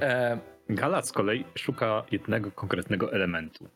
E, 0.00 0.38
Galat 0.68 1.08
z 1.08 1.12
kolei 1.12 1.44
szuka 1.54 2.02
jednego 2.10 2.50
konkretnego 2.50 3.12
elementu. 3.12 3.68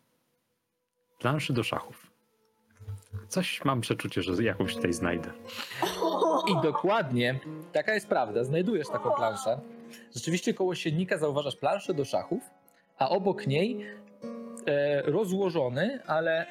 Planszy 1.19 1.53
do 1.53 1.63
szachów. 1.63 2.08
Coś 3.29 3.65
mam 3.65 3.81
przeczucie, 3.81 4.23
że 4.23 4.43
jakąś 4.43 4.75
tutaj 4.75 4.93
znajdę. 4.93 5.31
I 6.49 6.63
dokładnie 6.63 7.41
taka 7.73 7.95
jest 7.95 8.09
prawda. 8.09 8.45
Znajdujesz 8.45 8.89
taką 8.89 9.11
planszę. 9.11 9.61
Rzeczywiście 10.15 10.55
koło 10.55 10.75
siennika 10.75 11.19
zauważasz 11.19 11.57
planszę 11.57 11.95
do 11.95 12.05
szachów, 12.05 12.43
a 12.99 13.09
obok 13.09 13.47
niej 13.47 13.87
e, 14.67 15.03
rozłożony, 15.03 16.01
ale 16.07 16.47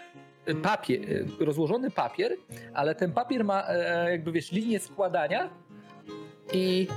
papier, 0.63 1.01
e, 1.41 1.45
rozłożony 1.45 1.91
papier, 1.91 2.31
ale 2.73 2.95
ten 2.95 3.11
papier 3.11 3.43
ma 3.43 3.67
e, 3.67 4.11
jakby 4.11 4.31
wiesz 4.31 4.51
linię 4.51 4.79
składania 4.79 5.49
i 6.53 6.87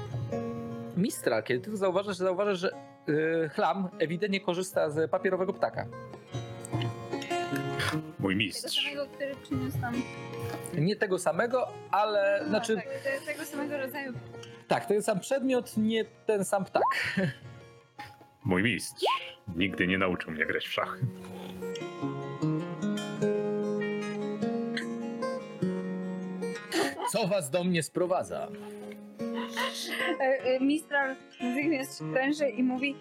Mistral, 0.97 1.43
kiedy 1.43 1.61
ty 1.61 1.70
to 1.70 1.76
zauważasz, 1.76 2.16
zauważasz, 2.16 2.59
że 2.59 2.70
e, 2.72 3.49
chlam 3.49 3.89
ewidentnie 3.99 4.41
korzysta 4.41 4.91
z 4.91 5.11
papierowego 5.11 5.53
ptaka. 5.53 5.87
Mój 8.18 8.34
Tego 8.34 8.38
mistrz. 8.45 8.82
samego, 8.84 9.07
który 9.07 9.34
przyniósł 9.43 9.78
nam. 9.78 10.03
Nie 10.74 10.97
tego 10.97 11.18
samego, 11.18 11.68
ale 11.91 12.45
znaczy 12.49 12.76
Tak, 12.76 12.84
te- 12.84 13.32
tego 13.32 13.45
samego 13.45 13.78
rodzaju. 13.78 14.12
tak, 14.68 14.86
ten 14.86 15.03
sam 15.03 15.20
przedmiot, 15.20 15.76
nie 15.76 16.05
ten 16.05 16.45
sam 16.45 16.64
ptak. 16.64 16.82
Mój 18.45 18.62
mistrz. 18.62 19.05
Nigdy 19.57 19.86
nie 19.86 19.99
nauczył 19.99 20.30
mnie 20.32 20.47
grać 20.47 20.66
w 20.66 20.72
szachy. 20.72 21.07
Co 27.12 27.26
was 27.26 27.51
do 27.51 27.64
mnie 27.64 27.82
sprowadza? 27.82 28.49
Mistral 30.61 31.16
natychmiast 31.41 31.99
się 31.99 32.12
pręży 32.12 32.49
i 32.49 32.62
mówi 32.62 32.97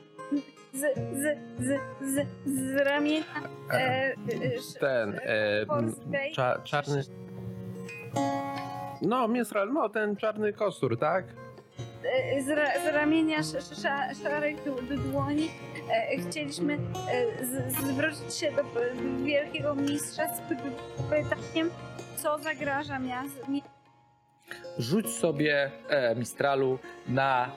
z, 0.73 0.79
z, 1.13 1.37
z, 1.59 1.79
z, 2.01 2.27
z 2.45 2.75
ramienia. 2.75 3.25
E, 3.71 3.75
e, 3.75 4.15
sz- 4.57 4.79
Ten, 4.79 5.19
e, 5.23 6.31
cza, 6.31 6.61
czarny... 6.63 7.01
No, 9.01 9.27
Mistral, 9.27 9.73
no, 9.73 9.89
ten 9.89 10.15
czarny 10.15 10.53
kostur, 10.53 10.97
tak? 10.99 11.25
e, 12.35 12.41
z, 12.41 12.49
ra, 12.49 12.67
z 12.83 12.93
ramienia 12.93 13.37
sz, 13.39 13.55
sz, 13.63 13.79
sza- 13.79 14.23
szarych 14.23 14.63
du- 14.63 14.81
du- 14.81 14.97
dłoni 15.11 15.49
e, 15.91 16.17
chcieliśmy 16.17 16.73
e, 16.73 17.45
z, 17.45 17.73
zwrócić 17.73 18.35
się 18.35 18.51
do, 18.51 18.63
do 18.63 18.79
wielkiego 19.25 19.75
mistrza 19.75 20.27
z 20.35 20.39
py- 20.39 20.71
pytaniem, 21.09 21.69
co 22.17 22.37
zagraża 22.39 22.99
miast, 22.99 23.47
mi, 23.47 23.63
Rzuć 24.77 25.09
sobie 25.09 25.71
e, 25.89 26.15
Mistralu 26.15 26.79
na 27.07 27.51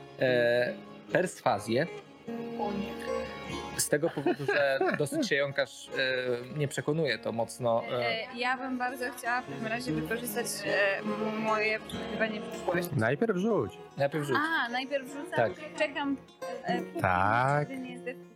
Z 3.76 3.88
tego 3.88 4.10
powodu, 4.10 4.46
że 4.46 4.78
dosyć 4.98 5.28
się 5.28 5.34
jąkasz, 5.36 5.88
e, 5.88 6.58
nie 6.58 6.68
przekonuje 6.68 7.18
to 7.18 7.32
mocno. 7.32 7.82
E, 7.92 8.08
E, 8.08 8.26
Ja 8.36 8.56
bym 8.56 8.78
bardzo 8.78 9.04
chciała 9.16 9.40
w 9.42 9.46
takim 9.46 9.66
razie 9.66 9.92
wykorzystać 9.92 10.46
e, 10.66 11.02
moje 11.38 11.78
przewidywanie 11.80 12.40
przyszłości. 12.40 12.90
Najpierw 12.96 13.36
rzuć. 13.36 13.78
najpierw 13.96 14.24
rzuć. 14.26 14.36
A, 14.66 14.68
najpierw 14.68 15.06
rzucam, 15.08 15.26
Tak. 15.36 15.52
czekam. 15.78 16.16
E, 16.64 16.78
póki 16.82 17.00
Tak. 17.00 17.68
nigdy 17.70 17.88
nie 17.88 17.98
zdecyd- 17.98 18.32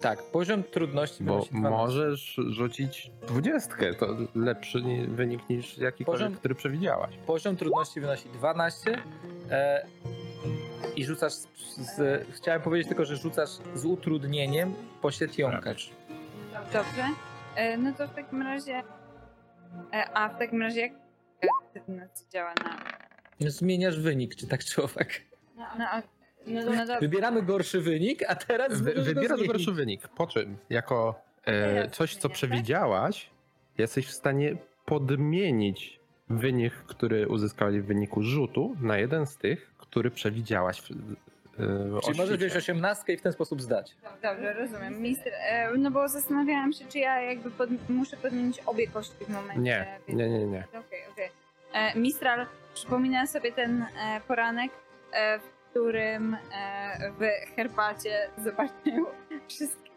Tak, 0.00 0.22
poziom 0.22 0.62
trudności 0.62 1.24
Bo 1.24 1.32
wynosi 1.32 1.50
12. 1.50 1.70
możesz 1.78 2.40
rzucić 2.48 3.10
dwudziestkę, 3.28 3.94
to 3.94 4.06
lepszy 4.34 4.82
ni- 4.82 5.06
wynik 5.06 5.48
niż 5.50 5.78
jakikolwiek, 5.78 6.28
Poziom- 6.28 6.36
który 6.38 6.54
przewidziałaś. 6.54 7.14
Poziom 7.26 7.56
trudności 7.56 8.00
wynosi 8.00 8.28
12 8.28 8.98
e, 9.50 9.86
i 10.96 11.04
rzucasz 11.04 11.32
z, 11.32 11.46
z, 11.76 12.26
Chciałem 12.36 12.62
powiedzieć 12.62 12.88
tylko, 12.88 13.04
że 13.04 13.16
rzucasz 13.16 13.50
z 13.74 13.84
utrudnieniem, 13.84 14.74
poświat 15.02 15.38
jąkacz. 15.38 15.90
Dobrze. 16.72 17.04
E, 17.56 17.76
no 17.76 17.92
to 17.92 18.08
w 18.08 18.14
takim 18.14 18.42
razie. 18.42 18.82
E, 19.92 20.10
a 20.14 20.28
w 20.28 20.38
takim 20.38 20.62
razie 20.62 20.80
jak 20.80 20.92
działa 22.32 22.54
na. 22.64 23.50
Zmieniasz 23.50 24.00
wynik, 24.00 24.34
czy 24.34 24.46
tak 24.46 24.64
czy 24.64 24.82
owak. 24.82 25.08
No, 25.56 25.66
no, 25.78 25.84
no, 26.46 26.64
no 26.64 26.76
dobra. 26.76 27.00
Wybieramy 27.00 27.42
gorszy 27.42 27.80
wynik, 27.80 28.22
a 28.28 28.34
teraz 28.34 28.80
Wy, 28.80 28.92
wybierasz 28.92 29.38
zmienić. 29.38 29.46
gorszy 29.46 29.72
wynik, 29.72 30.08
po 30.08 30.26
czym 30.26 30.56
jako 30.70 31.20
e, 31.44 31.90
coś, 31.90 32.16
co 32.16 32.28
tak? 32.28 32.32
przewidziałaś, 32.32 33.30
jesteś 33.78 34.06
w 34.06 34.12
stanie 34.12 34.56
podmienić 34.84 36.00
wynik, 36.30 36.72
który 36.74 37.28
uzyskałeś 37.28 37.80
w 37.80 37.84
wyniku 37.84 38.22
rzutu 38.22 38.76
na 38.80 38.98
jeden 38.98 39.26
z 39.26 39.36
tych, 39.36 39.74
który 39.96 40.10
przewidziałaś 40.10 40.80
w, 40.80 40.88
w 41.58 42.00
Czyli 42.04 42.18
możesz 42.18 42.36
wziąć 42.36 42.56
osiemnastkę 42.56 43.12
i 43.12 43.16
w 43.16 43.22
ten 43.22 43.32
sposób 43.32 43.62
zdać. 43.62 43.96
Dobrze, 44.22 44.52
rozumiem. 44.52 45.02
Mister, 45.02 45.32
e, 45.38 45.72
no 45.78 45.90
bo 45.90 46.08
zastanawiałam 46.08 46.72
się, 46.72 46.84
czy 46.88 46.98
ja 46.98 47.20
jakby 47.20 47.50
pod, 47.50 47.70
muszę 47.88 48.16
podmienić 48.16 48.60
obie 48.66 48.86
kości 48.86 49.24
w 49.24 49.28
momencie. 49.28 49.60
Nie, 49.60 49.98
więc- 50.08 50.18
nie, 50.20 50.28
nie, 50.28 50.46
nie. 50.46 50.64
Okej, 50.68 51.00
okej. 51.12 51.30
E, 51.72 51.98
Mistral 51.98 52.46
przypomina 52.74 53.26
sobie 53.26 53.52
ten 53.52 53.82
e, 53.82 54.20
poranek, 54.28 54.70
e, 55.12 55.38
w 55.38 55.42
którym 55.70 56.36
w 57.18 57.54
herbacie 57.56 58.28
zobaczył 58.44 59.06
wszystkie 59.48 59.90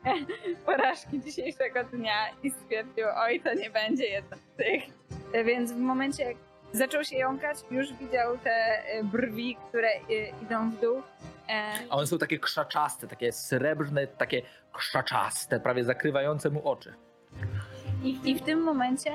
porażki 0.66 1.22
dzisiejszego 1.22 1.84
dnia 1.84 2.30
i 2.44 2.52
stwierdził, 2.52 3.06
oj, 3.16 3.42
to 3.42 3.54
nie 3.54 3.70
będzie 3.70 4.06
jedna 4.06 4.38
z 4.38 4.58
tych. 4.58 4.84
Więc 5.46 5.72
w 5.72 5.78
momencie, 5.78 6.24
jak 6.24 6.38
zaczął 6.74 7.04
się 7.04 7.16
jąkać, 7.18 7.58
już 7.72 7.94
widział 7.94 8.38
te 8.38 8.52
e, 8.52 9.04
brwi, 9.04 9.58
które 9.70 9.88
e, 9.90 10.00
idą 10.44 10.72
w 10.72 10.82
dół. 10.82 11.02
E, 11.50 11.64
A 11.90 11.96
one 11.96 12.08
są 12.08 12.18
takie 12.18 12.40
krzaczaste, 12.40 13.08
takie 13.08 13.32
srebrne, 13.32 14.08
takie 14.08 14.42
krzaczaste, 14.74 15.60
prawie 15.60 15.84
zakrywające 15.84 16.50
mu 16.50 16.68
oczy. 16.70 16.94
I, 18.04 18.20
I 18.32 18.36
w 18.36 18.42
tym 18.42 18.62
momencie 18.64 19.12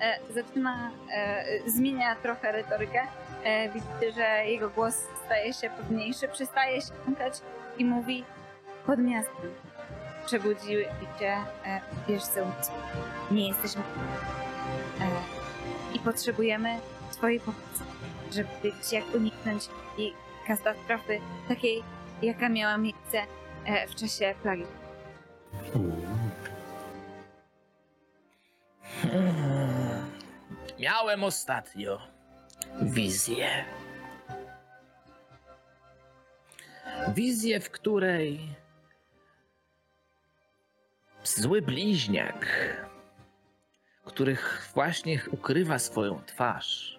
e, 0.00 0.18
zaczyna, 0.34 0.90
e, 1.12 1.44
zmienia 1.70 2.16
trochę 2.16 2.52
retorykę. 2.52 3.02
E, 3.44 3.68
widzicie, 3.68 4.12
że 4.14 4.46
jego 4.46 4.70
głos 4.70 4.94
staje 5.26 5.52
się 5.52 5.70
pewniejszy, 5.70 6.28
przestaje 6.28 6.80
się 6.82 6.88
jąkać 7.06 7.34
i 7.78 7.84
mówi 7.84 8.24
pod 8.86 8.98
miastem. 8.98 9.50
Przebudziły 10.26 10.84
się 11.18 11.26
e, 11.66 11.80
wieżce 12.08 12.42
umysłu. 12.42 12.74
Nie 13.30 13.48
jesteśmy. 13.48 13.82
I 15.94 15.98
potrzebujemy 15.98 16.78
Twojej 17.18 17.40
pomocy, 17.40 17.84
żeby 18.32 18.48
wiedzieć, 18.62 18.92
jak 18.92 19.14
uniknąć 19.14 19.68
i 19.98 20.12
katastrofy 20.46 21.20
takiej, 21.48 21.82
jaka 22.22 22.48
miała 22.48 22.78
miejsce 22.78 23.22
e, 23.64 23.88
w 23.88 23.94
czasie 23.94 24.34
plagi. 24.42 24.64
Miałem 30.78 31.24
ostatnio 31.24 31.98
wizję. 32.82 33.64
Wizję, 37.14 37.60
w 37.60 37.70
której 37.70 38.40
zły 41.24 41.62
bliźniak, 41.62 42.46
który 44.04 44.36
właśnie 44.74 45.20
ukrywa 45.30 45.78
swoją 45.78 46.22
twarz, 46.26 46.97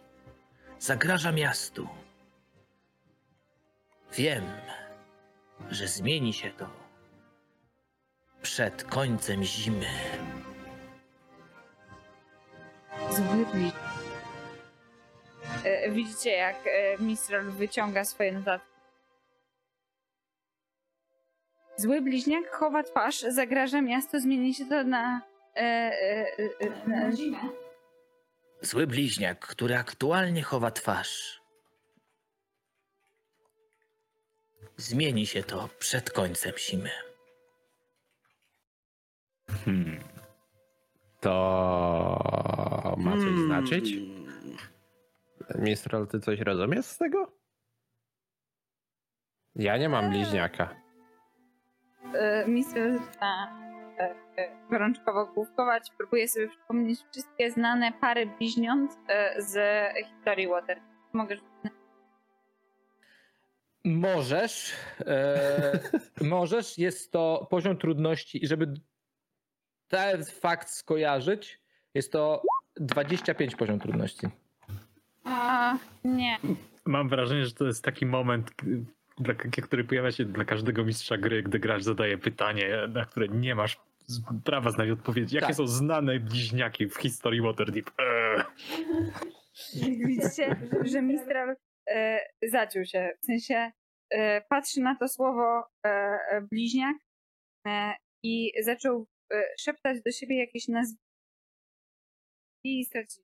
zagraża 0.80 1.32
miastu. 1.32 1.88
Wiem, 4.14 4.44
że 5.70 5.88
zmieni 5.88 6.34
się 6.34 6.52
to 6.52 6.70
przed 8.42 8.84
końcem 8.84 9.44
zimy. 9.44 9.86
Zły 13.12 13.46
bliźniak. 13.46 13.74
E, 15.64 15.92
Widzicie, 15.92 16.32
jak 16.32 16.56
e, 16.68 16.98
Mistral 17.04 17.44
wyciąga 17.52 18.06
swoje 18.06 18.32
notatki. 18.32 18.70
Zły 21.76 22.02
bliźniak 22.02 22.52
chowa 22.52 22.84
twarz, 22.84 23.20
zagraża 23.20 23.82
miasto, 23.82 24.20
zmieni 24.20 24.54
się 24.54 24.66
to 24.66 24.84
na... 24.84 25.22
E, 25.56 25.60
e, 25.62 26.28
e, 26.60 26.88
na 26.88 27.12
zimę. 27.12 27.40
Zły 28.62 28.88
bliźniak, 28.88 29.48
który 29.48 29.78
aktualnie 29.78 30.44
chowa 30.44 30.72
twarz. 30.72 31.42
Zmieni 34.78 35.28
się 35.28 35.44
to 35.44 35.70
przed 35.80 36.12
końcem 36.12 36.54
zimy. 36.58 36.90
Hmm. 39.66 40.00
To 41.20 42.96
ma 42.98 43.12
coś 43.12 43.24
Hmm. 43.24 43.46
znaczyć? 43.46 43.94
Mistral, 45.56 46.08
ty 46.08 46.20
coś 46.20 46.40
rozumiesz 46.40 46.86
z 46.86 46.98
tego? 46.98 47.32
Ja 49.56 49.78
nie 49.78 49.90
mam 49.90 50.10
bliźniaka. 50.10 50.76
E, 52.14 52.48
Mistral 52.48 53.00
zaczyna 53.00 53.20
e, 53.22 53.66
e, 53.66 53.69
gorączkowo 54.70 55.26
główkować, 55.26 55.92
próbuje 55.98 56.28
sobie 56.28 56.48
przypomnieć 56.48 57.00
wszystkie 57.12 57.52
znane 57.52 57.92
pary 57.92 58.26
bliźniąt 58.26 58.98
e, 59.08 59.42
z 59.42 59.58
historii 60.06 60.48
Water. 60.48 60.80
Mogę 61.14 61.36
Możesz, 63.86 64.74
e, 65.06 65.80
możesz, 66.22 66.78
jest 66.78 67.12
to 67.12 67.48
poziom 67.50 67.78
trudności 67.78 68.44
i 68.44 68.48
żeby 68.48 68.74
ten 69.88 70.26
fakt 70.26 70.70
skojarzyć, 70.70 71.60
jest 71.94 72.12
to 72.12 72.44
25 72.76 73.56
poziom 73.56 73.80
trudności. 73.80 74.28
A, 75.24 75.78
nie. 76.04 76.38
Mam 76.86 77.10
wrażenie, 77.10 77.46
że 77.46 77.52
to 77.52 77.66
jest 77.66 77.84
taki 77.84 78.06
moment, 78.06 78.52
dla, 79.18 79.34
który 79.34 79.84
pojawia 79.84 80.12
się 80.12 80.26
dla 80.26 80.46
każdego 80.46 80.84
mistrza 80.84 81.18
gry, 81.18 81.44
gdy 81.44 81.60
gracz 81.60 81.84
zadaje 81.84 82.18
pytanie, 82.18 82.70
na 82.90 83.06
które 83.06 83.28
nie 83.28 83.56
masz 83.56 83.78
Prawa 84.44 84.72
znać 84.72 84.90
odpowiedzi. 84.90 85.36
Jakie 85.36 85.48
Tak. 85.48 85.56
są 85.56 85.68
znane 85.68 86.20
bliźniaki 86.20 86.88
w 86.88 86.98
historii 86.98 87.42
Waterdeep? 87.42 87.92
Eee. 88.00 88.44
Widzicie, 90.06 90.56
że 90.86 91.02
Mistral 91.02 91.56
e, 91.90 92.20
zaciął 92.52 92.86
się. 92.86 93.12
W 93.22 93.26
sensie 93.26 93.72
e, 94.10 94.42
patrzy 94.42 94.80
na 94.82 94.96
to 94.96 95.08
słowo 95.08 95.64
e, 95.86 95.90
e, 95.90 96.42
bliźniak 96.52 96.96
e, 97.68 97.94
i 98.24 98.52
zaczął 98.64 99.08
e, 99.34 99.44
szeptać 99.60 99.98
do 100.06 100.12
siebie 100.12 100.40
jakieś 100.40 100.68
nazwy. 100.68 100.98
I 102.64 102.86
stracił. 102.86 103.24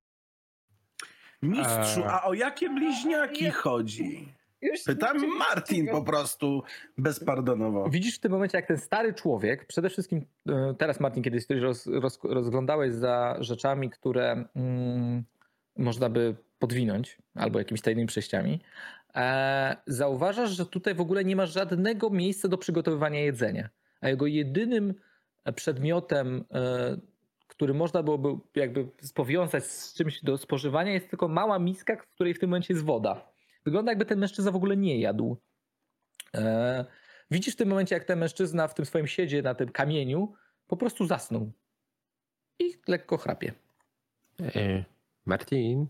Mistrzu, 1.42 2.00
Eee. 2.00 2.08
a 2.10 2.24
o 2.24 2.34
jakie 2.34 2.70
bliźniaki 2.70 3.44
Nie. 3.44 3.52
chodzi? 3.52 4.28
Już 4.62 4.84
Pytam 4.84 5.18
nie- 5.18 5.28
Martin 5.28 5.88
po 5.88 6.04
prostu 6.04 6.64
bezpardonowo. 6.98 7.90
Widzisz 7.90 8.16
w 8.16 8.20
tym 8.20 8.32
momencie, 8.32 8.58
jak 8.58 8.68
ten 8.68 8.78
stary 8.78 9.14
człowiek, 9.14 9.66
przede 9.66 9.90
wszystkim 9.90 10.26
e, 10.50 10.76
teraz 10.78 11.00
Martin, 11.00 11.24
kiedyś 11.24 11.46
coś 11.46 11.60
roz, 11.62 11.88
roz, 11.88 12.20
rozglądałeś 12.24 12.94
za 12.94 13.38
rzeczami, 13.40 13.90
które 13.90 14.46
mm, 14.56 15.24
można 15.78 16.10
by 16.10 16.36
podwinąć, 16.60 17.18
albo 17.36 17.60
jakimiś 17.60 17.82
tajnymi 17.82 18.08
przejściami, 18.08 18.62
e, 19.16 19.78
zauważasz, 19.88 20.52
że 20.52 20.66
tutaj 20.66 20.96
w 20.96 21.02
ogóle 21.02 21.26
nie 21.26 21.36
ma 21.36 21.46
żadnego 21.46 22.10
miejsca 22.10 22.48
do 22.48 22.58
przygotowywania 22.58 23.20
jedzenia. 23.20 23.70
A 24.02 24.10
jego 24.10 24.28
jedynym 24.28 24.94
przedmiotem, 25.56 26.46
e, 26.54 26.98
który 27.48 27.74
można 27.74 28.04
byłoby 28.04 28.30
jakby 28.56 28.88
powiązać 29.14 29.64
z 29.66 29.94
czymś 29.94 30.24
do 30.24 30.38
spożywania, 30.38 30.92
jest 30.92 31.10
tylko 31.10 31.28
mała 31.28 31.60
miska, 31.60 31.96
w 31.96 32.08
której 32.08 32.34
w 32.34 32.40
tym 32.40 32.50
momencie 32.50 32.74
jest 32.74 32.86
woda. 32.86 33.35
Wygląda 33.66 33.92
jakby 33.92 34.06
ten 34.06 34.20
mężczyzna 34.20 34.52
w 34.52 34.56
ogóle 34.56 34.78
nie 34.78 35.00
jadł. 35.00 35.38
E, 36.36 36.86
widzisz 37.32 37.54
w 37.54 37.58
tym 37.58 37.70
momencie, 37.70 37.96
jak 37.96 38.04
ten 38.04 38.20
mężczyzna 38.20 38.68
w 38.68 38.74
tym 38.74 38.86
swoim 38.86 39.08
siedzie 39.08 39.42
na 39.42 39.56
tym 39.56 39.70
kamieniu 39.70 40.34
po 40.68 40.78
prostu 40.78 41.06
zasnął. 41.06 41.52
I 42.60 42.74
lekko 42.88 43.18
chrapie. 43.18 43.54
E, 44.42 44.84
Martin, 45.26 45.88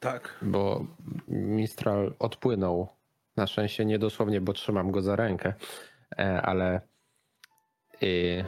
Tak. 0.00 0.38
bo 0.42 0.86
Mistral 1.28 2.14
odpłynął. 2.18 2.88
Na 3.36 3.46
szczęście 3.46 3.84
nie 3.84 3.98
dosłownie, 3.98 4.40
bo 4.40 4.52
trzymam 4.52 4.90
go 4.90 5.02
za 5.02 5.16
rękę, 5.16 5.54
e, 6.18 6.42
ale 6.42 6.80
e, 8.02 8.44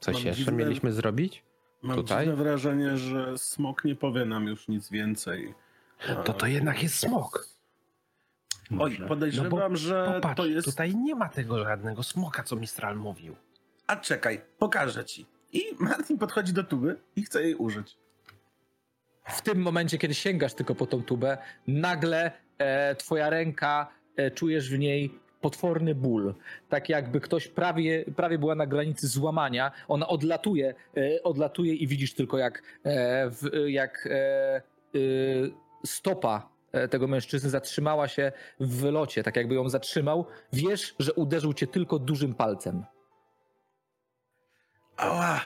coś 0.00 0.14
Mam 0.14 0.24
jeszcze 0.26 0.44
dziwne- 0.44 0.52
mieliśmy 0.56 0.92
zrobić? 0.92 1.44
Mam 1.82 1.96
Tutaj? 1.96 2.24
dziwne 2.26 2.44
wrażenie, 2.44 2.96
że 2.96 3.38
smok 3.38 3.84
nie 3.84 3.96
powie 3.96 4.24
nam 4.24 4.46
już 4.46 4.68
nic 4.68 4.90
więcej. 4.90 5.54
To 6.24 6.32
to 6.32 6.46
jednak 6.46 6.82
jest 6.82 6.98
smok. 6.98 7.48
Oj, 8.78 8.98
podejrzewam, 9.08 9.50
No 9.50 9.68
bo 9.68 9.76
że 9.76 10.12
Popatrz, 10.14 10.36
to 10.36 10.46
jest... 10.46 10.64
tutaj 10.66 10.96
nie 10.96 11.14
ma 11.14 11.28
tego 11.28 11.64
żadnego 11.64 12.02
smoka, 12.02 12.42
co 12.42 12.56
Mistral 12.56 12.96
mówił. 12.96 13.36
A 13.86 13.96
czekaj, 13.96 14.40
pokażę 14.58 15.04
ci. 15.04 15.26
I 15.52 15.62
Martin 15.78 16.18
podchodzi 16.18 16.52
do 16.52 16.64
tuby 16.64 16.96
i 17.16 17.22
chce 17.22 17.42
jej 17.42 17.54
użyć. 17.54 17.96
W 19.24 19.42
tym 19.42 19.62
momencie, 19.62 19.98
kiedy 19.98 20.14
sięgasz 20.14 20.54
tylko 20.54 20.74
po 20.74 20.86
tą 20.86 21.02
tubę, 21.02 21.38
nagle 21.66 22.32
e, 22.58 22.94
twoja 22.94 23.30
ręka, 23.30 23.88
e, 24.16 24.30
czujesz 24.30 24.70
w 24.70 24.78
niej 24.78 25.22
potworny 25.40 25.94
ból. 25.94 26.34
Tak 26.68 26.88
jakby 26.88 27.20
ktoś 27.20 27.48
prawie, 27.48 28.04
prawie 28.16 28.38
była 28.38 28.54
na 28.54 28.66
granicy 28.66 29.08
złamania. 29.08 29.72
Ona 29.88 30.08
odlatuje, 30.08 30.74
e, 30.96 31.22
odlatuje 31.22 31.74
i 31.74 31.86
widzisz 31.86 32.14
tylko 32.14 32.38
jak, 32.38 32.62
e, 32.84 33.30
w, 33.30 33.50
jak 33.66 34.08
e, 34.10 34.62
y, 34.94 35.52
stopa 35.86 36.48
e, 36.72 36.88
tego 36.88 37.06
mężczyzny 37.06 37.50
zatrzymała 37.50 38.08
się 38.08 38.32
w 38.60 38.76
wylocie, 38.80 39.22
tak 39.22 39.36
jakby 39.36 39.54
ją 39.54 39.68
zatrzymał. 39.68 40.26
Wiesz, 40.52 40.94
że 40.98 41.12
uderzył 41.12 41.54
cię 41.54 41.66
tylko 41.66 41.98
dużym 41.98 42.34
palcem. 42.34 42.84
Ała! 44.96 45.40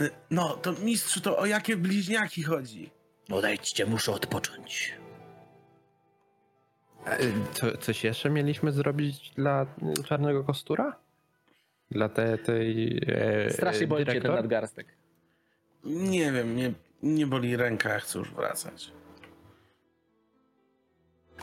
y, 0.00 0.10
No, 0.30 0.56
to 0.56 0.72
mistrzu, 0.72 1.20
to 1.20 1.38
o 1.38 1.46
jakie 1.46 1.76
bliźniaki 1.76 2.42
chodzi? 2.42 2.90
Odejdźcie, 3.30 3.86
muszę 3.86 4.12
odpocząć. 4.12 4.94
E, 7.06 7.18
Co, 7.52 7.76
coś 7.76 8.04
jeszcze 8.04 8.30
mieliśmy 8.30 8.72
zrobić 8.72 9.30
dla 9.30 9.62
e, 9.62 10.02
Czarnego 10.02 10.44
Kostura? 10.44 10.96
Dla 11.90 12.08
te, 12.08 12.38
tej 12.38 13.00
e, 13.46 13.50
Strasznie 13.50 13.86
boli 13.86 14.06
cię 14.06 14.20
ten 14.20 14.32
nadgarstek. 14.32 14.86
Nie 15.84 16.32
wiem, 16.32 16.56
nie, 16.56 16.72
nie 17.02 17.26
boli 17.26 17.56
ręka, 17.56 17.98
chcę 17.98 18.18
już 18.18 18.30
wracać. 18.30 18.92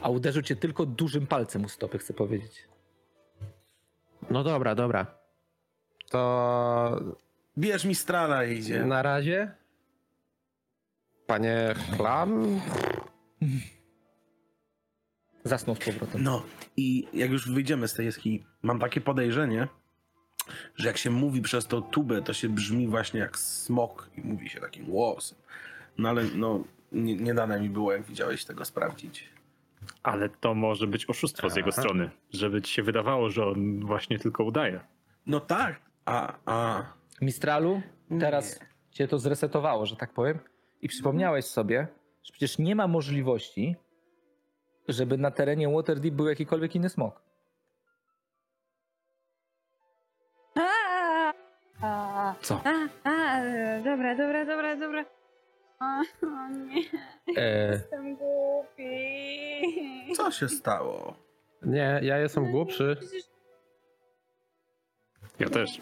A 0.01 0.09
uderzył 0.09 0.41
cię 0.41 0.55
tylko 0.55 0.85
dużym 0.85 1.27
palcem 1.27 1.65
u 1.65 1.69
stopy, 1.69 1.97
chcę 1.97 2.13
powiedzieć. 2.13 2.63
No 4.29 4.43
dobra, 4.43 4.75
dobra. 4.75 5.05
To 6.09 7.01
Bierz 7.57 7.85
mi 7.85 7.95
strala 7.95 8.45
i 8.45 8.57
idzie. 8.57 8.85
na 8.85 9.01
razie. 9.01 9.51
Panie 11.27 11.75
Chlam? 11.95 12.61
Zasnął 15.43 15.75
z 15.75 15.79
powrotem. 15.79 16.23
No 16.23 16.43
i 16.77 17.07
jak 17.13 17.31
już 17.31 17.51
wyjdziemy 17.51 17.87
z 17.87 17.93
tej 17.93 18.05
jaskini, 18.05 18.43
mam 18.61 18.79
takie 18.79 19.01
podejrzenie, 19.01 19.67
że 20.75 20.87
jak 20.87 20.97
się 20.97 21.09
mówi 21.09 21.41
przez 21.41 21.67
tą 21.67 21.81
tubę, 21.81 22.21
to 22.21 22.33
się 22.33 22.49
brzmi 22.49 22.87
właśnie 22.87 23.19
jak 23.19 23.37
smok 23.37 24.09
i 24.17 24.21
mówi 24.21 24.49
się 24.49 24.59
takim 24.59 24.85
głosem. 24.85 25.37
No 25.97 26.09
ale 26.09 26.23
no, 26.35 26.63
nie, 26.91 27.15
nie 27.15 27.33
dane 27.33 27.59
mi 27.59 27.69
było, 27.69 27.91
jak 27.93 28.03
widziałeś, 28.03 28.45
tego 28.45 28.65
sprawdzić. 28.65 29.29
Ale 30.03 30.29
to 30.29 30.53
może 30.53 30.87
być 30.87 31.09
oszustwo 31.09 31.49
z 31.49 31.55
jego 31.55 31.71
strony. 31.71 32.09
Żeby 32.29 32.61
ci 32.61 32.73
się 32.73 32.83
wydawało, 32.83 33.29
że 33.29 33.45
on 33.45 33.79
właśnie 33.85 34.19
tylko 34.19 34.43
udaje. 34.43 34.79
No 35.25 35.39
tak, 35.39 35.81
a, 36.05 36.33
a... 36.45 36.83
Mistralu, 37.21 37.81
teraz 38.19 38.59
cię 38.91 39.07
to 39.07 39.19
zresetowało, 39.19 39.85
że 39.85 39.95
tak 39.95 40.13
powiem. 40.13 40.39
I 40.81 40.87
przypomniałeś 40.87 41.45
sobie, 41.45 41.87
że 42.23 42.31
przecież 42.31 42.57
nie 42.57 42.75
ma 42.75 42.87
możliwości, 42.87 43.75
żeby 44.87 45.17
na 45.17 45.31
terenie 45.31 45.69
Waterdeep 45.69 46.13
był 46.13 46.27
jakikolwiek 46.27 46.75
inny 46.75 46.89
smok. 46.89 47.21
A, 50.55 51.33
a, 51.81 52.35
Co? 52.41 52.61
a, 52.63 53.09
a, 53.09 53.41
dobra, 53.83 54.15
dobra, 54.15 54.45
dobra, 54.45 54.75
dobra. 54.75 55.05
O, 55.81 56.03
nie, 56.49 56.81
E, 57.37 57.71
jestem 57.71 58.15
głupi. 58.15 60.13
Co 60.15 60.31
się 60.31 60.49
stało? 60.49 61.15
nie, 61.63 61.99
ja 62.03 62.17
jestem 62.17 62.51
głupszy. 62.51 62.97
Przecież 62.99 63.23
Ja 65.39 65.49
też. 65.49 65.79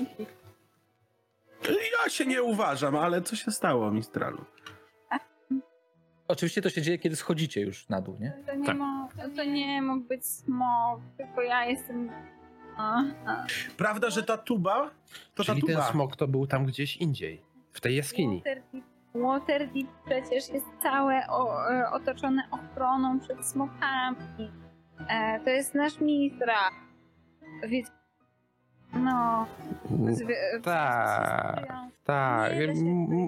Ja 2.04 2.10
się 2.10 2.26
nie 2.26 2.44
uważam, 2.44 2.96
ale 2.96 3.22
co 3.22 3.36
się 3.36 3.52
stało, 3.52 3.92
Mistralu? 3.92 4.46
Oczywiście 6.28 6.62
to 6.62 6.70
się 6.70 6.82
dzieje, 6.82 6.98
kiedy 7.00 7.16
schodzicie 7.16 7.62
już 7.62 7.90
na 7.90 8.02
dół, 8.02 8.18
nie? 8.20 8.44
To 8.48 8.56
nie, 8.56 8.66
Tak. 8.66 8.78
mo- 8.78 9.10
to 9.36 9.44
nie 9.44 9.82
mógł 9.82 10.08
być 10.08 10.26
smok, 10.26 11.00
tylko 11.18 11.42
ja 11.42 11.66
jestem... 11.66 12.12
A, 12.78 13.04
a. 13.26 13.46
Prawda, 13.78 14.10
że 14.10 14.24
ta 14.24 14.38
tuba? 14.38 14.92
To 15.36 15.44
Czyli 15.44 15.62
ta 15.62 15.68
ten 15.68 15.76
tuba. 15.76 15.92
smok 15.92 16.16
to 16.16 16.28
był 16.28 16.48
tam 16.48 16.66
gdzieś 16.66 16.98
indziej. 16.98 17.42
W 17.72 17.82
tej 17.82 17.96
jaskini. 17.96 18.38
Waterdeep, 18.38 18.84
Waterdeep 19.16 19.88
przecież 20.06 20.50
jest 20.50 20.66
całe 20.84 21.28
o, 21.30 21.72
e, 21.72 21.90
otoczone 21.92 22.44
ochroną 22.52 23.20
przed 23.20 23.46
smokami. 23.46 24.52
E, 25.10 25.40
to 25.40 25.50
jest 25.50 25.76
nasz 25.76 26.00
mistra. 26.00 26.70
Wiecie, 27.68 27.90
no... 28.94 29.48
Tak, 30.64 31.68
tak. 32.04 32.54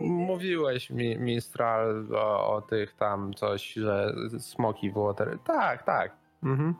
Mówiłeś 0.10 0.90
mi, 0.90 1.18
Mistral 1.18 2.08
o, 2.16 2.56
o 2.56 2.62
tych 2.62 2.94
tam 2.94 3.34
coś, 3.34 3.74
że 3.74 4.14
smoki 4.40 4.92
w 4.92 4.94
water. 4.94 5.38
Tak, 5.46 5.84
tak. 5.84 6.12
Mhm. 6.44 6.76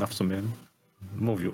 No 0.00 0.06
w 0.06 0.14
sumie 0.14 0.42
mówił. 1.16 1.52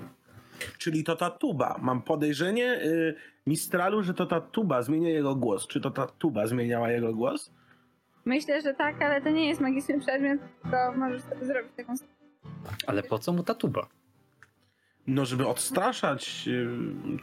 Czyli 0.77 1.03
to 1.03 1.15
ta 1.15 1.29
tuba. 1.29 1.75
Mam 1.81 2.01
podejrzenie, 2.01 2.73
y, 2.73 3.15
Mistralu, 3.47 4.03
że 4.03 4.13
to 4.13 4.25
ta 4.25 4.41
tuba 4.41 4.81
zmienia 4.81 5.09
jego 5.09 5.35
głos. 5.35 5.67
Czy 5.67 5.81
to 5.81 5.91
ta 5.91 6.07
tuba 6.07 6.47
zmieniała 6.47 6.91
jego 6.91 7.13
głos? 7.13 7.51
Myślę, 8.25 8.61
że 8.61 8.73
tak, 8.73 9.01
ale 9.01 9.21
to 9.21 9.29
nie 9.29 9.47
jest 9.47 9.61
magiczny 9.61 9.99
przedmiot, 9.99 10.39
tylko 10.61 10.93
możesz 10.97 11.21
sobie 11.21 11.45
zrobić 11.45 11.71
taką... 11.77 11.93
Ale 12.87 13.03
po 13.03 13.19
co 13.19 13.33
mu 13.33 13.43
ta 13.43 13.53
tuba? 13.53 13.87
No, 15.07 15.25
żeby 15.25 15.47
odstraszać 15.47 16.45
y, 16.47 16.67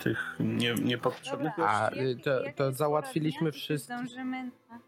tych 0.03 0.37
nie, 0.41 0.75
niepotrzebnych 0.75 1.53
Dobra, 1.57 1.71
A, 1.71 1.91
gości. 1.91 2.05
y, 2.05 2.17
to- 2.17 2.41
to 2.57 2.73
to 2.73 3.53
wszystko. 3.53 3.95
Zdążymy 3.95 4.51
na... 4.71 4.79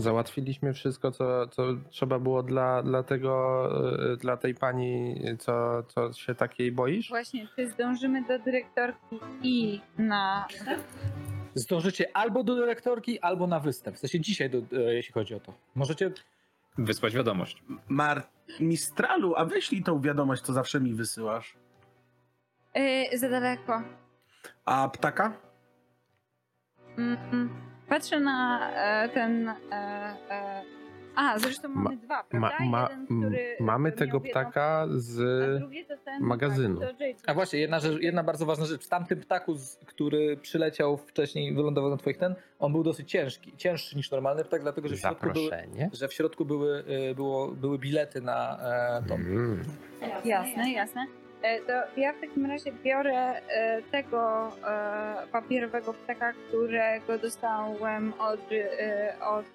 Załatwiliśmy 0.00 0.72
wszystko, 0.72 1.10
co, 1.10 1.46
co 1.46 1.62
trzeba 1.90 2.18
było 2.18 2.42
dla, 2.42 2.82
dla 2.82 3.02
tego, 3.02 3.68
y, 4.12 4.16
dla 4.16 4.36
tej 4.36 4.54
pani, 4.54 5.22
co, 5.38 5.82
co 5.82 6.12
się 6.12 6.34
takiej 6.34 6.72
boisz? 6.72 7.08
Właśnie, 7.08 7.48
czy 7.56 7.70
zdążymy 7.70 8.24
do 8.24 8.38
dyrektorki 8.38 9.20
i 9.42 9.80
na... 9.98 10.46
Zdążycie 11.54 12.16
albo 12.16 12.44
do 12.44 12.54
dyrektorki, 12.54 13.20
albo 13.20 13.46
na 13.46 13.60
występ. 13.60 13.96
W 13.96 14.00
sensie 14.00 14.20
dzisiaj, 14.20 14.50
do, 14.50 14.58
e, 14.58 14.94
jeśli 14.94 15.12
chodzi 15.12 15.34
o 15.34 15.40
to. 15.40 15.54
Możecie 15.74 16.10
Wysłać 16.78 17.14
wiadomość. 17.14 17.62
Mar 17.88 18.22
Mistralu, 18.60 19.34
a 19.36 19.44
wyślij 19.44 19.82
tą 19.82 20.00
wiadomość, 20.00 20.42
co 20.42 20.52
zawsze 20.52 20.80
mi 20.80 20.94
wysyłasz. 20.94 21.56
Yy, 22.74 23.18
za 23.18 23.28
daleko. 23.28 23.82
A 24.64 24.88
ptaka? 24.88 25.32
Mm, 26.98 27.69
Patrzę 27.90 28.20
na 28.20 28.70
e, 29.04 29.08
ten. 29.08 29.48
E, 29.48 29.54
e, 30.30 30.62
a, 31.16 31.38
zresztą 31.38 31.68
mamy 31.68 31.96
dwa, 31.96 32.24
Ma, 32.32 32.48
prawda? 32.48 32.64
ma, 32.64 32.88
Jeden, 32.90 33.06
który, 33.06 33.56
mamy 33.60 33.92
tego 33.92 34.20
ptaka 34.20 34.86
z 34.90 35.20
a 35.20 35.58
drugi 35.58 35.84
to 35.84 35.94
ten, 36.04 36.22
magazynu. 36.22 36.80
Tak, 36.80 37.00
JJ. 37.00 37.14
A 37.26 37.34
właśnie, 37.34 37.60
jedna, 37.60 37.80
rzecz, 37.80 38.02
jedna 38.02 38.22
bardzo 38.22 38.46
ważna 38.46 38.66
rzecz. 38.66 38.84
W 38.84 38.88
tamtym 38.88 39.20
ptaku, 39.20 39.54
z- 39.54 39.76
który 39.86 40.36
przyleciał 40.36 40.96
wcześniej, 40.96 41.54
wylądował 41.54 41.90
na 41.90 41.96
twoich 41.96 42.18
ten, 42.18 42.34
on 42.58 42.72
był 42.72 42.82
dosyć 42.82 43.10
ciężki. 43.10 43.52
Cięższy 43.56 43.96
niż 43.96 44.10
normalny 44.10 44.44
ptak, 44.44 44.62
dlatego 44.62 44.88
że 44.88 44.96
w 44.96 45.00
środku 45.00 45.26
były, 45.32 45.50
że 45.92 46.08
w 46.08 46.12
środku 46.12 46.44
były, 46.44 46.84
y, 47.10 47.14
było, 47.14 47.48
były 47.48 47.78
bilety 47.78 48.20
na 48.20 48.58
e, 48.98 49.02
to. 49.08 49.14
Mm. 49.14 49.62
Jasne, 50.24 50.70
jasne. 50.72 51.00
E, 51.02 51.29
To 51.66 52.00
ja 52.00 52.12
w 52.12 52.20
takim 52.20 52.46
razie 52.46 52.72
biorę 52.72 53.40
e, 53.48 53.82
tego 53.82 54.48
e, 54.66 55.26
papierowego 55.32 55.94
ptaka, 55.94 56.32
którego 56.32 57.18
dostałem 57.18 58.12
od, 58.18 58.40
e, 58.52 59.16
od 59.20 59.46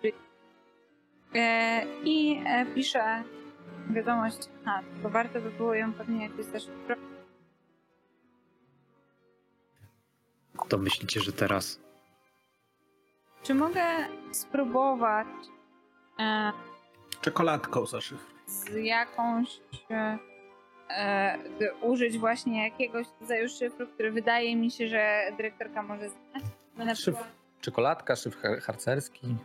e, 1.35 1.85
i 2.03 2.43
e, 2.47 2.65
piszę 2.65 3.23
wiadomość, 3.89 4.37
a, 4.65 4.81
bo 5.03 5.09
warto 5.09 5.41
by 5.41 5.51
było 5.51 5.73
ją 5.73 5.93
pewnie 5.93 6.23
jakoś 6.27 6.45
zaszyfrować. 6.45 6.97
To 10.69 10.77
myślicie, 10.77 11.19
że 11.21 11.31
teraz 11.31 11.79
Czy 13.43 13.53
mogę 13.55 13.83
spróbować 14.31 15.27
e, 16.19 16.51
Czekoladką 17.21 17.85
zaszyfruj. 17.85 18.35
z 18.47 18.73
jakąś 18.75 19.59
e, 20.89 21.37
użyć 21.81 22.17
właśnie 22.17 22.63
jakiegoś 22.63 23.07
rodzaju 23.21 23.49
szyfru, 23.49 23.87
który 23.87 24.11
wydaje 24.11 24.55
mi 24.55 24.71
się, 24.71 24.87
że 24.87 25.21
dyrektorka 25.37 25.83
może 25.83 26.09
znać. 26.09 26.43
Przykład 26.97 27.27
czekoladka, 27.61 28.15
szyf 28.15 28.35
har- 28.41 28.59
harcerski. 28.61 29.35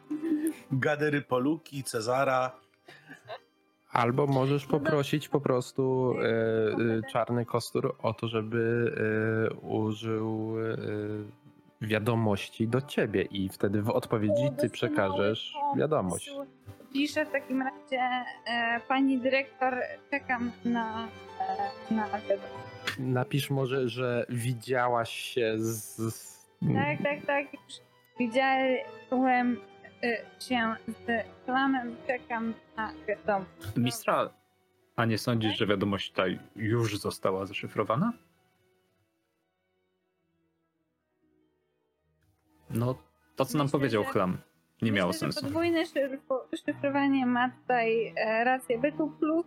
Gadery 0.72 1.22
Poluki, 1.22 1.84
Cezara. 1.84 2.52
Albo 3.92 4.26
możesz 4.26 4.66
poprosić 4.66 5.28
po 5.28 5.40
prostu 5.40 6.14
e, 6.18 6.24
e, 6.24 7.10
czarny 7.12 7.44
kostur 7.46 7.96
o 8.02 8.14
to, 8.14 8.28
żeby 8.28 8.92
e, 9.50 9.54
użył 9.54 10.54
e, 10.60 10.76
wiadomości 11.86 12.68
do 12.68 12.80
ciebie 12.80 13.22
i 13.22 13.48
wtedy 13.48 13.82
w 13.82 13.90
odpowiedzi 13.90 14.50
ty 14.58 14.70
przekażesz 14.70 15.54
wiadomość. 15.76 16.30
Piszę 16.92 17.26
w 17.26 17.30
takim 17.30 17.62
razie 17.62 18.00
e, 18.46 18.80
pani 18.88 19.18
dyrektor, 19.18 19.74
czekam 20.10 20.50
na, 20.64 21.08
na 21.90 22.06
wiadomość. 22.08 22.96
Napisz 22.98 23.50
może, 23.50 23.88
że 23.88 24.26
widziałaś 24.28 25.10
się 25.10 25.54
z... 25.58 25.96
Tak, 26.74 27.02
tak, 27.02 27.26
tak. 27.26 27.52
Już 27.52 27.74
widziałem 28.18 29.56
e, 30.02 30.40
się 30.40 30.74
z 30.88 31.24
klamem, 31.44 31.96
czekam 32.06 32.54
na 32.76 32.92
wiadomość. 33.08 33.50
Mistral, 33.76 34.30
a 34.96 35.04
nie 35.04 35.18
sądzisz, 35.18 35.58
że 35.58 35.66
wiadomość 35.66 36.12
ta 36.12 36.22
już 36.56 36.98
została 36.98 37.46
zaszyfrowana? 37.46 38.12
No, 42.70 42.94
to 43.36 43.44
co 43.44 43.58
nam 43.58 43.64
Myślę, 43.66 43.78
powiedział 43.78 44.04
że- 44.04 44.10
Chlam, 44.10 44.38
nie 44.82 44.92
miało 44.92 45.08
Myślę, 45.08 45.26
że 45.26 45.32
sensu. 45.32 45.40
Podwójne 45.46 45.82
szyfro- 45.84 46.56
szyfrowanie 46.66 47.26
ma 47.26 47.50
tutaj 47.50 48.12
e, 48.16 48.44
rację 48.44 48.78
bytu 48.78 49.10
plus 49.10 49.46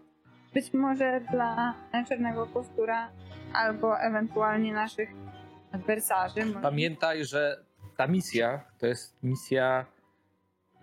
być 0.53 0.73
może 0.73 1.21
dla 1.31 1.73
czarnego 2.09 2.45
kostura 2.47 3.09
albo 3.53 3.99
ewentualnie 3.99 4.73
naszych 4.73 5.09
adwersarzy. 5.71 6.45
Może- 6.45 6.59
Pamiętaj, 6.61 7.25
że 7.25 7.63
ta 7.97 8.07
misja 8.07 8.61
to 8.79 8.87
jest 8.87 9.23
misja 9.23 9.85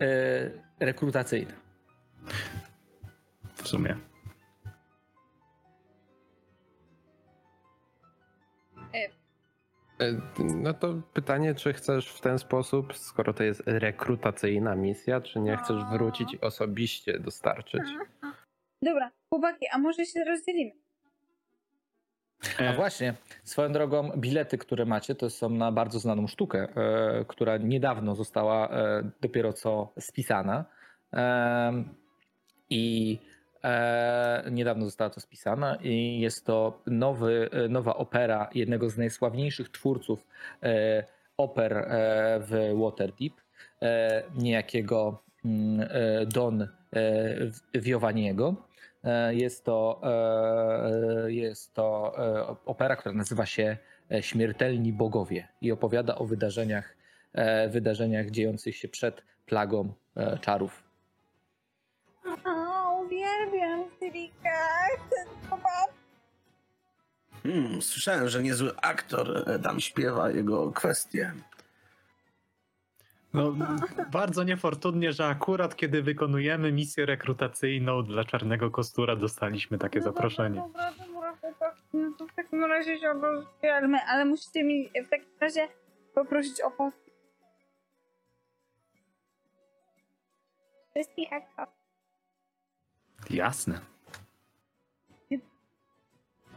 e, 0.01 0.07
rekrutacyjna. 0.81 1.53
W 3.55 3.69
sumie. 3.69 3.97
E, 8.95 9.11
No 10.39 10.75
to 10.75 10.95
pytanie, 11.13 11.55
czy 11.55 11.73
chcesz 11.73 12.09
w 12.09 12.21
ten 12.21 12.39
sposób, 12.39 12.97
skoro 12.97 13.33
to 13.35 13.43
jest 13.43 13.63
rekrutacyjna 13.67 14.75
misja, 14.77 15.21
czy 15.21 15.41
nie 15.41 15.57
chcesz 15.57 15.85
wrócić 15.85 16.35
i 16.35 16.41
osobiście 16.41 17.19
dostarczyć? 17.19 17.83
Dobra, 18.83 19.11
chłopaki, 19.29 19.67
a 19.73 19.79
może 19.79 20.07
się 20.07 20.25
rozdzielimy? 20.25 20.71
A 22.59 22.63
E, 22.63 22.77
właśnie, 22.77 23.15
swoją 23.45 23.73
drogą, 23.73 24.11
bilety, 24.17 24.59
które 24.59 24.85
macie, 24.87 25.15
to 25.15 25.31
są 25.31 25.51
na 25.51 25.73
bardzo 25.73 25.99
znaną 25.99 26.27
sztukę, 26.27 26.59
e, 26.77 27.25
która 27.29 27.57
niedawno 27.57 28.15
została 28.15 28.69
e, 28.69 29.11
dopiero 29.21 29.53
co 29.53 29.93
spisana. 29.99 30.65
Em, 31.13 31.95
I 32.71 33.19
e, 33.65 34.45
niedawno 34.51 34.85
została 34.85 35.11
to 35.11 35.21
spisana 35.21 35.77
i 35.77 36.21
jest 36.21 36.47
to 36.47 36.83
nowy, 36.87 37.49
e, 37.53 37.69
nowa 37.69 37.97
opera 37.97 38.51
jednego 38.55 38.91
z 38.91 38.99
najsławniejszych 38.99 39.69
twórców 39.71 40.27
e, 40.63 41.05
oper 41.37 41.73
e, 41.73 41.87
w 42.41 42.79
Waterdeep, 42.81 43.33
e, 43.83 44.23
niejakiego 44.35 45.23
mm, 45.45 45.81
e, 45.91 46.27
Don 46.27 46.63
e, 46.63 46.69
Viovaniego. 47.75 48.70
E, 49.05 49.35
Jest 49.35 49.65
to, 49.65 50.01
e, 51.25 51.33
jest 51.33 51.75
to 51.75 52.15
e, 52.19 52.57
opera, 52.67 52.97
która 52.97 53.15
nazywa 53.15 53.47
się 53.47 53.77
e, 54.13 54.23
Śmiertelni 54.23 54.93
Bogowie 54.93 55.49
i 55.61 55.73
opowiada 55.73 56.15
o 56.15 56.25
wydarzeniach, 56.25 56.97
e, 57.33 57.69
wydarzeniach 57.69 58.31
dziejących 58.31 58.77
się 58.77 58.89
przed 58.89 59.23
plagą 59.47 59.93
e, 60.17 60.39
czarów. 60.39 60.83
O, 62.47 63.01
uwielbiam 63.05 63.85
popatrz. 65.51 65.95
Hmm, 67.43 67.83
słyszałem, 67.83 68.29
że 68.29 68.43
niezły 68.43 68.77
aktor 68.77 69.45
e, 69.51 69.59
tam 69.59 69.81
śpiewa 69.81 70.31
jego 70.31 70.73
kwestie. 70.73 71.33
No, 73.35 73.55
bardzo 74.13 74.45
niefortunnie, 74.45 75.13
że 75.13 75.27
akurat 75.27 75.77
kiedy 75.77 76.03
wykonujemy 76.03 76.73
misję 76.73 77.07
rekrutacyjną 77.07 78.05
dla 78.05 78.25
Czarnego 78.25 78.71
Kostura 78.71 79.17
dostaliśmy 79.17 79.79
takie 79.79 80.03
zaproszenie. 80.03 80.61
Dobra, 80.61 80.93
dobra, 80.93 81.37
chłopaki, 81.41 81.81
no 81.93 82.13
to 82.19 82.27
w 82.27 82.35
takim 82.35 82.65
razie 82.65 82.99
się 82.99 83.13
rozdzielmy, 83.13 83.99
ale 84.09 84.25
musicie 84.25 84.65
mi 84.65 84.89
w 85.07 85.09
takim 85.09 85.29
razie 85.41 85.69
poprosić 86.15 86.61
o 86.61 86.71
pomoc. 86.71 86.95
Wszystkich 90.91 91.33
aktorów. 91.33 91.75
Jasne. 93.31 93.81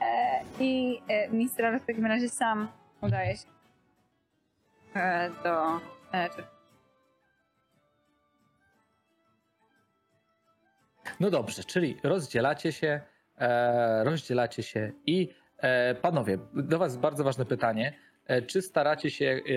E, 0.02 0.44
I 0.60 1.02
e, 1.08 1.30
Mistral 1.30 1.80
w 1.80 1.86
takim 1.86 2.06
razie 2.06 2.30
sam 2.30 2.68
udaje 3.02 3.38
się 3.38 3.48
e, 4.96 5.30
do... 5.44 5.80
E, 6.14 6.53
No 11.20 11.30
dobrze, 11.30 11.64
czyli 11.64 11.98
rozdzielacie 12.04 12.72
się, 12.72 13.02
e, 13.38 14.04
rozdzielacie 14.04 14.64
się 14.64 14.92
i 15.06 15.30
e, 15.58 15.96
panowie, 15.96 16.38
do 16.54 16.80
was 16.80 16.98
bardzo 16.98 17.24
ważne 17.24 17.46
pytanie. 17.46 17.94
E, 18.28 18.42
czy 18.42 18.62
staracie 18.62 19.10
się 19.10 19.40
e, 19.50 19.54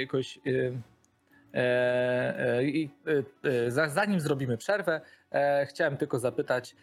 jakoś. 0.00 0.38
E, 0.38 0.50
e, 1.54 2.64
i, 2.64 2.90
za- 3.68 3.88
zanim 3.88 4.20
zrobimy 4.20 4.56
przerwę, 4.56 5.00
chciałem 5.66 5.96
tylko 5.96 6.18
zapytać, 6.18 6.76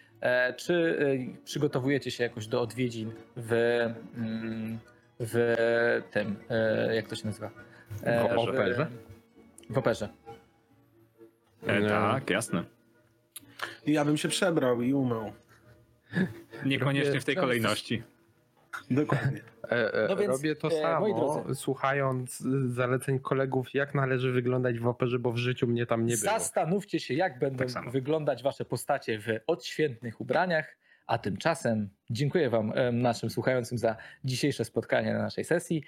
czy 0.57 0.97
przygotowujecie 1.45 2.11
się 2.11 2.23
jakoś 2.23 2.47
do 2.47 2.61
odwiedzin 2.61 3.11
w, 3.35 3.53
mm, 4.17 4.79
w 5.19 5.55
tym, 6.11 6.35
jak 6.93 7.07
to 7.07 7.15
się 7.15 7.25
nazywa? 7.27 7.51
W 8.35 8.37
operze? 8.49 8.87
W 9.69 9.77
operze. 9.77 10.09
E, 11.67 11.89
tak, 11.89 12.29
jasne. 12.29 12.63
Ja 13.87 14.05
bym 14.05 14.17
się 14.17 14.29
przebrał 14.29 14.81
i 14.81 14.93
umył. 14.93 15.31
Niekoniecznie 16.65 17.21
w 17.21 17.25
tej 17.25 17.35
kolejności. 17.35 18.03
Dokładnie. 18.91 19.41
E, 19.63 19.93
e, 19.93 20.07
No 20.09 20.15
więc, 20.15 20.31
Robię 20.31 20.55
to 20.55 20.67
e, 20.67 20.81
samo, 20.81 21.45
słuchając 21.53 22.41
y, 22.41 22.69
zaleceń 22.69 23.19
kolegów, 23.19 23.73
jak 23.73 23.95
należy 23.95 24.31
wyglądać 24.31 24.79
w 24.79 24.87
operze, 24.87 25.19
bo 25.19 25.31
w 25.31 25.37
życiu 25.37 25.67
mnie 25.67 25.85
tam 25.85 26.05
nie 26.05 26.17
było. 26.17 26.31
Zastanówcie 26.31 26.99
się, 26.99 27.13
jak 27.13 27.39
będą 27.39 27.65
Tak 27.65 27.89
wyglądać 27.91 28.43
wasze 28.43 28.65
postacie 28.65 29.19
w 29.19 29.25
odświętnych 29.47 30.21
ubraniach. 30.21 30.77
A 31.07 31.17
tymczasem 31.17 31.89
dziękuję 32.09 32.49
Wam, 32.49 32.73
naszym 32.91 33.29
słuchającym, 33.29 33.77
za 33.77 33.95
dzisiejsze 34.23 34.65
spotkanie 34.65 35.13
na 35.13 35.19
naszej 35.19 35.43
sesji 35.43 35.83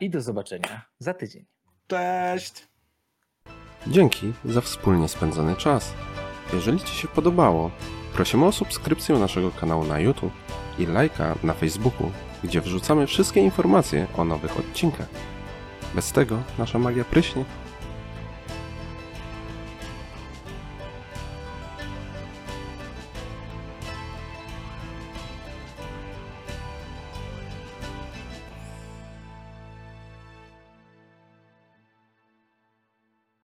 i 0.00 0.10
do 0.10 0.20
zobaczenia 0.20 0.82
za 0.98 1.14
tydzień. 1.14 1.44
Cześć! 1.86 2.68
Dzięki 3.86 4.32
za 4.44 4.60
wspólnie 4.60 5.08
spędzony 5.08 5.56
czas. 5.56 5.94
Jeżeli 6.52 6.80
Ci 6.80 6.94
się 6.94 7.08
podobało, 7.08 7.70
prosimy 8.14 8.46
o 8.46 8.52
subskrypcję 8.52 9.18
naszego 9.18 9.50
kanału 9.50 9.84
na 9.84 10.00
YouTube 10.00 10.32
i 10.78 10.86
lajka 10.86 11.34
na 11.42 11.52
Facebooku 11.52 12.10
gdzie 12.44 12.60
wrzucamy 12.60 13.06
wszystkie 13.06 13.40
informacje 13.40 14.06
o 14.16 14.24
nowych 14.24 14.58
odcinkach. 14.58 15.08
Bez 15.94 16.12
tego 16.12 16.38
nasza 16.58 16.78
magia 16.78 17.04
pryśnie 17.04 17.44